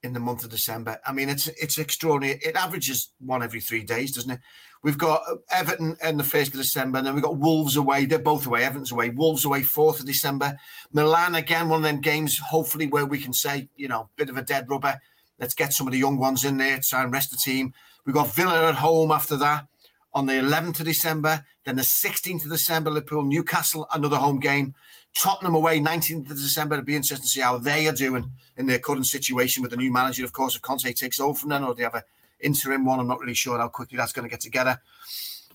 in 0.02 0.12
the 0.12 0.20
month 0.20 0.44
of 0.44 0.50
December. 0.50 0.98
I 1.06 1.12
mean, 1.12 1.28
it's 1.28 1.48
it's 1.48 1.78
extraordinary. 1.78 2.40
It 2.44 2.56
averages 2.56 3.10
one 3.20 3.42
every 3.42 3.60
three 3.60 3.82
days, 3.82 4.12
doesn't 4.12 4.30
it? 4.30 4.40
We've 4.82 4.98
got 4.98 5.22
Everton 5.50 5.96
in 6.02 6.16
the 6.16 6.24
first 6.24 6.52
of 6.52 6.60
December, 6.60 6.98
and 6.98 7.06
then 7.06 7.14
we've 7.14 7.22
got 7.22 7.36
Wolves 7.36 7.76
away. 7.76 8.04
They're 8.04 8.18
both 8.18 8.46
away. 8.46 8.64
Everton's 8.64 8.90
away. 8.90 9.10
Wolves 9.10 9.44
away 9.44 9.62
fourth 9.62 10.00
of 10.00 10.06
December. 10.06 10.56
Milan 10.92 11.36
again, 11.36 11.68
one 11.68 11.80
of 11.80 11.84
them 11.84 12.00
games. 12.00 12.38
Hopefully, 12.38 12.88
where 12.88 13.06
we 13.06 13.20
can 13.20 13.32
say, 13.32 13.68
you 13.76 13.86
know, 13.86 14.08
bit 14.16 14.28
of 14.28 14.36
a 14.36 14.42
dead 14.42 14.68
rubber. 14.68 15.00
Let's 15.38 15.54
get 15.54 15.72
some 15.72 15.86
of 15.86 15.92
the 15.92 15.98
young 15.98 16.18
ones 16.18 16.44
in 16.44 16.56
there 16.56 16.78
try 16.78 17.02
and 17.02 17.12
rest 17.12 17.30
the 17.30 17.36
team. 17.36 17.74
We've 18.04 18.14
got 18.14 18.34
Villa 18.34 18.68
at 18.68 18.76
home 18.76 19.12
after 19.12 19.36
that 19.36 19.66
on 20.14 20.26
the 20.26 20.34
11th 20.34 20.80
of 20.80 20.86
December. 20.86 21.44
Then 21.64 21.76
the 21.76 21.82
16th 21.82 22.44
of 22.44 22.50
December, 22.50 22.90
Liverpool, 22.90 23.22
Newcastle, 23.22 23.86
another 23.92 24.16
home 24.16 24.40
game. 24.40 24.74
Tottenham 25.16 25.54
away, 25.54 25.78
19th 25.78 26.30
of 26.30 26.36
December. 26.36 26.76
It'll 26.76 26.84
be 26.84 26.96
interesting 26.96 27.22
to 27.24 27.28
see 27.28 27.40
how 27.40 27.58
they 27.58 27.86
are 27.86 27.92
doing 27.92 28.30
in 28.56 28.66
their 28.66 28.78
current 28.78 29.06
situation 29.06 29.62
with 29.62 29.70
the 29.70 29.76
new 29.76 29.92
manager. 29.92 30.24
Of 30.24 30.32
course, 30.32 30.56
if 30.56 30.62
Conte 30.62 30.90
takes 30.92 31.20
over 31.20 31.38
from 31.38 31.50
them 31.50 31.64
or 31.64 31.74
they 31.74 31.82
have 31.82 31.94
an 31.94 32.02
interim 32.40 32.84
one, 32.84 32.98
I'm 32.98 33.08
not 33.08 33.20
really 33.20 33.34
sure 33.34 33.58
how 33.58 33.68
quickly 33.68 33.98
that's 33.98 34.12
going 34.12 34.24
to 34.24 34.30
get 34.30 34.40
together. 34.40 34.80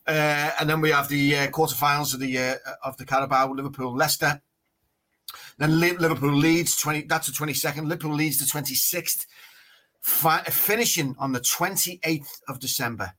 Uh, 0.08 0.52
and 0.60 0.70
then 0.70 0.80
we 0.80 0.92
have 0.92 1.10
the 1.10 1.36
uh, 1.36 1.48
quarterfinals 1.48 2.14
of 2.14 2.20
the 2.20 2.38
uh, 2.38 2.56
of 2.84 2.96
the 2.98 3.06
Carabao, 3.06 3.52
Liverpool, 3.52 3.94
Leicester. 3.94 4.42
Then 5.58 5.80
Liverpool 5.80 6.34
Leeds 6.34 6.78
twenty. 6.78 7.02
That's 7.02 7.28
the 7.28 7.34
twenty 7.34 7.54
second. 7.54 7.90
Liverpool 7.90 8.14
Leeds 8.14 8.40
the 8.40 8.46
twenty 8.46 8.76
sixth, 8.76 9.26
fi- 10.00 10.44
finishing 10.44 11.16
on 11.20 11.34
the 11.34 11.42
twenty 11.42 12.00
eighth 12.06 12.42
of 12.48 12.60
December. 12.60 13.14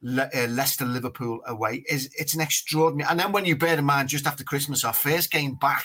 Le- 0.00 0.30
uh, 0.34 0.46
Leicester 0.48 0.84
Liverpool 0.84 1.40
away 1.46 1.84
is 1.88 2.10
it's 2.18 2.34
an 2.34 2.40
extraordinary. 2.40 3.08
And 3.10 3.18
then 3.18 3.32
when 3.32 3.44
you 3.44 3.56
bear 3.56 3.76
in 3.78 3.84
mind, 3.84 4.08
just 4.08 4.26
after 4.26 4.44
Christmas, 4.44 4.84
our 4.84 4.92
first 4.92 5.30
game 5.30 5.54
back, 5.54 5.84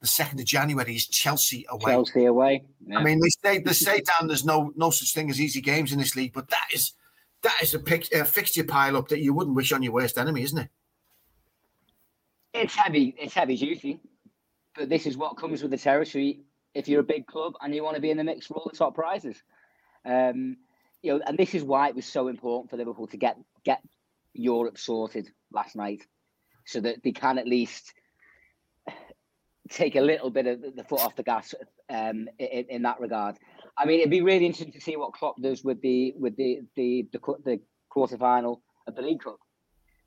the 0.00 0.06
second 0.06 0.40
of 0.40 0.46
January, 0.46 0.96
is 0.96 1.06
Chelsea 1.06 1.66
away. 1.68 1.92
Chelsea 1.92 2.24
away. 2.24 2.64
Yeah. 2.86 2.98
I 2.98 3.04
mean, 3.04 3.20
they 3.20 3.28
say 3.28 3.58
they 3.58 3.72
say 3.72 4.00
down 4.00 4.28
there's 4.28 4.44
no 4.44 4.72
no 4.76 4.90
such 4.90 5.12
thing 5.14 5.30
as 5.30 5.40
easy 5.40 5.60
games 5.60 5.92
in 5.92 5.98
this 5.98 6.16
league, 6.16 6.32
but 6.32 6.48
that 6.48 6.68
is 6.72 6.94
that 7.44 7.56
is 7.62 7.74
a, 7.74 7.78
pic, 7.78 8.10
a 8.12 8.24
fixture 8.24 8.64
pile 8.64 8.96
up 8.96 9.08
that 9.08 9.20
you 9.20 9.34
wouldn't 9.34 9.54
wish 9.54 9.72
on 9.72 9.82
your 9.82 9.92
worst 9.92 10.18
enemy, 10.18 10.42
isn't 10.42 10.58
it? 10.58 10.68
It's 12.54 12.74
heavy. 12.74 13.14
It's 13.18 13.34
heavy 13.34 13.56
duty, 13.56 14.00
but 14.74 14.88
this 14.88 15.06
is 15.06 15.16
what 15.16 15.36
comes 15.36 15.60
with 15.60 15.70
the 15.70 15.78
territory. 15.78 16.40
If 16.74 16.88
you're 16.88 17.00
a 17.00 17.04
big 17.04 17.26
club 17.26 17.52
and 17.60 17.74
you 17.74 17.84
want 17.84 17.96
to 17.96 18.00
be 18.00 18.10
in 18.10 18.16
the 18.16 18.24
mix 18.24 18.46
for 18.46 18.54
all 18.54 18.68
the 18.70 18.76
top 18.76 18.94
prizes, 18.94 19.42
um, 20.04 20.56
you 21.04 21.12
know, 21.12 21.24
and 21.26 21.36
this 21.36 21.54
is 21.54 21.62
why 21.62 21.88
it 21.88 21.94
was 21.94 22.06
so 22.06 22.28
important 22.28 22.70
for 22.70 22.78
Liverpool 22.78 23.06
to 23.08 23.18
get 23.18 23.36
get 23.62 23.82
Europe 24.32 24.78
sorted 24.78 25.30
last 25.52 25.76
night, 25.76 26.02
so 26.64 26.80
that 26.80 27.02
they 27.04 27.12
can 27.12 27.38
at 27.38 27.46
least 27.46 27.92
take 29.70 29.96
a 29.96 30.00
little 30.00 30.30
bit 30.30 30.46
of 30.46 30.62
the 30.74 30.84
foot 30.84 31.00
off 31.00 31.14
the 31.14 31.22
gas 31.22 31.54
um, 31.90 32.28
in, 32.38 32.66
in 32.70 32.82
that 32.82 33.00
regard. 33.00 33.36
I 33.76 33.84
mean, 33.84 34.00
it'd 34.00 34.10
be 34.10 34.22
really 34.22 34.46
interesting 34.46 34.72
to 34.72 34.80
see 34.80 34.96
what 34.96 35.12
Klopp 35.12 35.40
does 35.40 35.62
with 35.62 35.82
the 35.82 36.14
with 36.18 36.36
the 36.36 36.62
the 36.74 37.06
the, 37.12 37.20
the 37.44 37.60
quarter 37.90 38.16
final 38.16 38.62
of 38.86 38.96
the 38.96 39.02
League 39.02 39.22
Cup, 39.22 39.38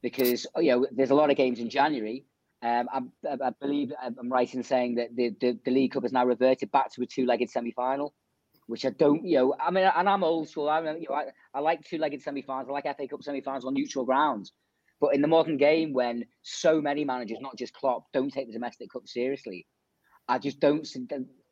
because 0.02 0.48
you 0.58 0.72
know 0.72 0.88
there's 0.92 1.12
a 1.12 1.16
lot 1.16 1.30
of 1.30 1.38
games 1.38 1.60
in 1.60 1.70
January. 1.70 2.26
Um, 2.64 2.90
I, 2.92 3.02
I, 3.40 3.52
believe 3.62 3.94
I'm 4.02 4.32
right 4.32 4.52
in 4.52 4.64
saying 4.64 4.96
that 4.96 5.16
the, 5.16 5.30
the, 5.40 5.60
the 5.64 5.70
League 5.70 5.92
Cup 5.92 6.02
has 6.02 6.12
now 6.12 6.26
reverted 6.26 6.72
back 6.72 6.92
to 6.94 7.04
a 7.04 7.06
two-legged 7.06 7.52
semi-final, 7.52 8.16
which 8.68 8.86
I 8.86 8.92
don't, 8.92 9.26
you 9.26 9.38
know, 9.38 9.56
I 9.60 9.72
mean, 9.72 9.90
and 9.96 10.08
I'm 10.08 10.24
old 10.24 10.50
school. 10.50 10.70
I, 10.70 10.80
you 10.80 11.06
know, 11.10 11.16
I, 11.16 11.26
I 11.54 11.60
like 11.60 11.84
two-legged 11.84 12.22
semi-finals. 12.22 12.68
I 12.70 12.74
like 12.74 12.98
FA 12.98 13.08
Cup 13.08 13.24
semi-finals 13.24 13.66
on 13.66 13.74
neutral 13.74 14.06
grounds. 14.06 14.52
But 15.00 15.14
in 15.14 15.22
the 15.22 15.28
modern 15.28 15.58
game, 15.58 15.94
when 15.94 16.26
so 16.42 16.82
many 16.82 17.06
managers, 17.06 17.38
not 17.40 17.58
just 17.58 17.74
Klopp, 17.74 18.06
don't 18.14 18.32
take 18.32 18.48
the 18.48 18.54
domestic 18.54 18.92
cup 18.92 19.08
seriously, 19.08 19.68
I 20.28 20.40
just 20.40 20.60
don't 20.60 20.88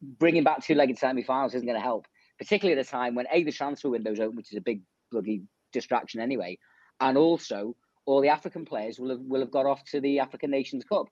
bringing 0.02 0.44
back 0.44 0.64
two-legged 0.64 0.98
semi-finals 0.98 1.54
isn't 1.54 1.68
going 1.68 1.80
to 1.80 1.84
help, 1.84 2.08
particularly 2.38 2.80
at 2.80 2.86
a 2.86 2.90
time 2.90 3.16
when 3.16 3.28
a 3.32 3.44
the 3.44 3.52
transfer 3.52 3.90
window's 3.90 4.20
open, 4.20 4.36
which 4.36 4.52
is 4.52 4.58
a 4.58 4.62
big 4.62 4.82
bloody 5.12 5.44
distraction 5.72 6.20
anyway, 6.20 6.58
and 7.00 7.18
also 7.18 7.76
all 8.06 8.22
the 8.22 8.30
African 8.30 8.66
players 8.66 9.00
will 9.00 9.10
have 9.10 9.22
will 9.22 9.42
have 9.42 9.52
got 9.52 9.66
off 9.66 9.84
to 9.86 10.02
the 10.02 10.20
African 10.20 10.52
Nations 10.52 10.84
Cup. 10.84 11.08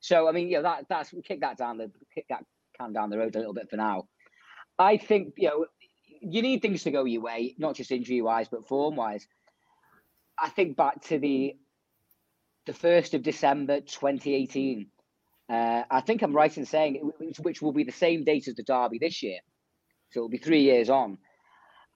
So 0.00 0.28
I 0.28 0.32
mean, 0.32 0.48
you 0.48 0.56
know 0.56 0.62
that 0.62 0.84
that's 0.88 1.12
kick 1.24 1.40
that 1.40 1.58
down 1.58 1.78
the 1.78 1.90
kick 2.14 2.26
that 2.28 2.44
can 2.78 2.92
down 2.92 3.10
the 3.10 3.18
road 3.18 3.34
a 3.34 3.38
little 3.38 3.54
bit 3.54 3.70
for 3.70 3.76
now. 3.76 4.08
I 4.78 4.96
think 4.96 5.34
you 5.36 5.48
know 5.48 5.66
you 6.20 6.42
need 6.42 6.62
things 6.62 6.82
to 6.84 6.90
go 6.90 7.04
your 7.04 7.22
way, 7.22 7.54
not 7.58 7.76
just 7.76 7.90
injury 7.90 8.22
wise, 8.22 8.48
but 8.48 8.66
form 8.66 8.96
wise. 8.96 9.26
I 10.38 10.48
think 10.48 10.76
back 10.76 11.02
to 11.04 11.18
the 11.18 11.56
the 12.66 12.72
first 12.72 13.14
of 13.14 13.22
December, 13.22 13.80
2018 13.80 14.88
uh, 15.48 15.82
I 15.90 16.00
think 16.02 16.22
I'm 16.22 16.34
right 16.34 16.56
in 16.56 16.66
saying 16.66 17.12
it, 17.20 17.38
which 17.40 17.62
will 17.62 17.72
be 17.72 17.84
the 17.84 17.92
same 17.92 18.24
date 18.24 18.48
as 18.48 18.54
the 18.54 18.62
derby 18.62 18.98
this 18.98 19.22
year. 19.22 19.38
So 20.10 20.20
it'll 20.20 20.28
be 20.28 20.38
three 20.38 20.62
years 20.62 20.90
on. 20.90 21.18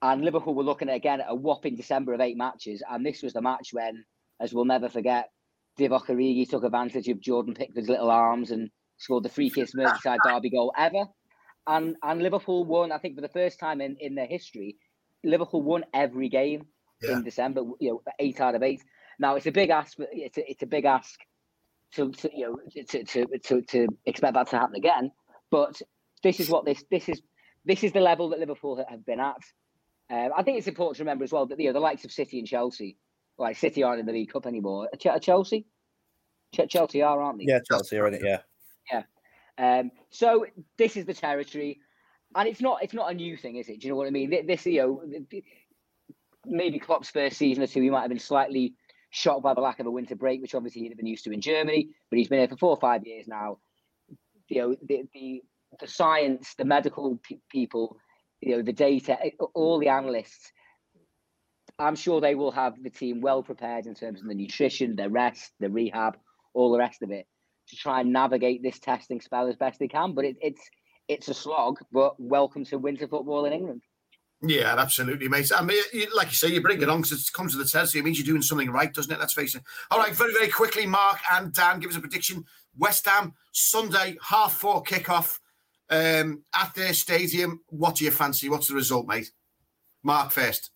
And 0.00 0.24
Liverpool 0.24 0.54
were 0.54 0.64
looking 0.64 0.88
at 0.88 0.96
again 0.96 1.20
at 1.20 1.26
a 1.28 1.34
whopping 1.34 1.76
December 1.76 2.14
of 2.14 2.20
eight 2.20 2.36
matches. 2.36 2.82
And 2.88 3.04
this 3.04 3.22
was 3.22 3.34
the 3.34 3.42
match 3.42 3.68
when, 3.72 4.04
as 4.40 4.52
we'll 4.52 4.64
never 4.64 4.88
forget, 4.88 5.30
Divock 5.78 6.06
Origi 6.06 6.48
took 6.48 6.64
advantage 6.64 7.08
of 7.08 7.20
Jordan 7.20 7.54
Pickford's 7.54 7.88
little 7.88 8.10
arms 8.10 8.50
and 8.50 8.70
scored 8.96 9.24
the 9.24 9.28
freakiest 9.28 9.74
Merseyside 9.76 10.18
derby 10.26 10.50
goal 10.50 10.72
ever. 10.76 11.04
And 11.66 11.96
and 12.02 12.22
Liverpool 12.22 12.64
won, 12.64 12.92
I 12.92 12.98
think, 12.98 13.14
for 13.14 13.20
the 13.20 13.28
first 13.28 13.58
time 13.60 13.80
in, 13.80 13.96
in 14.00 14.14
their 14.14 14.26
history, 14.26 14.76
Liverpool 15.24 15.62
won 15.62 15.84
every 15.94 16.28
game 16.28 16.66
yeah. 17.02 17.12
in 17.12 17.24
December, 17.24 17.62
you 17.80 17.90
know, 17.90 18.02
eight 18.18 18.40
out 18.40 18.54
of 18.54 18.62
eight. 18.62 18.82
Now 19.18 19.36
it's 19.36 19.46
a 19.46 19.52
big 19.52 19.70
ask, 19.70 19.96
it's 19.98 20.38
a, 20.38 20.50
it's 20.50 20.62
a 20.62 20.66
big 20.66 20.84
ask 20.84 21.18
to, 21.94 22.10
to 22.10 22.30
you 22.34 22.46
know 22.46 22.84
to, 22.88 23.04
to, 23.04 23.26
to, 23.38 23.62
to 23.62 23.86
expect 24.06 24.34
that 24.34 24.48
to 24.48 24.58
happen 24.58 24.76
again. 24.76 25.12
But 25.50 25.80
this 26.22 26.40
is 26.40 26.48
what 26.48 26.64
this 26.64 26.82
this 26.90 27.08
is 27.08 27.22
this 27.64 27.84
is 27.84 27.92
the 27.92 28.00
level 28.00 28.30
that 28.30 28.40
Liverpool 28.40 28.84
have 28.88 29.04
been 29.04 29.20
at. 29.20 29.36
Uh, 30.10 30.28
I 30.36 30.42
think 30.42 30.58
it's 30.58 30.66
important 30.66 30.96
to 30.96 31.02
remember 31.02 31.24
as 31.24 31.32
well 31.32 31.46
that 31.46 31.60
you 31.60 31.66
know 31.66 31.72
the 31.72 31.80
likes 31.80 32.04
of 32.04 32.12
City 32.12 32.38
and 32.38 32.48
Chelsea, 32.48 32.96
like 33.38 33.56
City 33.56 33.82
aren't 33.82 34.00
in 34.00 34.06
the 34.06 34.12
League 34.12 34.32
Cup 34.32 34.46
anymore. 34.46 34.88
Chelsea, 34.98 35.66
Chelsea 36.52 37.02
are, 37.02 37.22
aren't 37.22 37.38
they? 37.38 37.44
Yeah, 37.46 37.60
Chelsea 37.68 37.98
are 37.98 38.08
in 38.08 38.14
it. 38.14 38.22
Yeah, 38.24 38.38
yeah. 38.90 39.02
Um, 39.58 39.90
so 40.10 40.46
this 40.78 40.96
is 40.96 41.06
the 41.06 41.14
territory, 41.14 41.80
and 42.34 42.48
it's 42.48 42.60
not 42.60 42.82
it's 42.82 42.94
not 42.94 43.10
a 43.10 43.14
new 43.14 43.36
thing, 43.36 43.56
is 43.56 43.68
it? 43.68 43.80
Do 43.80 43.86
you 43.86 43.92
know 43.92 43.96
what 43.96 44.06
I 44.06 44.10
mean? 44.10 44.46
This 44.46 44.66
you 44.66 44.80
know 44.80 45.02
maybe 46.46 46.78
Klopp's 46.78 47.10
first 47.10 47.36
season 47.36 47.62
or 47.62 47.66
two, 47.66 47.82
he 47.82 47.90
might 47.90 48.00
have 48.00 48.08
been 48.08 48.18
slightly 48.18 48.74
shocked 49.10 49.42
by 49.42 49.54
the 49.54 49.60
lack 49.60 49.78
of 49.78 49.86
a 49.86 49.90
winter 49.90 50.16
break, 50.16 50.40
which 50.40 50.54
obviously 50.54 50.82
he'd 50.82 50.88
have 50.88 50.96
been 50.96 51.06
used 51.06 51.24
to 51.24 51.32
in 51.32 51.40
Germany. 51.40 51.90
But 52.10 52.18
he's 52.18 52.28
been 52.28 52.40
here 52.40 52.48
for 52.48 52.56
four 52.56 52.70
or 52.70 52.80
five 52.80 53.06
years 53.06 53.28
now. 53.28 53.58
You 54.48 54.60
know, 54.60 54.76
the 54.86 55.04
the, 55.12 55.42
the 55.80 55.86
science, 55.86 56.54
the 56.56 56.64
medical 56.64 57.20
people, 57.50 57.96
you 58.40 58.56
know, 58.56 58.62
the 58.62 58.72
data, 58.72 59.18
all 59.54 59.78
the 59.78 59.88
analysts. 59.88 60.52
I'm 61.78 61.96
sure 61.96 62.20
they 62.20 62.34
will 62.34 62.52
have 62.52 62.82
the 62.82 62.90
team 62.90 63.20
well 63.20 63.42
prepared 63.42 63.86
in 63.86 63.94
terms 63.94 64.20
of 64.20 64.28
the 64.28 64.34
nutrition, 64.34 64.94
the 64.94 65.08
rest, 65.08 65.52
the 65.58 65.70
rehab, 65.70 66.16
all 66.54 66.70
the 66.70 66.78
rest 66.78 67.02
of 67.02 67.10
it, 67.10 67.26
to 67.68 67.76
try 67.76 68.00
and 68.00 68.12
navigate 68.12 68.62
this 68.62 68.78
testing 68.78 69.20
spell 69.20 69.48
as 69.48 69.56
best 69.56 69.78
they 69.78 69.88
can. 69.88 70.14
But 70.14 70.24
it, 70.24 70.36
it's 70.40 70.62
it's 71.08 71.28
a 71.28 71.34
slog. 71.34 71.78
But 71.92 72.18
welcome 72.18 72.64
to 72.66 72.78
winter 72.78 73.08
football 73.08 73.44
in 73.44 73.52
England. 73.52 73.82
Yeah, 74.44 74.74
absolutely, 74.76 75.28
mate. 75.28 75.52
I 75.56 75.62
mean, 75.62 75.80
like 76.14 76.28
you 76.28 76.34
say, 76.34 76.48
you 76.48 76.60
bring 76.60 76.82
it 76.82 76.88
on 76.88 77.02
because 77.02 77.20
it 77.20 77.32
comes 77.32 77.52
to 77.52 77.58
the 77.58 77.64
test. 77.64 77.94
It 77.94 78.04
means 78.04 78.18
you're 78.18 78.26
doing 78.26 78.42
something 78.42 78.70
right, 78.70 78.92
doesn't 78.92 79.12
it? 79.12 79.20
Let's 79.20 79.34
face 79.34 79.54
it. 79.54 79.62
All 79.90 80.00
right, 80.00 80.12
very, 80.12 80.32
very 80.32 80.48
quickly, 80.48 80.84
Mark 80.84 81.18
and 81.32 81.52
Dan, 81.52 81.78
give 81.78 81.90
us 81.90 81.96
a 81.96 82.00
prediction. 82.00 82.44
West 82.76 83.06
Ham, 83.06 83.34
Sunday, 83.52 84.18
half 84.20 84.54
four 84.54 84.82
kickoff 84.82 85.38
um, 85.90 86.42
at 86.54 86.74
their 86.74 86.92
stadium. 86.92 87.60
What 87.68 87.96
do 87.96 88.04
you 88.04 88.10
fancy? 88.10 88.48
What's 88.48 88.66
the 88.66 88.74
result, 88.74 89.06
mate? 89.06 89.30
Mark 90.02 90.32
first. 90.32 90.70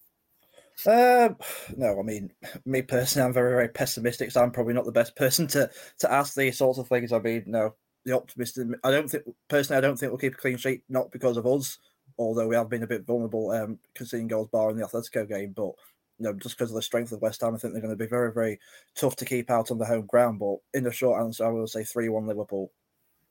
Uh, 0.84 1.30
no, 1.76 1.98
I 1.98 2.02
mean, 2.02 2.32
me 2.66 2.82
personally, 2.82 3.26
I'm 3.26 3.32
very, 3.32 3.50
very 3.50 3.68
pessimistic, 3.68 4.30
so 4.30 4.42
I'm 4.42 4.50
probably 4.50 4.74
not 4.74 4.84
the 4.84 4.92
best 4.92 5.16
person 5.16 5.46
to 5.48 5.70
to 6.00 6.12
ask 6.12 6.34
these 6.34 6.58
sorts 6.58 6.78
of 6.78 6.88
things. 6.88 7.12
I 7.12 7.18
mean, 7.18 7.44
no, 7.46 7.74
the 8.04 8.14
optimist. 8.14 8.58
I 8.84 8.90
don't 8.90 9.08
think 9.08 9.24
personally, 9.48 9.78
I 9.78 9.80
don't 9.80 9.98
think 9.98 10.10
we'll 10.10 10.18
keep 10.18 10.34
a 10.34 10.38
clean 10.38 10.58
sheet, 10.58 10.82
not 10.88 11.10
because 11.12 11.38
of 11.38 11.46
us, 11.46 11.78
although 12.18 12.46
we 12.46 12.56
have 12.56 12.68
been 12.68 12.82
a 12.82 12.88
bit 12.88 13.06
vulnerable 13.06 13.50
um, 13.52 13.78
conceding 13.94 14.28
goals 14.28 14.48
bar 14.48 14.70
in 14.70 14.76
the 14.76 14.86
Atletico 14.86 15.26
game. 15.26 15.52
But 15.56 15.72
you 16.18 16.24
know, 16.24 16.32
just 16.34 16.56
because 16.56 16.70
of 16.70 16.76
the 16.76 16.82
strength 16.82 17.12
of 17.12 17.22
West 17.22 17.40
Ham, 17.40 17.54
I 17.54 17.58
think 17.58 17.72
they're 17.72 17.82
going 17.82 17.96
to 17.96 18.04
be 18.04 18.08
very, 18.08 18.32
very 18.32 18.58
tough 18.94 19.16
to 19.16 19.24
keep 19.24 19.50
out 19.50 19.70
on 19.70 19.78
the 19.78 19.86
home 19.86 20.06
ground. 20.06 20.38
But 20.38 20.56
in 20.74 20.84
the 20.84 20.92
short 20.92 21.22
answer, 21.22 21.46
I 21.46 21.50
will 21.50 21.66
say 21.66 21.84
3 21.84 22.08
1 22.08 22.26
Liverpool. 22.26 22.70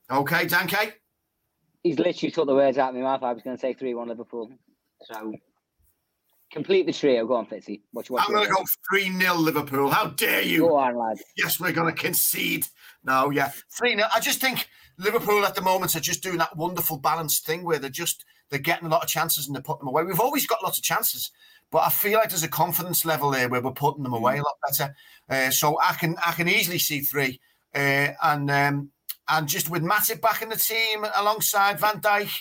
Okay, 0.09 0.45
Dan 0.45 0.67
Kay. 0.67 0.93
He's 1.83 1.99
literally 1.99 2.31
took 2.31 2.47
the 2.47 2.55
words 2.55 2.77
out 2.77 2.89
of 2.89 2.95
my 2.95 3.01
mouth. 3.01 3.21
I 3.21 3.33
was 3.33 3.43
going 3.43 3.55
to 3.55 3.61
say 3.61 3.73
3 3.73 3.93
1 3.93 4.07
Liverpool. 4.07 4.51
So 5.03 5.33
complete 6.55 6.85
the 6.85 6.93
trio. 6.93 7.27
Go 7.27 7.35
on, 7.35 7.45
Fitzy. 7.45 7.81
What 7.91 8.07
you, 8.07 8.15
want? 8.15 8.27
I'm 8.27 8.33
going 8.33 8.47
to 8.47 8.53
go 8.53 8.63
3 8.89 9.19
0 9.19 9.35
Liverpool. 9.35 9.89
How 9.89 10.07
dare 10.07 10.41
you? 10.41 10.59
Go 10.59 10.77
on, 10.77 10.97
lad. 10.97 11.17
Yes, 11.37 11.59
we're 11.59 11.73
going 11.73 11.93
to 11.93 12.01
concede. 12.01 12.65
No, 13.03 13.29
yeah. 13.29 13.51
3 13.77 13.95
0. 13.95 14.07
I 14.13 14.19
just 14.21 14.39
think 14.39 14.67
Liverpool 14.97 15.45
at 15.45 15.53
the 15.53 15.61
moment 15.61 15.95
are 15.95 15.99
just 15.99 16.23
doing 16.23 16.37
that 16.37 16.55
wonderful 16.55 16.97
balanced 16.97 17.45
thing 17.45 17.63
where 17.63 17.77
they're 17.77 17.89
just 17.89 18.23
they're 18.49 18.59
getting 18.59 18.87
a 18.87 18.89
lot 18.89 19.03
of 19.03 19.09
chances 19.09 19.47
and 19.47 19.55
they're 19.55 19.61
putting 19.61 19.79
them 19.79 19.89
away. 19.89 20.03
We've 20.03 20.19
always 20.19 20.47
got 20.47 20.63
lots 20.63 20.77
of 20.77 20.83
chances, 20.83 21.31
but 21.71 21.79
I 21.79 21.89
feel 21.89 22.19
like 22.19 22.29
there's 22.29 22.43
a 22.43 22.47
confidence 22.47 23.03
level 23.03 23.31
there 23.31 23.49
where 23.49 23.61
we're 23.61 23.71
putting 23.71 24.03
them 24.03 24.13
away 24.13 24.37
a 24.37 24.43
lot 24.43 24.55
better. 24.65 24.95
Uh, 25.29 25.51
so 25.51 25.77
I 25.83 25.93
can 25.93 26.15
I 26.25 26.31
can 26.31 26.47
easily 26.47 26.79
see 26.79 27.01
three, 27.01 27.41
uh, 27.73 28.09
and 28.23 28.49
um, 28.49 28.91
and 29.27 29.47
just 29.47 29.69
with 29.69 29.83
Matip 29.83 30.21
back 30.21 30.41
in 30.41 30.49
the 30.49 30.55
team 30.55 31.05
alongside 31.15 31.79
Van 31.79 31.99
Dijk. 31.99 32.31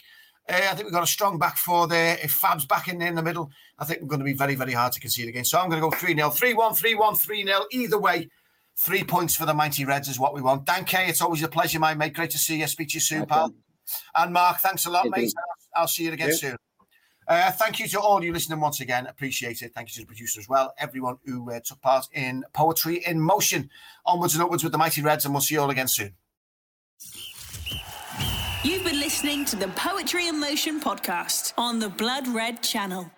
Uh, 0.49 0.57
I 0.57 0.74
think 0.74 0.84
we've 0.84 0.92
got 0.92 1.03
a 1.03 1.07
strong 1.07 1.38
back 1.38 1.57
four 1.57 1.88
there. 1.88 2.18
If 2.22 2.32
Fab's 2.32 2.66
back 2.66 2.88
in 2.88 2.99
there 2.99 3.09
in 3.09 3.14
the 3.14 3.22
middle, 3.22 3.51
I 3.78 3.84
think 3.84 4.03
we're 4.03 4.09
going 4.09 4.20
to 4.20 4.24
be 4.24 4.34
very, 4.34 4.55
very 4.55 4.72
hard 4.72 4.92
to 4.92 5.01
concede 5.01 5.28
again. 5.28 5.45
So 5.45 5.59
I'm 5.59 5.70
going 5.70 5.80
to 5.80 5.88
go 5.88 5.97
3 5.97 6.14
0, 6.14 6.30
3 6.30 6.55
1, 6.55 6.74
3 6.74 6.95
1, 6.95 7.14
3 7.14 7.45
0. 7.47 7.61
Either 7.72 7.99
way, 7.99 8.28
three 8.76 9.05
points 9.05 9.34
for 9.34 9.47
the 9.47 9.55
Mighty 9.55 9.84
Reds 9.84 10.09
is 10.09 10.18
what 10.18 10.34
we 10.34 10.42
want. 10.42 10.66
Dan 10.66 10.84
Kay, 10.84 11.09
it's 11.09 11.22
always 11.22 11.42
a 11.42 11.49
pleasure, 11.49 11.78
my 11.78 11.95
mate. 11.95 12.12
Great 12.12 12.30
to 12.30 12.38
see 12.38 12.61
you. 12.61 12.66
Speak 12.66 12.88
to 12.88 12.95
you 12.95 13.01
soon, 13.01 13.26
pal. 13.26 13.55
And 14.14 14.32
Mark, 14.32 14.59
thanks 14.59 14.84
a 14.86 14.90
lot, 14.90 15.09
mate. 15.09 15.32
I'll 15.74 15.88
see 15.88 16.05
you 16.05 16.12
again 16.12 16.34
soon. 16.34 16.57
Uh, 17.26 17.51
thank 17.53 17.80
you 17.80 17.88
to 17.88 17.99
all 17.99 18.22
you 18.22 18.32
listening 18.32 18.61
once 18.61 18.80
again. 18.80 19.07
Appreciate 19.07 19.62
it. 19.62 19.72
Thank 19.74 19.88
you 19.88 19.95
to 19.95 20.01
the 20.01 20.07
producer 20.07 20.40
as 20.40 20.49
well. 20.49 20.74
Everyone 20.78 21.16
who 21.24 21.51
uh, 21.51 21.61
took 21.64 21.80
part 21.80 22.07
in 22.12 22.45
Poetry 22.53 23.03
in 23.07 23.18
Motion. 23.18 23.70
Onwards 24.05 24.34
and 24.34 24.42
upwards 24.42 24.62
with 24.62 24.72
the 24.72 24.78
Mighty 24.78 25.01
Reds, 25.01 25.24
and 25.24 25.32
we'll 25.32 25.40
see 25.40 25.55
you 25.55 25.62
all 25.62 25.70
again 25.70 25.88
soon. 25.88 26.14
You've 28.64 28.82
been 28.82 28.98
listening 28.98 29.44
to 29.46 29.56
the 29.56 29.68
Poetry 29.68 30.26
in 30.26 30.40
Motion 30.40 30.80
podcast 30.80 31.52
on 31.58 31.80
the 31.80 31.90
Blood 31.90 32.26
Red 32.26 32.62
channel. 32.62 33.10